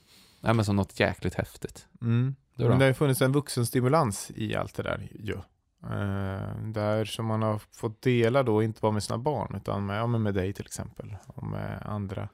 nej 0.41 0.55
men 0.55 0.65
som 0.65 0.77
något 0.77 1.01
jäkligt 1.01 1.35
häftigt. 1.35 1.89
Mm. 2.01 2.35
Då? 2.55 2.69
Men 2.69 2.79
det 2.79 2.85
har 2.85 2.93
funnits 2.93 3.23
en 3.23 3.33
vuxenstimulans 3.33 4.31
i 4.35 4.55
allt 4.55 4.75
det 4.75 4.83
där 4.83 5.09
ju. 5.21 5.35
Eh, 5.83 6.57
där 6.65 7.05
som 7.05 7.27
man 7.27 7.43
har 7.43 7.59
fått 7.59 8.03
dela 8.03 8.43
då, 8.43 8.63
inte 8.63 8.81
bara 8.81 8.93
med 8.93 9.03
sina 9.03 9.19
barn, 9.19 9.55
utan 9.57 9.87
med, 9.87 9.99
ja, 10.01 10.07
med 10.07 10.35
dig 10.35 10.53
till 10.53 10.67
exempel. 10.67 11.17
Och 11.27 11.43
med 11.43 11.83
andra 11.85 12.29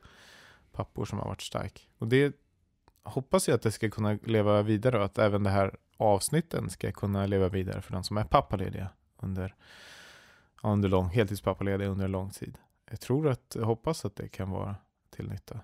pappor 0.73 1.05
som 1.05 1.19
har 1.19 1.27
varit 1.27 1.43
stark. 1.43 1.89
Och 1.99 2.09
det 2.09 2.37
hoppas 3.03 3.49
jag 3.49 3.55
att 3.55 3.63
det 3.63 3.73
ska 3.73 3.91
kunna 3.91 4.19
leva 4.23 4.63
vidare 4.63 4.99
och 4.99 5.05
att 5.05 5.19
även 5.19 5.43
det 5.43 5.51
här 5.51 5.77
avsnitten 5.97 6.71
ska 6.71 6.93
kunna 6.93 7.27
leva 7.27 7.49
vidare 7.49 7.83
för 7.83 7.93
de 7.93 8.05
som 8.05 8.17
är 8.17 8.25
pappalediga 8.25 8.89
under, 9.17 9.55
under 10.63 10.89
lång, 10.89 11.09
heltidspappalediga 11.09 11.89
under 11.89 12.05
en 12.05 12.13
lång 12.13 12.31
tid. 12.31 12.59
Jag 12.91 13.01
tror 13.01 13.29
att, 13.29 13.53
jag 13.55 13.67
hoppas 13.67 14.05
att 14.05 14.17
det 14.17 14.29
kan 14.29 14.51
vara 14.51 14.77
till 15.19 15.31
nytta. 15.31 15.61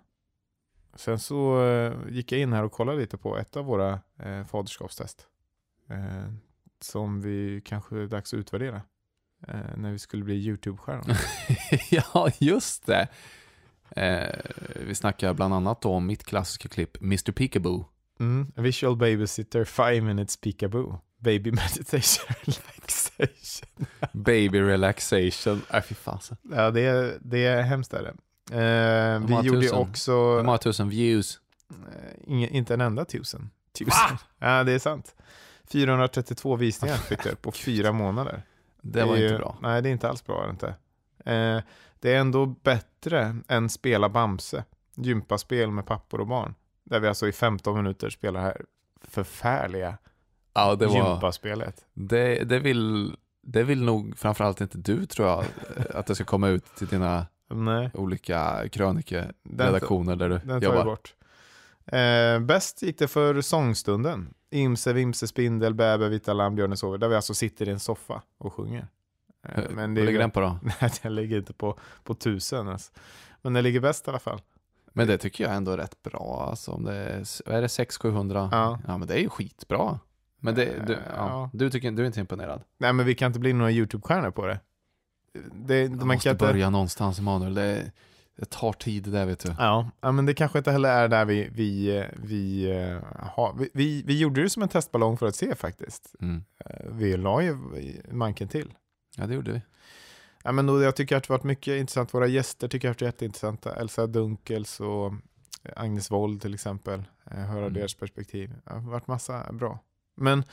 Sen 0.95 1.19
så 1.19 1.67
eh, 1.67 1.93
gick 2.09 2.33
jag 2.33 2.41
in 2.41 2.53
här 2.53 2.63
och 2.63 2.73
kollade 2.73 2.99
lite 2.99 3.17
på 3.17 3.39
ett 3.39 3.57
av 3.57 3.65
våra 3.65 4.01
eh, 4.19 4.45
faderskapstest. 4.45 5.27
Eh, 5.89 6.33
som 6.81 7.21
vi 7.21 7.63
kanske 7.65 7.97
är 7.97 8.07
dags 8.07 8.35
att 8.35 8.39
utvärdera. 8.39 8.83
Eh, 9.49 9.77
när 9.77 9.93
vi 9.93 9.99
skulle 9.99 10.25
bli 10.25 10.35
YouTube-stjärnor. 10.35 11.17
ja, 11.91 12.31
just 12.39 12.87
det. 12.87 13.09
Eh, 13.91 14.41
vi 14.87 14.95
snackar 14.95 15.35
bland 15.35 15.55
annat 15.55 15.85
om 15.85 16.07
mitt 16.07 16.25
klassiska 16.25 16.69
klipp 16.69 17.03
Mr. 17.03 17.33
Peekaboo. 17.33 17.85
Mm. 18.21 18.53
Visual 18.57 18.97
babysitter, 18.97 19.65
five 19.65 20.01
minutes 20.01 20.37
peekaboo. 20.37 20.99
Baby 21.19 21.51
meditation 21.53 22.35
relaxation. 22.45 23.87
Baby 24.13 24.61
relaxation. 24.61 25.63
Äh, 25.75 25.83
fy 25.83 25.95
fasen. 25.95 26.37
Ja, 26.43 26.71
det 26.71 26.81
är, 26.81 27.19
det 27.21 27.47
är 27.47 27.63
hemskt 27.63 27.93
är 27.93 28.03
det. 28.03 28.15
Eh, 28.51 29.19
vi 29.27 29.35
gjorde 29.47 29.59
ju 29.59 29.61
tusen? 29.63 29.79
också, 29.79 30.13
Hur 30.37 30.43
många 30.43 30.59
tusen 30.59 30.89
views? 30.89 31.41
eh, 31.71 32.11
ingen, 32.27 32.51
inte 32.51 32.75
en 32.75 32.81
enda 32.81 33.05
tusen. 33.05 33.51
tusen. 33.79 34.19
Ja, 34.39 34.65
det 34.65 34.73
är 34.73 34.79
sant. 34.79 35.15
432 35.69 36.57
visningar 36.57 36.97
fick 36.97 37.27
jag 37.27 37.43
på 37.43 37.53
fyra 37.53 37.93
månader. 37.93 38.43
Det 38.83 39.05
var 39.05 39.13
är 39.13 39.17
inte 39.17 39.33
ju- 39.33 39.39
bra. 39.39 39.59
Nej, 39.63 39.83
det 39.83 39.89
är 39.89 39.93
inte 39.93 40.09
alls 40.09 40.25
bra. 40.27 40.45
det 40.45 40.51
Inte. 40.51 40.69
Eh, 41.25 41.63
det 42.01 42.13
är 42.15 42.21
ändå 42.21 42.47
bättre 42.47 43.37
än 43.49 43.69
spela 43.71 44.09
Bamse. 44.09 44.65
Gympaspel 44.97 45.71
med 45.71 45.87
pappor 45.87 46.21
och 46.21 46.27
barn. 46.27 46.55
Där 46.85 47.01
vi 47.01 47.09
alltså 47.09 47.29
i 47.29 47.33
15 47.33 47.77
minuter 47.77 48.11
spelar 48.11 48.41
det 48.41 48.47
här 48.47 48.65
förfärliga 49.09 49.99
Ja, 50.55 50.75
det 50.75 50.87
var... 50.87 50.95
gympaspelet. 50.97 51.85
Det, 51.95 52.45
det, 52.45 52.59
vill, 52.59 53.17
det 53.43 53.63
vill 53.63 53.83
nog 53.83 54.19
framförallt 54.19 54.61
inte 54.61 54.79
du 54.79 55.07
tror 55.07 55.29
jag, 55.29 55.45
att 55.95 56.07
det 56.07 56.15
ska 56.15 56.25
komma 56.25 56.49
ut 56.49 56.65
till 56.77 56.87
dina 56.87 57.27
Nej, 57.55 57.91
olika 57.95 58.69
krönikeredaktioner 58.73 60.17
där 60.17 60.29
du 60.29 60.39
den 60.39 60.61
tar 60.61 60.67
jobbar. 60.69 60.85
bort. 60.85 61.15
Eh, 61.87 62.41
bäst 62.41 62.83
gick 62.83 62.99
det 62.99 63.09
för 63.09 63.41
sångstunden. 63.41 64.35
Imse, 64.51 64.93
vimse, 64.93 65.27
spindel, 65.27 65.75
bäbe, 65.75 66.09
vita 66.09 66.33
lamm, 66.33 66.55
björnen 66.55 66.77
sover. 66.77 66.99
Där 66.99 67.09
vi 67.09 67.15
alltså 67.17 67.35
sitter 67.35 67.69
i 67.69 67.73
en 67.73 67.81
soffa 67.81 68.23
och 68.39 68.53
sjunger. 68.53 68.89
Eh, 69.49 69.65
Men 69.71 69.95
det 69.95 70.01
Vad 70.01 70.07
ligger 70.07 70.19
den 70.21 70.31
på 70.31 70.41
då? 70.41 70.59
Nej, 70.81 70.91
den 71.03 71.15
ligger 71.15 71.37
inte 71.39 71.53
på, 71.53 71.79
på 72.05 72.15
tusen 72.15 72.67
ens. 72.67 72.93
Men 73.43 73.53
den 73.53 73.63
ligger 73.65 73.81
bäst 73.81 74.07
i 74.07 74.11
alla 74.11 74.19
fall. 74.19 74.41
Men 74.93 75.07
det 75.07 75.19
tycker 75.19 75.45
jag 75.45 75.55
ändå 75.55 75.73
är 75.73 75.77
rätt 75.77 76.03
bra. 76.03 76.47
Alltså, 76.51 76.73
om 76.73 76.85
det 76.85 76.95
är, 76.95 77.51
är 77.51 77.61
det 77.61 77.67
600-700? 77.67 78.49
Ja. 78.53 78.79
ja, 78.87 78.99
men 78.99 79.09
det 79.09 79.15
är 79.15 79.19
ju 79.21 79.29
skitbra. 79.29 79.99
Men 80.41 80.55
det, 80.55 80.87
du, 80.87 80.93
Eh, 80.93 80.99
ja. 81.09 81.15
ja. 81.17 81.51
du, 81.53 81.71
tycker, 81.71 81.91
du 81.91 82.03
är 82.03 82.07
inte 82.07 82.21
imponerad? 82.21 82.63
Nej, 82.79 82.93
men 82.93 83.07
vi 83.07 83.15
kan 83.15 83.27
inte 83.27 83.39
bli 83.41 83.53
några 83.53 83.71
YouTube-stjärnor 83.71 84.31
på 84.31 84.47
det. 84.47 84.61
Det 85.55 85.89
Man 85.89 85.99
man 85.99 86.07
måste 86.07 86.23
kan 86.29 86.33
inte... 86.35 86.45
börja 86.47 86.71
någonstans 86.71 87.19
Emanuel. 87.19 87.55
Det, 87.55 87.93
det 88.37 88.51
tar 88.51 88.73
tid 88.73 89.03
det 89.03 89.11
där 89.11 89.27
vet 89.27 89.39
du. 89.39 89.55
Ja, 89.59 89.91
men 90.01 90.27
det 90.27 90.35
kanske 90.35 90.59
inte 90.59 90.73
heller 90.73 90.89
är 90.89 91.09
där 91.09 91.25
vi, 91.25 91.49
vi, 91.53 91.97
eh, 91.99 92.05
vi, 92.17 92.71
eh, 92.71 92.99
har. 93.31 93.55
Vi, 93.59 93.71
vi, 93.75 94.03
vi 94.07 94.19
gjorde 94.19 94.43
det 94.43 94.51
som 94.51 94.63
en 94.63 94.69
testballong 94.69 95.19
för 95.19 95.27
att 95.27 95.37
se 95.37 95.55
faktiskt. 95.55 96.15
Mm. 96.21 96.45
Eh, 96.65 96.87
Vi 96.91 97.17
la 97.17 97.43
ju 97.43 97.57
manken 98.11 98.49
till. 98.49 98.73
Ja, 99.17 99.27
det 99.27 99.35
gjorde 99.35 99.53
vi. 99.53 99.61
Ja, 100.45 100.53
men 100.53 100.67
då, 100.67 100.83
jag 100.83 100.97
tycker 100.97 101.17
att 101.17 101.23
det 101.23 101.29
har 101.33 101.39
varit 101.39 101.45
mycket 101.45 101.81
intressant. 101.81 102.15
Våra 102.15 102.27
gäster 102.27 102.69
tycker 102.69 102.89
jag 102.89 102.91
har 102.91 102.95
varit 102.95 103.03
jätteintressanta. 103.03 103.77
Elsa 103.77 104.07
Dunkels 104.07 104.81
och 104.81 105.13
Agnes 105.77 106.11
Wold 106.11 106.43
till 106.43 106.55
exempel. 106.55 107.03
Eh, 107.31 107.37
Höra 107.39 107.61
Mm. 107.61 107.73
deras 107.73 107.95
perspektiv. 107.95 108.55
Det 108.65 108.71
har 108.73 108.81
varit 108.81 109.07
massa 109.07 109.53
bra. 109.53 109.79
Men 110.17 110.45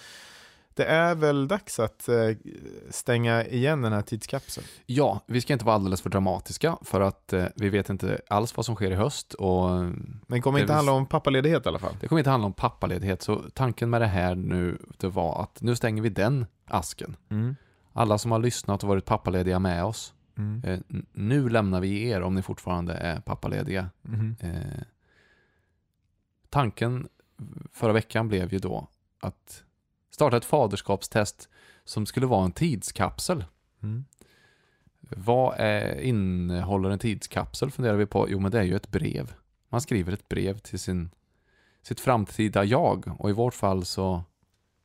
det 0.73 0.85
är 0.85 1.15
väl 1.15 1.47
dags 1.47 1.79
att 1.79 2.07
eh, 2.09 2.15
stänga 2.89 3.45
igen 3.45 3.81
den 3.81 3.93
här 3.93 4.01
tidskapseln. 4.01 4.67
Ja, 4.85 5.19
vi 5.25 5.41
ska 5.41 5.53
inte 5.53 5.65
vara 5.65 5.75
alldeles 5.75 6.01
för 6.01 6.09
dramatiska 6.09 6.77
för 6.81 7.01
att 7.01 7.33
eh, 7.33 7.45
vi 7.55 7.69
vet 7.69 7.89
inte 7.89 8.21
alls 8.27 8.57
vad 8.57 8.65
som 8.65 8.75
sker 8.75 8.91
i 8.91 8.95
höst 8.95 9.33
och 9.33 9.69
eh, 9.69 9.81
Men 9.81 10.21
det 10.27 10.41
kommer 10.41 10.59
inte 10.59 10.73
är 10.73 10.75
handla 10.75 10.91
om 10.91 11.05
pappaledighet 11.05 11.65
i 11.65 11.69
alla 11.69 11.79
fall. 11.79 11.95
det 12.01 12.07
kommer 12.07 12.19
inte 12.19 12.29
handla 12.29 12.45
om 12.45 12.53
pappaledighet. 12.53 13.21
Så 13.21 13.41
tanken 13.53 13.89
med 13.89 14.01
det 14.01 14.07
här 14.07 14.35
nu, 14.35 14.77
det 14.97 15.07
var 15.07 15.41
att 15.43 15.61
nu 15.61 15.75
stänger 15.75 16.01
vi 16.01 16.09
den 16.09 16.45
asken. 16.65 17.15
Mm. 17.29 17.55
Alla 17.93 18.17
som 18.17 18.31
har 18.31 18.39
lyssnat 18.39 18.83
och 18.83 18.89
varit 18.89 19.05
pappalediga 19.05 19.59
med 19.59 19.83
oss, 19.85 20.13
Mm. 20.37 20.83
nu 21.13 21.49
lämnar 21.49 21.81
vi 21.81 22.09
er 22.09 22.21
om 22.21 22.35
ni 22.35 22.41
fortfarande 22.41 22.93
är 22.93 23.19
pappalediga. 23.19 23.89
Mhm. 24.01 24.35
Eh, 24.39 24.83
tanken 26.49 27.07
förra 27.71 27.93
veckan 27.93 28.27
blev 28.27 28.53
ju 28.53 28.59
då 28.59 28.87
att 29.19 29.63
starta 30.21 30.37
ett 30.37 30.45
faderskapstest 30.45 31.49
som 31.83 32.05
skulle 32.05 32.25
vara 32.25 32.45
en 32.45 32.51
tidskapsel. 32.51 33.45
Mm. 33.83 34.05
Vad 34.99 35.55
är, 35.57 36.01
innehåller 36.01 36.89
en 36.89 36.99
tidskapsel 36.99 37.71
funderar 37.71 37.95
vi 37.95 38.05
på. 38.05 38.29
Jo, 38.29 38.39
men 38.39 38.51
det 38.51 38.59
är 38.59 38.63
ju 38.63 38.75
ett 38.75 38.91
brev. 38.91 39.33
Man 39.69 39.81
skriver 39.81 40.13
ett 40.13 40.29
brev 40.29 40.57
till 40.57 40.79
sin, 40.79 41.09
sitt 41.81 41.99
framtida 41.99 42.63
jag. 42.63 43.15
Och 43.19 43.29
i 43.29 43.33
vårt 43.33 43.53
fall 43.53 43.85
så 43.85 44.23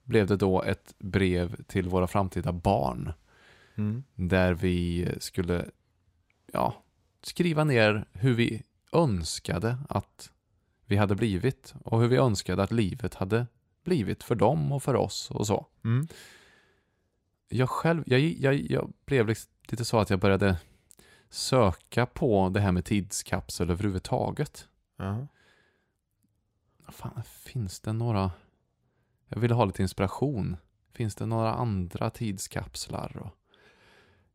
blev 0.05 0.27
det 0.27 0.37
då 0.37 0.63
ett 0.63 0.95
brev 0.99 1.63
till 1.63 1.89
våra 1.89 2.07
framtida 2.07 2.53
barn. 2.53 3.13
Mm. 3.75 4.05
Där 4.15 4.55
vi 4.55 5.09
skulle 5.19 5.65
ja, 6.53 6.83
skriva 7.23 7.65
ner 7.65 8.05
hur 8.13 8.35
vi 8.35 8.63
önskade 8.93 9.79
att 9.89 10.31
vi 10.87 10.97
hade 10.97 11.15
blivit. 11.15 11.75
Och 11.85 12.01
hur 12.01 12.09
vi 12.09 12.17
önskade 12.17 12.63
att 12.63 12.73
livet 12.73 13.15
hade 13.15 13.47
blivit 13.87 14.23
för 14.23 14.35
dem 14.35 14.73
och 14.73 14.83
för 14.83 14.97
oss 14.97 15.31
och 15.31 15.47
så. 15.47 15.67
Mm. 15.85 16.09
Jag 17.49 17.71
själv, 17.71 18.03
jag, 18.07 18.21
jag, 18.21 18.55
jag 18.55 18.93
blev 19.05 19.27
liksom 19.27 19.51
lite 19.69 19.85
så 19.85 19.99
att 19.99 20.11
jag 20.11 20.19
började 20.21 20.57
söka 21.31 22.07
på 22.07 22.49
det 22.49 22.61
här 22.61 22.73
med 22.73 22.85
tidskapsel 22.85 23.71
överhuvudtaget. 23.71 24.69
Ja. 24.97 25.27
Fan, 26.89 27.23
finns 27.25 27.81
det 27.81 27.93
några... 27.93 28.31
Jag 29.29 29.41
ville 29.41 29.55
ha 29.55 29.65
lite 29.65 29.83
inspiration. 29.83 30.57
Finns 30.93 31.15
det 31.15 31.27
några 31.27 31.55
andra 31.55 32.11
tidskapslar? 32.11 33.17
Och... 33.17 33.37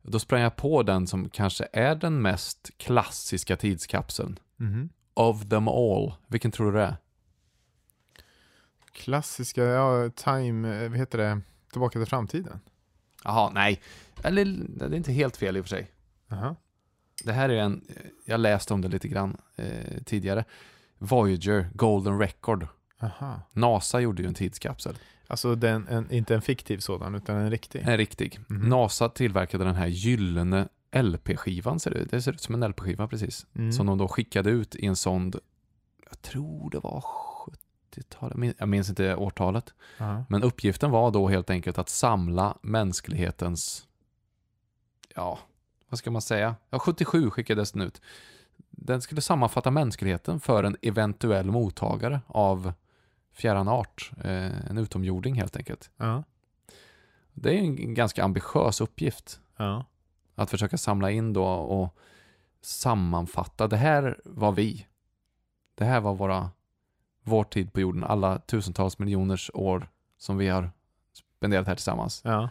Då 0.02 0.18
sprang 0.18 0.42
jag 0.42 0.56
på 0.56 0.82
den 0.82 1.06
som 1.06 1.28
kanske 1.28 1.68
är 1.72 1.94
den 1.94 2.22
mest 2.22 2.70
klassiska 2.76 3.56
tidskapseln. 3.56 4.38
Mhm. 4.56 4.88
Of 5.14 5.48
them 5.48 5.68
all. 5.68 6.14
Vilken 6.26 6.50
tror 6.50 6.72
du 6.72 6.78
det 6.78 6.84
är? 6.84 6.96
Klassiska, 8.92 9.64
ja, 9.64 10.10
time, 10.10 10.84
eh, 10.84 10.90
vad 10.90 10.98
heter 10.98 11.18
det, 11.18 11.40
Tillbaka 11.72 11.98
till 11.98 12.08
framtiden. 12.08 12.60
Jaha, 13.24 13.50
nej. 13.50 13.80
Eller, 14.22 14.44
det 14.68 14.84
är 14.84 14.94
inte 14.94 15.12
helt 15.12 15.36
fel 15.36 15.56
i 15.56 15.60
och 15.60 15.64
för 15.64 15.68
sig. 15.68 15.90
Jaha. 16.28 16.56
Det 17.24 17.32
här 17.32 17.48
är 17.48 17.56
en, 17.56 17.84
jag 18.24 18.40
läste 18.40 18.74
om 18.74 18.80
det 18.80 18.88
lite 18.88 19.08
grann 19.08 19.36
eh, 19.56 20.02
tidigare. 20.04 20.44
Voyager 20.98 21.70
Golden 21.74 22.18
Record. 22.18 22.66
Aha. 23.00 23.40
NASA 23.52 24.00
gjorde 24.00 24.22
ju 24.22 24.28
en 24.28 24.34
tidskapsel. 24.34 24.98
Alltså 25.26 25.54
den, 25.54 25.88
en, 25.88 26.10
inte 26.10 26.34
en 26.34 26.42
fiktiv 26.42 26.78
sådan, 26.78 27.14
utan 27.14 27.36
en 27.36 27.50
riktig. 27.50 27.82
En 27.86 27.96
riktig. 27.96 28.40
Mhm. 28.48 28.68
NASA 28.68 29.08
tillverkade 29.08 29.64
den 29.64 29.74
här 29.74 29.86
gyllene 29.86 30.68
LP-skivan, 30.92 31.80
ser 31.80 31.90
det 31.90 31.98
ut. 31.98 32.10
Det 32.10 32.22
ser 32.22 32.32
ut 32.32 32.40
som 32.40 32.54
en 32.54 32.70
LP-skiva 32.70 33.08
precis. 33.08 33.46
Mm. 33.54 33.72
Som 33.72 33.86
de 33.86 33.98
då 33.98 34.08
skickade 34.08 34.50
ut 34.50 34.74
i 34.74 34.86
en 34.86 34.96
sond, 34.96 35.36
jag 36.08 36.22
tror 36.22 36.70
det 36.70 36.78
var 36.78 37.04
70-talet, 37.96 38.36
min- 38.36 38.54
jag 38.58 38.68
minns 38.68 38.88
inte 38.88 39.16
årtalet. 39.16 39.74
Ja. 39.98 40.24
Men 40.28 40.42
uppgiften 40.42 40.90
var 40.90 41.10
då 41.10 41.28
helt 41.28 41.50
enkelt 41.50 41.78
att 41.78 41.88
samla 41.88 42.58
mänsklighetens, 42.62 43.86
ja, 45.14 45.38
vad 45.88 45.98
ska 45.98 46.10
man 46.10 46.22
säga? 46.22 46.56
Ja, 46.70 46.78
77 46.78 47.30
skickades 47.30 47.72
den 47.72 47.82
ut. 47.82 48.00
Den 48.70 49.02
skulle 49.02 49.20
sammanfatta 49.20 49.70
mänskligheten 49.70 50.40
för 50.40 50.64
en 50.64 50.76
eventuell 50.82 51.50
mottagare 51.50 52.20
av 52.26 52.72
fjärran 53.32 53.68
art, 53.68 54.10
eh, 54.24 54.70
en 54.70 54.78
utomjording 54.78 55.34
helt 55.34 55.56
enkelt. 55.56 55.90
Ja. 55.96 56.22
Det 57.32 57.50
är 57.50 57.58
en 57.58 57.94
ganska 57.94 58.24
ambitiös 58.24 58.80
uppgift 58.80 59.40
Ja. 59.56 59.84
att 60.34 60.50
försöka 60.50 60.78
samla 60.78 61.10
in 61.10 61.32
då 61.32 61.44
och 61.46 61.96
sammanfatta. 62.62 63.68
Det 63.68 63.76
här 63.76 64.20
var 64.24 64.52
vi. 64.52 64.86
Det 65.74 65.84
här 65.84 66.00
var 66.00 66.14
våra, 66.14 66.50
vår 67.22 67.44
tid 67.44 67.72
på 67.72 67.80
jorden, 67.80 68.04
alla 68.04 68.38
tusentals 68.38 68.98
miljoners 68.98 69.50
år 69.54 69.88
som 70.18 70.36
vi 70.36 70.48
har 70.48 70.70
spenderat 71.12 71.66
här 71.66 71.74
tillsammans. 71.74 72.20
Ja. 72.24 72.48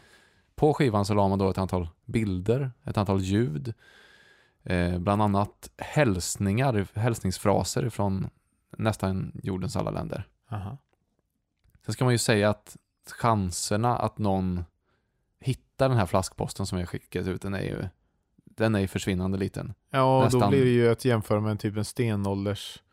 På 0.56 0.74
skivan 0.74 1.06
så 1.06 1.14
la 1.14 1.28
man 1.28 1.40
då 1.40 1.50
ett 1.50 1.58
antal 1.58 1.88
bilder, 2.06 2.72
ett 2.84 2.98
antal 2.98 3.22
ljud, 3.22 3.74
eh, 4.64 5.00
bland 5.00 5.22
annat 5.22 5.72
hälsningar, 5.78 6.88
hälsningsfraser 6.94 7.90
från 7.90 8.30
nästan 8.78 9.32
jordens 9.44 9.76
alla 9.76 9.92
länder. 9.92 10.28
Aha. 10.50 10.78
Sen 11.86 11.94
ska 11.94 12.04
man 12.04 12.14
ju 12.14 12.18
säga 12.18 12.50
att 12.50 12.78
chanserna 13.12 13.98
att 13.98 14.18
någon 14.18 14.64
hittar 15.40 15.90
den 15.90 15.98
här 15.98 16.06
flaskposten 16.06 16.66
som 16.66 16.80
jag 16.80 16.90
skickat 16.90 17.28
ut, 17.28 17.42
den 17.42 17.54
är 17.54 17.62
ju, 17.62 17.86
den 18.36 18.76
är 18.76 18.88
försvinnande 18.88 19.38
liten. 19.38 19.74
Ja, 19.90 20.16
och 20.18 20.32
då 20.32 20.38
Nästan. 20.38 20.50
blir 20.50 20.66
det 20.66 20.72
ju 20.72 20.92
att 20.92 21.06
jämföra 21.06 21.40
med 21.40 21.52
en 21.52 21.58
typ 21.58 21.78
en 21.78 21.86
stenålders... 21.86 22.84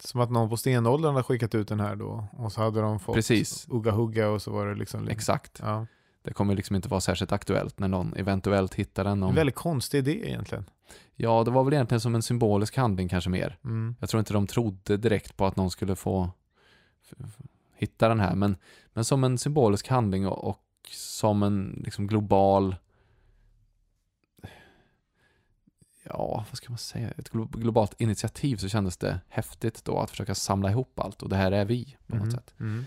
Som 0.00 0.20
att 0.20 0.30
någon 0.30 0.48
på 0.48 0.56
stenåldern 0.56 1.12
hade 1.12 1.24
skickat 1.24 1.54
ut 1.54 1.68
den 1.68 1.80
här 1.80 1.96
då. 1.96 2.28
Och 2.32 2.52
så 2.52 2.60
hade 2.60 2.80
de 2.80 3.00
fått 3.00 3.14
Precis. 3.14 3.66
ugga 3.70 3.90
hugga 3.90 4.28
och 4.28 4.42
så 4.42 4.50
var 4.50 4.66
det 4.66 4.74
liksom... 4.74 5.08
Exakt. 5.08 5.58
Ja. 5.62 5.86
Det 6.22 6.32
kommer 6.32 6.54
liksom 6.54 6.76
inte 6.76 6.88
vara 6.88 7.00
särskilt 7.00 7.32
aktuellt 7.32 7.78
när 7.78 7.88
någon 7.88 8.14
eventuellt 8.14 8.74
hittar 8.74 9.04
den. 9.04 9.12
En 9.12 9.22
Om... 9.22 9.34
väldigt 9.34 9.54
konstig 9.54 9.98
idé 9.98 10.28
egentligen. 10.28 10.64
Ja, 11.14 11.44
det 11.44 11.50
var 11.50 11.64
väl 11.64 11.74
egentligen 11.74 12.00
som 12.00 12.14
en 12.14 12.22
symbolisk 12.22 12.76
handling 12.76 13.08
kanske 13.08 13.30
mer. 13.30 13.58
Mm. 13.64 13.96
Jag 14.00 14.08
tror 14.08 14.18
inte 14.18 14.32
de 14.32 14.46
trodde 14.46 14.96
direkt 14.96 15.36
på 15.36 15.46
att 15.46 15.56
någon 15.56 15.70
skulle 15.70 15.96
få 15.96 16.30
hitta 17.74 18.08
den 18.08 18.20
här, 18.20 18.34
men, 18.34 18.56
men 18.92 19.04
som 19.04 19.24
en 19.24 19.38
symbolisk 19.38 19.88
handling 19.88 20.26
och, 20.26 20.44
och 20.44 20.60
som 20.92 21.42
en 21.42 21.82
liksom 21.84 22.06
global 22.06 22.76
ja, 26.10 26.44
vad 26.50 26.56
ska 26.56 26.68
man 26.70 26.78
säga, 26.78 27.10
ett 27.10 27.30
glo- 27.30 27.58
globalt 27.58 28.00
initiativ 28.00 28.56
så 28.56 28.68
kändes 28.68 28.96
det 28.96 29.20
häftigt 29.28 29.84
då 29.84 29.98
att 29.98 30.10
försöka 30.10 30.34
samla 30.34 30.70
ihop 30.70 31.00
allt 31.00 31.22
och 31.22 31.28
det 31.28 31.36
här 31.36 31.52
är 31.52 31.64
vi 31.64 31.96
på 32.06 32.14
något 32.16 32.22
Mhm. 32.24 32.30
sätt. 32.30 32.54
Mm. 32.60 32.84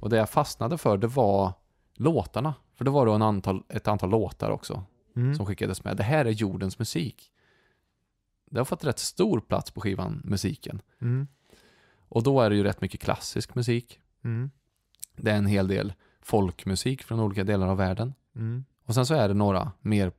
Och 0.00 0.10
det 0.10 0.16
jag 0.16 0.30
fastnade 0.30 0.78
för 0.78 0.98
det 0.98 1.06
var 1.06 1.52
låtarna, 1.94 2.54
för 2.74 2.84
det 2.84 2.90
var 2.90 3.06
då 3.06 3.12
en 3.12 3.22
antal, 3.22 3.62
ett 3.68 3.88
antal 3.88 4.10
låtar 4.10 4.50
också 4.50 4.84
Mm. 5.16 5.34
som 5.34 5.46
skickades 5.46 5.84
med. 5.84 5.96
Det 5.96 6.02
här 6.02 6.24
är 6.24 6.30
jordens 6.30 6.78
musik. 6.78 7.32
Det 8.50 8.58
har 8.60 8.64
fått 8.64 8.84
rätt 8.84 8.98
stor 8.98 9.40
plats 9.40 9.70
på 9.70 9.80
skivan, 9.80 10.22
musiken. 10.24 10.82
Mm. 11.00 11.26
Och 12.08 12.22
då 12.22 12.40
är 12.40 12.50
det 12.50 12.56
ju 12.56 12.62
rätt 12.62 12.80
mycket 12.80 13.00
klassisk 13.00 13.54
musik. 13.54 14.00
Mm. 14.24 14.50
Det 15.16 15.30
är 15.30 15.36
en 15.36 15.46
hel 15.46 15.68
del 15.68 15.92
folkmusik 16.20 17.02
från 17.02 17.20
olika 17.20 17.44
delar 17.44 17.68
av 17.68 17.76
världen. 17.76 18.14
Mm. 18.34 18.64
Och 18.84 18.94
sen 18.94 19.06
så 19.06 19.14
är 19.14 19.28
det 19.28 19.34
några 19.34 19.72
mer 19.80 20.12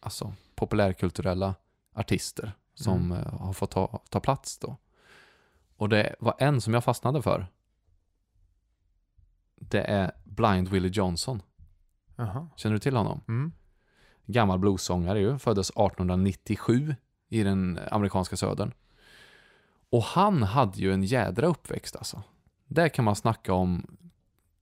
alltså, 0.00 0.32
populärkulturella 0.54 1.54
artister 1.98 2.52
som 2.74 3.12
Mm. 3.12 3.18
eh, 3.24 3.40
har 3.40 3.52
fått 3.52 3.70
ta, 3.70 4.02
ta 4.10 4.20
plats 4.20 4.58
då. 4.58 4.76
Och 5.76 5.88
det 5.88 6.14
var 6.20 6.34
en 6.38 6.60
som 6.60 6.74
jag 6.74 6.84
fastnade 6.84 7.22
för. 7.22 7.46
Det 9.56 9.80
är 9.82 10.12
Blind 10.24 10.68
Willie 10.68 10.88
Johnson. 10.90 11.42
Jaha. 12.16 12.48
Känner 12.56 12.74
du 12.74 12.80
till 12.80 12.96
honom? 12.96 13.20
Mm. 13.28 13.52
Gammal 14.26 14.58
bluessångare 14.58 15.20
ju. 15.20 15.38
Föddes 15.38 15.70
1897 15.70 16.94
i 17.28 17.42
den 17.42 17.80
amerikanska 17.90 18.36
södern. 18.36 18.72
Och 19.90 20.02
han 20.02 20.42
hade 20.42 20.78
ju 20.78 20.92
en 20.92 21.02
jädra 21.04 21.46
uppväxt 21.46 21.96
alltså. 21.96 22.22
Där 22.66 22.88
kan 22.88 23.04
man 23.04 23.16
snacka 23.16 23.52
om 23.52 23.86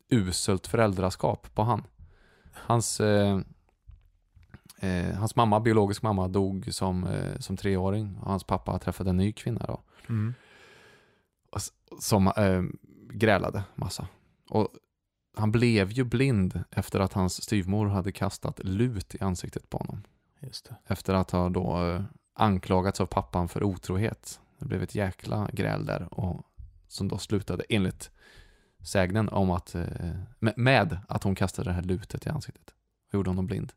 uselt 0.09 0.67
föräldraskap 0.67 1.55
på 1.55 1.63
han. 1.63 1.87
Hans, 2.53 3.01
eh, 3.01 3.41
eh, 4.81 5.15
hans 5.15 5.37
mamma, 5.37 5.61
biologisk 5.61 6.03
mamma, 6.03 6.29
dog 6.29 6.75
som, 6.75 7.05
eh, 7.05 7.39
som 7.39 7.57
treåring. 7.57 8.17
Och 8.17 8.31
hans 8.31 8.45
pappa 8.45 8.79
träffade 8.79 9.11
en 9.11 9.17
ny 9.17 9.33
kvinna 9.33 9.65
då. 9.69 9.81
Mm. 10.09 10.35
Som 12.01 12.27
eh, 12.27 12.63
grälade 13.11 13.65
massa. 13.75 14.09
Och 14.49 14.69
han 15.37 15.53
blev 15.53 15.93
ju 15.93 16.05
blind 16.05 16.65
efter 16.71 17.01
att 17.01 17.13
hans 17.13 17.43
styvmor 17.43 17.87
hade 17.87 18.13
kastat 18.13 18.61
lut 18.65 19.15
i 19.15 19.21
ansiktet 19.21 19.71
på 19.71 19.79
honom. 19.79 20.03
Efter 20.87 21.15
att 21.15 21.31
ha 21.31 21.49
då 21.49 21.83
eh, 21.85 22.03
anklagats 22.35 23.01
av 23.01 23.07
pappan 23.07 23.49
för 23.49 23.63
otrohet. 23.63 24.41
Det 24.59 24.65
blev 24.67 24.83
ett 24.83 24.95
jäkla 24.95 25.49
gräl 25.53 25.87
där 25.87 26.19
och 26.21 26.43
som 26.89 27.09
då 27.09 27.19
slutade 27.19 27.65
enligt 27.69 28.11
sägnen 28.85 29.29
om 29.29 29.51
att 29.51 29.75
eh, 29.75 29.85
med, 30.39 30.55
med 30.57 30.99
att 31.09 31.23
hon 31.23 31.35
kastade 31.35 31.71
det 31.71 31.75
här 31.75 31.83
lutet 31.83 32.27
i 32.27 32.29
ansiktet 32.29 32.75
och 33.09 33.15
gjorde 33.15 33.31
honom 33.31 33.47
blind. 33.47 33.73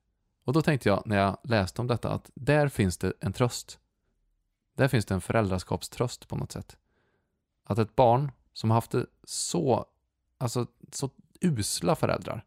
Och 0.49 0.53
då 0.53 0.61
tänkte 0.61 0.89
jag 0.89 1.03
när 1.05 1.17
jag 1.17 1.37
läste 1.43 1.81
om 1.81 1.87
detta 1.87 2.09
att 2.09 2.31
där 2.33 2.67
finns 2.67 2.97
det 2.97 3.13
en 3.19 3.33
tröst. 3.33 3.79
Där 4.75 4.87
finns 4.87 5.05
det 5.05 5.13
en 5.13 5.21
föräldraskapströst 5.21 6.27
på 6.27 6.35
något 6.35 6.51
sätt. 6.51 6.77
Att 7.63 7.77
ett 7.77 7.95
barn 7.95 8.31
som 8.53 8.69
har 8.69 8.77
haft 8.77 8.91
det 8.91 9.05
så, 9.23 9.85
alltså 10.37 10.67
så 10.91 11.09
usla 11.41 11.95
föräldrar. 11.95 12.45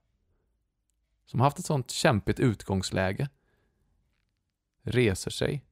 Som 1.26 1.40
har 1.40 1.46
haft 1.46 1.58
ett 1.58 1.64
sånt 1.64 1.90
kämpigt 1.90 2.40
utgångsläge 2.40 3.28
reser 4.82 5.30
sig 5.30 5.64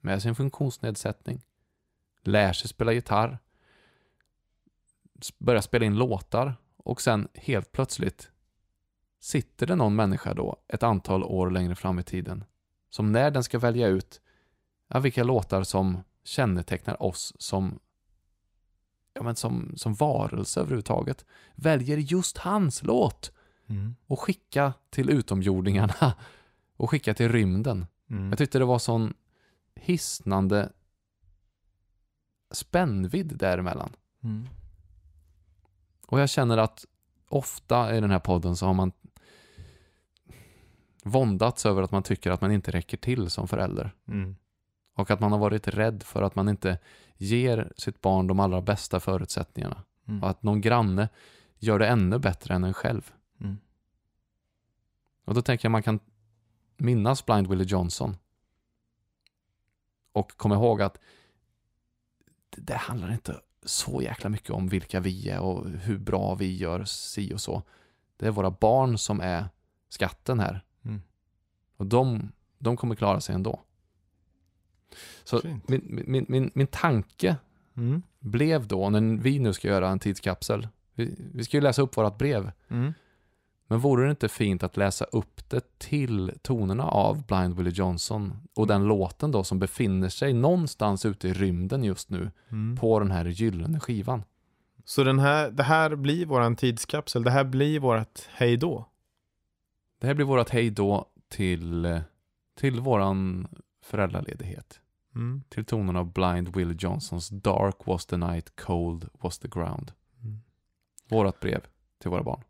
med 0.00 0.22
sin 0.22 0.34
funktionsnedsättning, 0.34 1.46
lär 2.20 2.52
sig 2.52 2.68
spela 2.68 2.92
gitarr, 2.92 3.38
börjar 5.38 5.60
spela 5.60 5.84
in 5.84 5.98
låtar 5.98 6.56
och 6.76 7.00
sen 7.00 7.28
helt 7.34 7.72
plötsligt 7.72 8.31
sitter 9.22 9.66
det 9.66 9.76
någon 9.76 9.96
människa 9.96 10.34
då 10.34 10.56
ett 10.68 10.82
antal 10.82 11.24
år 11.24 11.50
längre 11.50 11.74
fram 11.74 11.98
i 11.98 12.02
tiden 12.02 12.44
som 12.90 13.12
när 13.12 13.30
den 13.30 13.44
ska 13.44 13.58
välja 13.58 13.88
ut 13.88 14.20
ja, 14.88 15.00
vilka 15.00 15.24
låtar 15.24 15.62
som 15.62 15.98
kännetecknar 16.24 17.02
oss 17.02 17.34
som 17.38 17.78
ja, 19.14 19.22
men 19.22 19.36
som, 19.36 19.72
som 19.76 19.94
varelse 19.94 20.60
överhuvudtaget 20.60 21.24
väljer 21.54 21.96
just 21.96 22.38
hans 22.38 22.82
låt 22.82 23.32
Mm. 23.72 23.94
och 24.06 24.20
skicka 24.20 24.72
till 24.90 25.10
utomjordingarna 25.10 26.14
och 26.76 26.90
skicka 26.90 27.14
till 27.14 27.32
rymden. 27.32 27.86
Mm. 28.10 28.28
Jag 28.28 28.38
tyckte 28.38 28.58
det 28.58 28.64
var 28.64 28.78
sån 28.78 29.14
hisnande 29.74 30.72
spännvidd 32.50 33.36
däremellan. 33.36 33.92
Mm. 34.22 34.48
Och 36.06 36.20
jag 36.20 36.30
känner 36.30 36.58
att 36.58 36.84
ofta 37.28 37.96
i 37.96 38.00
den 38.00 38.10
här 38.10 38.18
podden 38.18 38.56
så 38.56 38.66
har 38.66 38.74
man 38.74 38.92
våndats 41.02 41.66
över 41.66 41.82
att 41.82 41.90
man 41.90 42.02
tycker 42.02 42.30
att 42.30 42.40
man 42.40 42.52
inte 42.52 42.70
räcker 42.70 42.96
till 42.96 43.30
som 43.30 43.48
förälder. 43.48 43.94
Mm. 44.08 44.36
Och 44.94 45.10
att 45.10 45.20
man 45.20 45.32
har 45.32 45.38
varit 45.38 45.68
rädd 45.68 46.02
för 46.02 46.22
att 46.22 46.34
man 46.34 46.48
inte 46.48 46.78
ger 47.16 47.72
sitt 47.76 48.00
barn 48.00 48.26
de 48.26 48.40
allra 48.40 48.60
bästa 48.60 49.00
förutsättningarna. 49.00 49.82
Mm. 50.08 50.22
Och 50.22 50.30
att 50.30 50.42
någon 50.42 50.60
granne 50.60 51.08
gör 51.58 51.78
det 51.78 51.86
ännu 51.86 52.18
bättre 52.18 52.54
än 52.54 52.64
en 52.64 52.74
själv. 52.74 53.12
Mm. 53.40 53.58
Och 55.24 55.34
då 55.34 55.42
tänker 55.42 55.66
jag 55.66 55.72
man 55.72 55.82
kan 55.82 56.00
minnas 56.76 57.26
Blind 57.26 57.46
Willie 57.46 57.64
Johnson. 57.64 58.16
Och 60.12 60.36
komma 60.36 60.54
ihåg 60.54 60.82
att 60.82 60.98
det, 62.50 62.60
det 62.60 62.76
handlar 62.76 63.12
inte 63.12 63.40
så 63.62 64.02
jäkla 64.02 64.30
mycket 64.30 64.50
om 64.50 64.68
vilka 64.68 65.00
vi 65.00 65.28
är 65.28 65.40
och 65.40 65.68
hur 65.70 65.98
bra 65.98 66.34
vi 66.34 66.56
gör 66.56 66.84
si 66.84 67.34
och 67.34 67.40
så. 67.40 67.62
Det 68.16 68.26
är 68.26 68.30
våra 68.30 68.50
barn 68.50 68.98
som 68.98 69.20
är 69.20 69.48
skatten 69.88 70.40
här. 70.40 70.64
Mm. 71.82 71.86
Och 71.86 71.86
de, 71.86 72.32
de 72.58 72.76
kommer 72.76 72.94
klara 72.94 73.20
sig 73.20 73.34
ändå. 73.34 73.60
Så 75.24 75.40
Fint. 75.40 75.68
min, 75.68 76.04
min, 76.06 76.26
min, 76.28 76.50
min 76.54 76.66
tanke 76.66 77.36
Mm. 77.76 78.02
blev 78.20 78.66
då, 78.66 78.90
när 78.90 79.22
vi 79.22 79.38
nu 79.38 79.52
ska 79.52 79.68
göra 79.68 79.88
en 79.88 79.98
tidskapsel 79.98 80.68
Vi, 80.94 81.14
vi 81.34 81.44
ska 81.44 81.56
ju 81.56 81.60
läsa 81.60 81.82
upp 81.82 81.96
vårt 81.96 82.18
brev. 82.18 82.52
Mm. 82.68 82.92
Men 83.66 83.78
vore 83.78 84.04
det 84.04 84.10
inte 84.10 84.28
fint 84.28 84.62
att 84.62 84.76
läsa 84.76 85.04
upp 85.04 85.50
det 85.50 85.78
till 85.78 86.32
tonerna 86.42 86.84
av 86.84 87.26
Blind 87.26 87.56
Willie 87.56 87.72
Johnson 87.72 88.32
och 88.54 88.66
den 88.66 88.84
låten 88.84 89.30
då 89.30 89.44
som 89.44 89.58
befinner 89.58 90.08
sig 90.08 90.32
någonstans 90.32 91.06
ute 91.06 91.28
i 91.28 91.32
rymden 91.32 91.84
just 91.84 92.10
nu 92.10 92.30
Mm. 92.50 92.76
på 92.76 92.98
den 92.98 93.10
här 93.10 93.24
gyllene 93.24 93.80
skivan? 93.80 94.22
Så 94.84 95.04
den 95.04 95.18
här, 95.18 95.50
det 95.50 95.62
här 95.62 95.96
blir 95.96 96.26
våran 96.26 96.56
tidskapsel, 96.56 97.22
det 97.24 97.30
här 97.30 97.44
blir 97.44 97.80
vårat 97.80 98.28
hej 98.32 98.56
då. 98.56 98.86
Det 100.00 100.06
här 100.06 100.14
blir 100.14 100.26
vårt 100.26 100.50
hej 100.50 100.70
då 100.70 101.06
till, 101.32 102.00
till 102.54 102.80
våran 102.80 103.48
föräldraledighet. 103.82 104.80
Mm. 105.14 105.42
Till 105.48 105.64
tonerna 105.64 106.00
av 106.00 106.12
Blind 106.12 106.56
Willie 106.56 106.76
Johnsons 106.78 107.28
Dark 107.28 107.86
was 107.86 108.06
the 108.06 108.16
night, 108.16 108.56
cold 108.56 109.08
was 109.12 109.38
the 109.38 109.48
ground. 109.48 109.92
Mm. 110.22 110.40
Vårat 111.08 111.40
brev 111.40 111.66
till 111.98 112.10
våra 112.10 112.22
barn. 112.22 112.44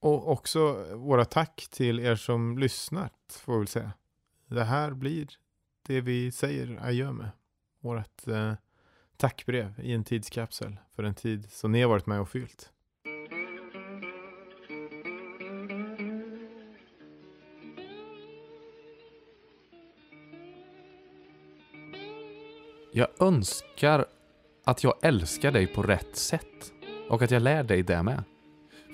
Och 0.00 0.28
också 0.28 0.86
våra 0.94 1.24
tack 1.24 1.68
till 1.70 2.00
er 2.00 2.16
som 2.16 2.58
lyssnat, 2.58 3.40
får 3.44 3.52
vi 3.52 3.58
väl 3.58 3.68
säga. 3.68 3.92
Det 4.46 4.64
här 4.64 4.90
blir 4.90 5.28
det 5.82 6.00
vi 6.00 6.32
säger 6.32 6.78
adjö 6.82 7.12
med. 7.12 7.30
Vårat 7.80 8.28
eh, 8.28 8.54
tackbrev 9.16 9.80
i 9.82 9.92
en 9.92 10.04
tidskapsel 10.04 10.76
för 10.94 11.02
en 11.02 11.14
tid 11.14 11.50
som 11.50 11.72
ni 11.72 11.82
har 11.82 11.88
varit 11.88 12.06
med 12.06 12.20
och 12.20 12.28
fyllt. 12.28 12.71
Jag 22.94 23.08
önskar 23.20 24.06
att 24.64 24.84
jag 24.84 24.94
älskar 25.02 25.52
dig 25.52 25.66
på 25.66 25.82
rätt 25.82 26.16
sätt 26.16 26.72
och 27.08 27.22
att 27.22 27.30
jag 27.30 27.42
lär 27.42 27.62
dig 27.62 27.82
det 27.82 28.02
med. 28.02 28.22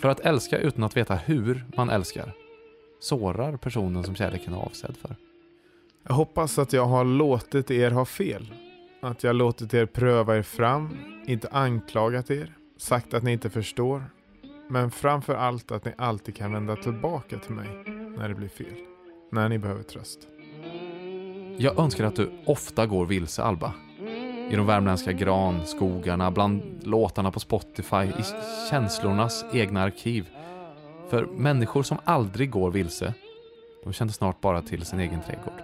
För 0.00 0.08
att 0.08 0.20
älska 0.20 0.58
utan 0.58 0.84
att 0.84 0.96
veta 0.96 1.14
hur 1.14 1.64
man 1.76 1.90
älskar 1.90 2.32
sårar 3.00 3.56
personen 3.56 4.04
som 4.04 4.14
kärleken 4.14 4.54
är 4.54 4.58
avsedd 4.58 4.96
för. 4.96 5.16
Jag 6.06 6.14
hoppas 6.14 6.58
att 6.58 6.72
jag 6.72 6.86
har 6.86 7.04
låtit 7.04 7.70
er 7.70 7.90
ha 7.90 8.04
fel. 8.04 8.54
Att 9.00 9.22
jag 9.24 9.36
låtit 9.36 9.74
er 9.74 9.86
pröva 9.86 10.36
er 10.36 10.42
fram, 10.42 10.98
inte 11.26 11.48
anklagat 11.48 12.30
er, 12.30 12.56
sagt 12.76 13.14
att 13.14 13.22
ni 13.22 13.32
inte 13.32 13.50
förstår. 13.50 14.04
Men 14.68 14.90
framför 14.90 15.34
allt 15.34 15.70
att 15.70 15.84
ni 15.84 15.92
alltid 15.98 16.36
kan 16.36 16.52
vända 16.52 16.76
tillbaka 16.76 17.38
till 17.38 17.54
mig 17.54 17.68
när 18.18 18.28
det 18.28 18.34
blir 18.34 18.48
fel. 18.48 18.76
När 19.32 19.48
ni 19.48 19.58
behöver 19.58 19.82
tröst. 19.82 20.18
Jag 21.56 21.78
önskar 21.78 22.04
att 22.04 22.16
du 22.16 22.30
ofta 22.44 22.86
går 22.86 23.06
vilse, 23.06 23.42
Alba. 23.42 23.74
I 24.50 24.56
de 24.56 24.66
värmländska 24.66 25.12
granskogarna, 25.12 26.30
bland 26.30 26.62
låtarna 26.82 27.30
på 27.30 27.40
Spotify, 27.40 27.96
i 27.96 28.24
känslornas 28.70 29.44
egna 29.52 29.82
arkiv. 29.82 30.28
För 31.08 31.26
människor 31.26 31.82
som 31.82 31.98
aldrig 32.04 32.50
går 32.50 32.70
vilse, 32.70 33.14
de 33.84 33.92
känner 33.92 34.12
snart 34.12 34.40
bara 34.40 34.62
till 34.62 34.84
sin 34.84 35.00
egen 35.00 35.20
trädgård. 35.26 35.62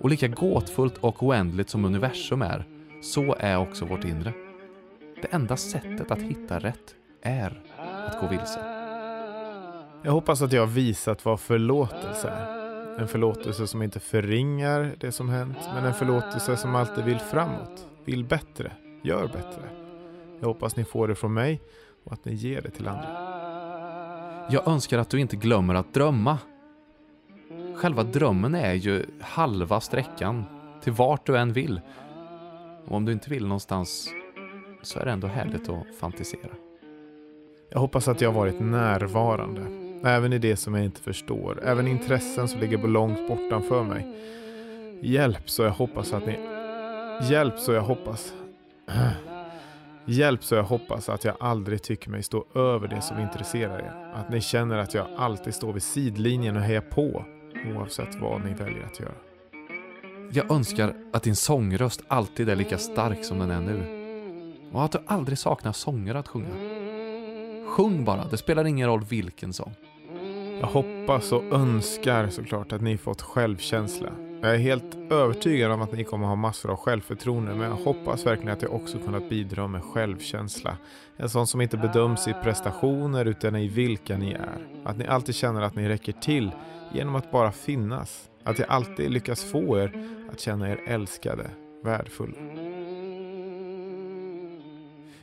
Och 0.00 0.10
lika 0.10 0.28
gåtfullt 0.28 0.98
och 0.98 1.22
oändligt 1.22 1.70
som 1.70 1.84
universum 1.84 2.42
är, 2.42 2.64
så 3.02 3.36
är 3.38 3.56
också 3.56 3.84
vårt 3.84 4.04
inre. 4.04 4.32
Det 5.22 5.28
enda 5.30 5.56
sättet 5.56 6.10
att 6.10 6.22
hitta 6.22 6.58
rätt 6.58 6.94
är 7.22 7.62
att 8.06 8.20
gå 8.20 8.26
vilse. 8.26 8.60
Jag 10.02 10.12
hoppas 10.12 10.42
att 10.42 10.52
jag 10.52 10.62
har 10.62 10.66
visat 10.66 11.24
vad 11.24 11.40
förlåtelse 11.40 12.28
är. 12.28 12.56
En 13.00 13.08
förlåtelse 13.08 13.66
som 13.66 13.82
inte 13.82 14.00
förringar 14.00 14.94
det 15.00 15.12
som 15.12 15.28
hänt, 15.28 15.58
men 15.74 15.84
en 15.84 15.94
förlåtelse 15.94 16.56
som 16.56 16.74
alltid 16.74 17.04
vill 17.04 17.18
framåt, 17.18 17.86
vill 18.06 18.24
bättre, 18.24 18.72
gör 19.02 19.26
bättre. 19.26 19.62
Jag 20.40 20.46
hoppas 20.46 20.76
ni 20.76 20.84
får 20.84 21.08
det 21.08 21.14
från 21.14 21.34
mig 21.34 21.60
och 22.04 22.12
att 22.12 22.24
ni 22.24 22.34
ger 22.34 22.62
det 22.62 22.70
till 22.70 22.88
andra. 22.88 23.36
Jag 24.50 24.68
önskar 24.68 24.98
att 24.98 25.10
du 25.10 25.20
inte 25.20 25.36
glömmer 25.36 25.74
att 25.74 25.94
drömma. 25.94 26.38
Själva 27.74 28.02
drömmen 28.02 28.54
är 28.54 28.74
ju 28.74 29.06
halva 29.20 29.80
sträckan 29.80 30.44
till 30.82 30.92
vart 30.92 31.26
du 31.26 31.36
än 31.38 31.52
vill. 31.52 31.80
Och 32.84 32.96
om 32.96 33.04
du 33.04 33.12
inte 33.12 33.30
vill 33.30 33.46
någonstans 33.46 34.08
så 34.82 34.98
är 34.98 35.04
det 35.04 35.10
ändå 35.10 35.26
härligt 35.26 35.68
att 35.68 35.86
fantisera. 36.00 36.50
Jag 37.70 37.78
hoppas 37.78 38.08
att 38.08 38.20
jag 38.20 38.28
har 38.28 38.40
varit 38.40 38.60
närvarande, 38.60 39.62
även 40.04 40.32
i 40.32 40.38
det 40.38 40.56
som 40.56 40.74
jag 40.74 40.84
inte 40.84 41.00
förstår, 41.00 41.62
även 41.64 41.86
i 41.86 41.90
intressen 41.90 42.48
som 42.48 42.60
ligger 42.60 42.78
långt 42.78 43.28
bortanför 43.28 43.84
mig. 43.84 44.06
Hjälp 45.00 45.50
så 45.50 45.62
jag 45.62 45.70
hoppas 45.70 46.12
att 46.12 46.26
ni... 46.26 46.55
Hjälp 47.22 47.58
så 47.58 47.72
jag 47.72 47.82
hoppas... 47.82 48.34
Hjälp 50.08 50.44
så 50.44 50.54
jag 50.54 50.62
hoppas 50.62 51.08
att 51.08 51.24
jag 51.24 51.36
aldrig 51.40 51.82
tycker 51.82 52.10
mig 52.10 52.22
stå 52.22 52.44
över 52.54 52.88
det 52.88 53.00
som 53.00 53.18
intresserar 53.18 53.78
er. 53.78 54.12
Att 54.14 54.30
ni 54.30 54.40
känner 54.40 54.78
att 54.78 54.94
jag 54.94 55.06
alltid 55.16 55.54
står 55.54 55.72
vid 55.72 55.82
sidlinjen 55.82 56.56
och 56.56 56.62
hejar 56.62 56.80
på, 56.80 57.24
oavsett 57.74 58.14
vad 58.20 58.44
ni 58.44 58.54
väljer 58.54 58.84
att 58.84 59.00
göra. 59.00 59.14
Jag 60.32 60.50
önskar 60.50 60.94
att 61.12 61.22
din 61.22 61.36
sångröst 61.36 62.02
alltid 62.08 62.48
är 62.48 62.56
lika 62.56 62.78
stark 62.78 63.24
som 63.24 63.38
den 63.38 63.50
är 63.50 63.60
nu. 63.60 63.96
Och 64.72 64.84
att 64.84 64.92
du 64.92 64.98
aldrig 65.06 65.38
saknar 65.38 65.72
sånger 65.72 66.14
att 66.14 66.28
sjunga. 66.28 66.54
Sjung 67.68 68.04
bara, 68.04 68.24
det 68.24 68.36
spelar 68.36 68.64
ingen 68.64 68.88
roll 68.88 69.04
vilken 69.04 69.52
sång. 69.52 69.74
Jag 70.60 70.66
hoppas 70.66 71.32
och 71.32 71.44
önskar 71.52 72.28
såklart 72.28 72.72
att 72.72 72.82
ni 72.82 72.98
fått 72.98 73.22
självkänsla. 73.22 74.25
Jag 74.42 74.54
är 74.54 74.58
helt 74.58 74.96
övertygad 75.10 75.72
om 75.72 75.82
att 75.82 75.92
ni 75.92 76.04
kommer 76.04 76.26
ha 76.26 76.34
massor 76.34 76.70
av 76.70 76.76
självförtroende 76.76 77.54
men 77.54 77.70
jag 77.70 77.76
hoppas 77.76 78.26
verkligen 78.26 78.52
att 78.52 78.62
jag 78.62 78.74
också 78.74 78.98
kunnat 78.98 79.28
bidra 79.28 79.68
med 79.68 79.82
självkänsla. 79.84 80.76
En 81.16 81.28
sån 81.28 81.46
som 81.46 81.60
inte 81.60 81.76
bedöms 81.76 82.28
i 82.28 82.32
prestationer 82.32 83.24
utan 83.24 83.56
i 83.56 83.68
vilka 83.68 84.16
ni 84.16 84.32
är. 84.32 84.58
Att 84.84 84.98
ni 84.98 85.06
alltid 85.06 85.34
känner 85.34 85.62
att 85.62 85.74
ni 85.74 85.88
räcker 85.88 86.12
till 86.12 86.50
genom 86.92 87.14
att 87.14 87.30
bara 87.30 87.52
finnas. 87.52 88.28
Att 88.44 88.58
jag 88.58 88.68
alltid 88.70 89.10
lyckas 89.10 89.44
få 89.44 89.78
er 89.78 90.08
att 90.32 90.40
känna 90.40 90.70
er 90.70 90.80
älskade, 90.86 91.50
värdefulla. 91.84 92.36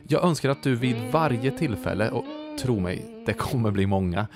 Jag 0.08 0.24
önskar 0.24 0.50
att 0.50 0.64
du 0.64 0.76
vid 0.76 0.96
varje 1.12 1.52
tillfälle, 1.52 2.10
och 2.10 2.24
tro 2.62 2.80
mig, 2.80 3.24
det 3.26 3.34
kommer 3.34 3.72
bli 3.72 3.86
många, 3.86 4.28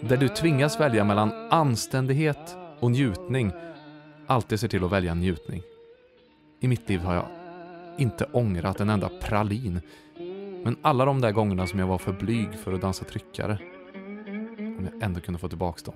där 0.00 0.16
du 0.16 0.28
tvingas 0.28 0.80
välja 0.80 1.04
mellan 1.04 1.32
anständighet 1.50 2.56
och 2.80 2.90
njutning, 2.90 3.52
alltid 4.26 4.60
ser 4.60 4.68
till 4.68 4.84
att 4.84 4.92
välja 4.92 5.14
njutning. 5.14 5.62
I 6.60 6.68
mitt 6.68 6.88
liv 6.88 7.00
har 7.00 7.14
jag 7.14 7.26
inte 7.98 8.24
ångrat 8.32 8.80
en 8.80 8.90
enda 8.90 9.08
pralin, 9.08 9.80
men 10.64 10.76
alla 10.82 11.04
de 11.04 11.20
där 11.20 11.32
gångerna 11.32 11.66
som 11.66 11.78
jag 11.78 11.86
var 11.86 11.98
för 11.98 12.12
blyg 12.12 12.54
för 12.54 12.72
att 12.72 12.80
dansa 12.80 13.04
tryckare, 13.04 13.58
om 14.58 14.88
jag 14.92 15.02
ändå 15.02 15.20
kunde 15.20 15.38
få 15.40 15.48
tillbaks 15.48 15.82
dem. 15.82 15.94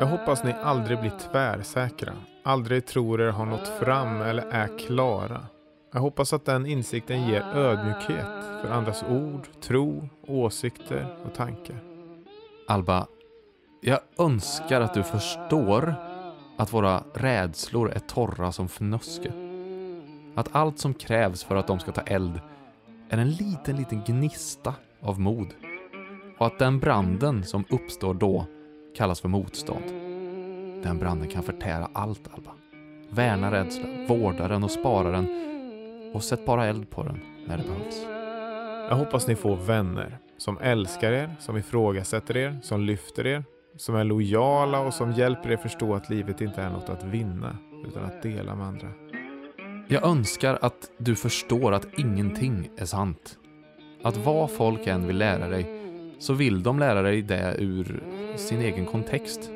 Jag 0.00 0.06
hoppas 0.06 0.44
ni 0.44 0.52
aldrig 0.52 1.00
blir 1.00 1.12
tvärsäkra, 1.30 2.12
aldrig 2.42 2.86
tror 2.86 3.20
er 3.20 3.30
ha 3.30 3.44
nått 3.44 3.68
fram 3.68 4.20
eller 4.20 4.42
är 4.42 4.78
klara. 4.78 5.46
Jag 5.92 6.00
hoppas 6.00 6.32
att 6.32 6.44
den 6.44 6.66
insikten 6.66 7.28
ger 7.28 7.42
ödmjukhet 7.54 8.44
för 8.62 8.70
andras 8.70 9.04
ord, 9.08 9.48
tro, 9.60 10.08
åsikter 10.26 11.16
och 11.24 11.34
tankar. 11.34 11.76
Alba, 12.68 13.06
jag 13.80 14.00
önskar 14.18 14.80
att 14.80 14.94
du 14.94 15.02
förstår 15.02 16.07
att 16.58 16.72
våra 16.72 17.02
rädslor 17.14 17.90
är 17.90 17.98
torra 17.98 18.52
som 18.52 18.68
fnöske. 18.68 19.32
Att 20.34 20.48
allt 20.52 20.78
som 20.78 20.94
krävs 20.94 21.44
för 21.44 21.56
att 21.56 21.66
de 21.66 21.78
ska 21.78 21.92
ta 21.92 22.00
eld 22.00 22.40
är 23.08 23.18
en 23.18 23.30
liten, 23.30 23.76
liten 23.76 24.02
gnista 24.06 24.74
av 25.00 25.20
mod. 25.20 25.46
Och 26.38 26.46
att 26.46 26.58
den 26.58 26.78
branden 26.78 27.44
som 27.44 27.64
uppstår 27.70 28.14
då 28.14 28.46
kallas 28.96 29.20
för 29.20 29.28
motstånd. 29.28 29.84
Den 30.82 30.98
branden 30.98 31.28
kan 31.28 31.42
förtära 31.42 31.88
allt, 31.92 32.28
Alba. 32.34 32.50
Värna 33.10 33.52
rädslan, 33.52 34.06
vårda 34.08 34.48
den 34.48 34.64
och 34.64 34.70
spara 34.70 35.10
den 35.10 35.28
och 36.14 36.24
sätt 36.24 36.46
bara 36.46 36.66
eld 36.66 36.90
på 36.90 37.02
den 37.02 37.20
när 37.46 37.58
det 37.58 37.64
behövs. 37.64 38.02
Jag 38.90 38.96
hoppas 38.96 39.26
ni 39.26 39.36
får 39.36 39.56
vänner 39.56 40.18
som 40.36 40.58
älskar 40.58 41.12
er, 41.12 41.36
som 41.40 41.56
ifrågasätter 41.56 42.36
er, 42.36 42.58
som 42.62 42.80
lyfter 42.80 43.26
er, 43.26 43.44
som 43.78 43.94
är 43.94 44.04
lojala 44.04 44.80
och 44.80 44.94
som 44.94 45.12
hjälper 45.12 45.50
er 45.50 45.56
förstå 45.56 45.94
att 45.94 46.10
livet 46.10 46.40
inte 46.40 46.62
är 46.62 46.70
något 46.70 46.88
att 46.88 47.04
vinna 47.04 47.56
utan 47.86 48.04
att 48.04 48.22
dela 48.22 48.54
med 48.54 48.66
andra. 48.66 48.88
Jag 49.88 50.04
önskar 50.04 50.58
att 50.60 50.90
du 50.98 51.16
förstår 51.16 51.72
att 51.72 51.98
ingenting 51.98 52.70
är 52.76 52.84
sant. 52.84 53.38
Att 54.02 54.16
vad 54.16 54.50
folk 54.50 54.86
än 54.86 55.06
vill 55.06 55.18
lära 55.18 55.48
dig, 55.48 55.66
så 56.18 56.32
vill 56.32 56.62
de 56.62 56.78
lära 56.78 57.02
dig 57.02 57.22
det 57.22 57.56
ur 57.58 58.02
sin 58.36 58.60
egen 58.60 58.86
kontext. 58.86 59.50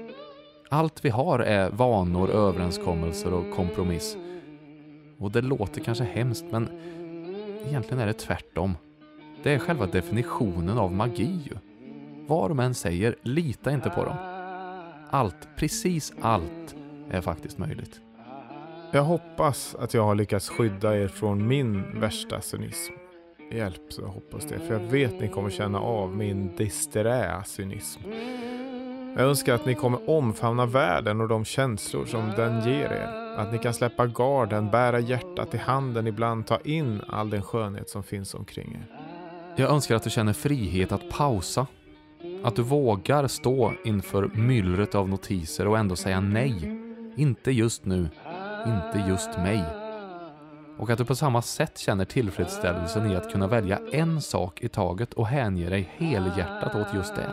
Allt 0.68 1.04
vi 1.04 1.08
har 1.08 1.38
är 1.38 1.70
vanor, 1.70 2.30
överenskommelser 2.30 3.32
och 3.32 3.50
kompromiss. 3.50 4.16
Och 5.18 5.30
det 5.30 5.40
låter 5.40 5.80
kanske 5.80 6.04
hemskt, 6.04 6.44
men 6.50 6.68
egentligen 7.66 7.98
är 7.98 8.06
det 8.06 8.12
tvärtom. 8.12 8.74
Det 9.42 9.54
är 9.54 9.58
själva 9.58 9.86
definitionen 9.86 10.78
av 10.78 10.92
magi 10.92 11.40
ju. 11.44 11.71
Vad 12.32 12.50
de 12.50 12.60
än 12.60 12.74
säger, 12.74 13.16
lita 13.22 13.70
inte 13.70 13.90
på 13.90 14.04
dem. 14.04 14.16
Allt, 15.10 15.48
precis 15.56 16.12
allt, 16.20 16.74
är 17.10 17.20
faktiskt 17.20 17.58
möjligt. 17.58 18.00
Jag 18.92 19.02
hoppas 19.02 19.74
att 19.74 19.94
jag 19.94 20.04
har 20.04 20.14
lyckats 20.14 20.48
skydda 20.48 20.96
er 20.96 21.08
från 21.08 21.46
min 21.46 22.00
värsta 22.00 22.40
cynism. 22.40 22.92
hjälp 23.52 23.82
så 23.88 24.02
jag 24.02 24.08
hoppas 24.08 24.44
det. 24.44 24.58
För 24.58 24.74
jag 24.74 24.80
vet 24.80 25.20
ni 25.20 25.28
kommer 25.28 25.50
känna 25.50 25.80
av 25.80 26.16
min 26.16 26.56
disträ 26.56 27.42
cynism. 27.44 28.00
Jag 29.16 29.28
önskar 29.28 29.54
att 29.54 29.66
ni 29.66 29.74
kommer 29.74 30.10
omfamna 30.10 30.66
världen 30.66 31.20
och 31.20 31.28
de 31.28 31.44
känslor 31.44 32.06
som 32.06 32.32
den 32.36 32.64
ger 32.64 32.92
er. 32.92 33.36
Att 33.38 33.52
ni 33.52 33.58
kan 33.58 33.74
släppa 33.74 34.06
garden, 34.06 34.70
bära 34.70 35.00
hjärtat 35.00 35.54
i 35.54 35.58
handen 35.58 36.06
ibland, 36.06 36.46
ta 36.46 36.58
in 36.64 37.00
all 37.08 37.30
den 37.30 37.42
skönhet 37.42 37.88
som 37.90 38.02
finns 38.02 38.34
omkring 38.34 38.72
er. 38.74 38.86
Jag 39.56 39.70
önskar 39.70 39.96
att 39.96 40.02
du 40.04 40.10
känner 40.10 40.32
frihet 40.32 40.92
att 40.92 41.10
pausa. 41.10 41.66
Att 42.44 42.56
du 42.56 42.62
vågar 42.62 43.26
stå 43.26 43.72
inför 43.84 44.30
myllret 44.34 44.94
av 44.94 45.08
notiser 45.08 45.68
och 45.68 45.78
ändå 45.78 45.96
säga 45.96 46.20
nej. 46.20 46.78
Inte 47.16 47.50
just 47.50 47.84
nu. 47.84 48.08
Inte 48.66 49.04
just 49.08 49.38
mig. 49.38 49.64
Och 50.78 50.90
att 50.90 50.98
du 50.98 51.04
på 51.04 51.14
samma 51.14 51.42
sätt 51.42 51.78
känner 51.78 52.04
tillfredsställelsen 52.04 53.10
i 53.10 53.16
att 53.16 53.32
kunna 53.32 53.46
välja 53.46 53.80
en 53.92 54.22
sak 54.22 54.60
i 54.60 54.68
taget 54.68 55.14
och 55.14 55.26
hänge 55.26 55.70
dig 55.70 55.90
helhjärtat 55.96 56.74
åt 56.74 56.94
just 56.94 57.14
det. 57.14 57.30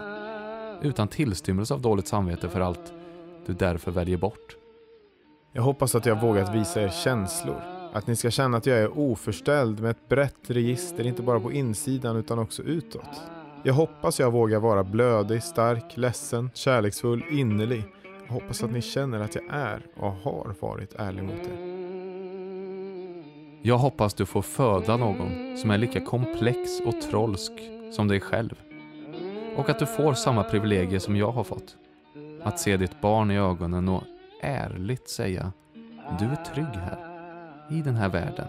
Utan 0.82 1.08
tillstymmelse 1.08 1.74
av 1.74 1.82
dåligt 1.82 2.08
samvete 2.08 2.50
för 2.50 2.62
allt 2.62 2.94
du 3.46 3.54
därför 3.54 3.92
väljer 3.92 4.18
bort. 4.18 4.56
Jag 5.54 5.62
hoppas 5.62 5.96
att 5.96 6.06
jag 6.06 6.22
vågat 6.22 6.56
visa 6.56 6.82
er 6.82 6.90
känslor. 6.90 7.62
Att 7.94 8.08
ni 8.08 8.16
ska 8.16 8.32
känna 8.32 8.58
att 8.58 8.66
jag 8.66 8.78
är 8.78 8.98
oförställd 8.98 9.80
med 9.80 9.92
ett 9.92 10.10
brett 10.10 10.50
register, 10.50 11.08
inte 11.08 11.22
bara 11.22 11.40
på 11.40 11.52
insidan 11.52 12.16
utan 12.16 12.40
också 12.40 12.64
utåt. 12.64 13.22
Jag 13.64 13.74
hoppas 13.74 14.20
jag 14.20 14.32
vågar 14.32 14.60
vara 14.60 14.84
blödig, 14.84 15.44
stark, 15.44 15.98
ledsen, 15.98 16.50
kärleksfull, 16.54 17.24
innerlig. 17.32 17.84
Jag 18.28 18.34
hoppas 18.34 18.64
att 18.64 18.72
ni 18.72 18.82
känner 18.82 19.20
att 19.20 19.36
jag 19.36 19.44
är 19.50 19.82
och 19.96 20.12
har 20.12 20.56
varit 20.60 20.96
ärlig 20.96 21.24
mot 21.24 21.48
er. 21.48 21.70
Jag 23.62 23.78
hoppas 23.78 24.14
du 24.14 24.26
får 24.26 24.42
föda 24.42 24.98
någon 24.98 25.58
som 25.58 25.72
är 25.72 25.78
lika 25.78 26.06
komplex 26.06 26.82
och 26.86 27.02
trolsk 27.02 27.52
som 27.92 28.08
dig 28.08 28.20
själv. 28.20 28.56
Och 29.56 29.70
att 29.70 29.80
du 29.80 29.86
får 29.86 30.14
samma 30.14 30.44
privilegier 30.44 31.00
som 31.00 31.16
jag 31.16 31.32
har 31.32 31.44
fått. 31.44 31.76
Att 32.44 32.60
se 32.60 32.78
ditt 32.78 33.02
barn 33.02 33.32
i 33.32 33.38
ögonen 33.38 33.90
och 33.90 34.04
ärligt 34.42 35.10
säga 35.10 35.52
Du 36.20 36.26
är 36.26 36.44
trygg 36.54 36.66
här. 36.66 36.98
I 37.72 37.82
den 37.82 37.96
här 37.96 38.10
världen. 38.10 38.48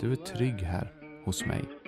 Du 0.00 0.12
är 0.12 0.16
trygg 0.16 0.60
här 0.62 0.92
hos 1.24 1.46
mig. 1.46 1.79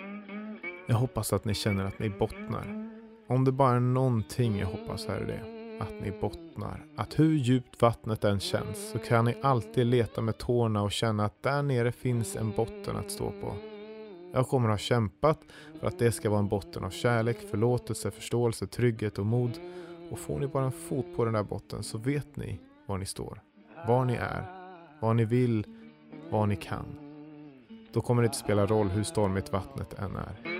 Jag 0.92 0.98
hoppas 0.98 1.32
att 1.32 1.44
ni 1.44 1.54
känner 1.54 1.84
att 1.84 1.98
ni 1.98 2.10
bottnar. 2.10 2.90
Om 3.26 3.44
det 3.44 3.52
bara 3.52 3.76
är 3.76 3.80
någonting 3.80 4.58
jag 4.58 4.66
hoppas 4.66 5.06
är 5.06 5.20
det. 5.20 5.40
Att 5.84 6.00
ni 6.00 6.10
bottnar. 6.20 6.86
Att 6.96 7.18
hur 7.18 7.36
djupt 7.36 7.82
vattnet 7.82 8.24
än 8.24 8.40
känns 8.40 8.90
så 8.90 8.98
kan 8.98 9.24
ni 9.24 9.34
alltid 9.42 9.86
leta 9.86 10.20
med 10.20 10.38
tårna 10.38 10.82
och 10.82 10.92
känna 10.92 11.24
att 11.24 11.42
där 11.42 11.62
nere 11.62 11.92
finns 11.92 12.36
en 12.36 12.50
botten 12.50 12.96
att 12.96 13.10
stå 13.10 13.30
på. 13.30 13.54
Jag 14.32 14.48
kommer 14.48 14.68
ha 14.68 14.78
kämpat 14.78 15.38
för 15.80 15.86
att 15.86 15.98
det 15.98 16.12
ska 16.12 16.30
vara 16.30 16.40
en 16.40 16.48
botten 16.48 16.84
av 16.84 16.90
kärlek, 16.90 17.38
förlåtelse, 17.50 18.10
förståelse, 18.10 18.66
trygghet 18.66 19.18
och 19.18 19.26
mod. 19.26 19.58
Och 20.10 20.18
får 20.18 20.38
ni 20.40 20.46
bara 20.46 20.64
en 20.64 20.72
fot 20.72 21.06
på 21.16 21.24
den 21.24 21.34
där 21.34 21.42
botten 21.42 21.82
så 21.82 21.98
vet 21.98 22.36
ni 22.36 22.60
var 22.86 22.98
ni 22.98 23.06
står. 23.06 23.42
Var 23.86 24.04
ni 24.04 24.14
är. 24.14 24.44
Vad 25.00 25.16
ni 25.16 25.24
vill. 25.24 25.66
Vad 26.30 26.48
ni 26.48 26.56
kan. 26.56 26.86
Då 27.92 28.00
kommer 28.00 28.22
det 28.22 28.26
inte 28.26 28.38
spela 28.38 28.66
roll 28.66 28.88
hur 28.88 29.02
stormigt 29.02 29.52
vattnet 29.52 29.94
än 29.98 30.16
är. 30.16 30.51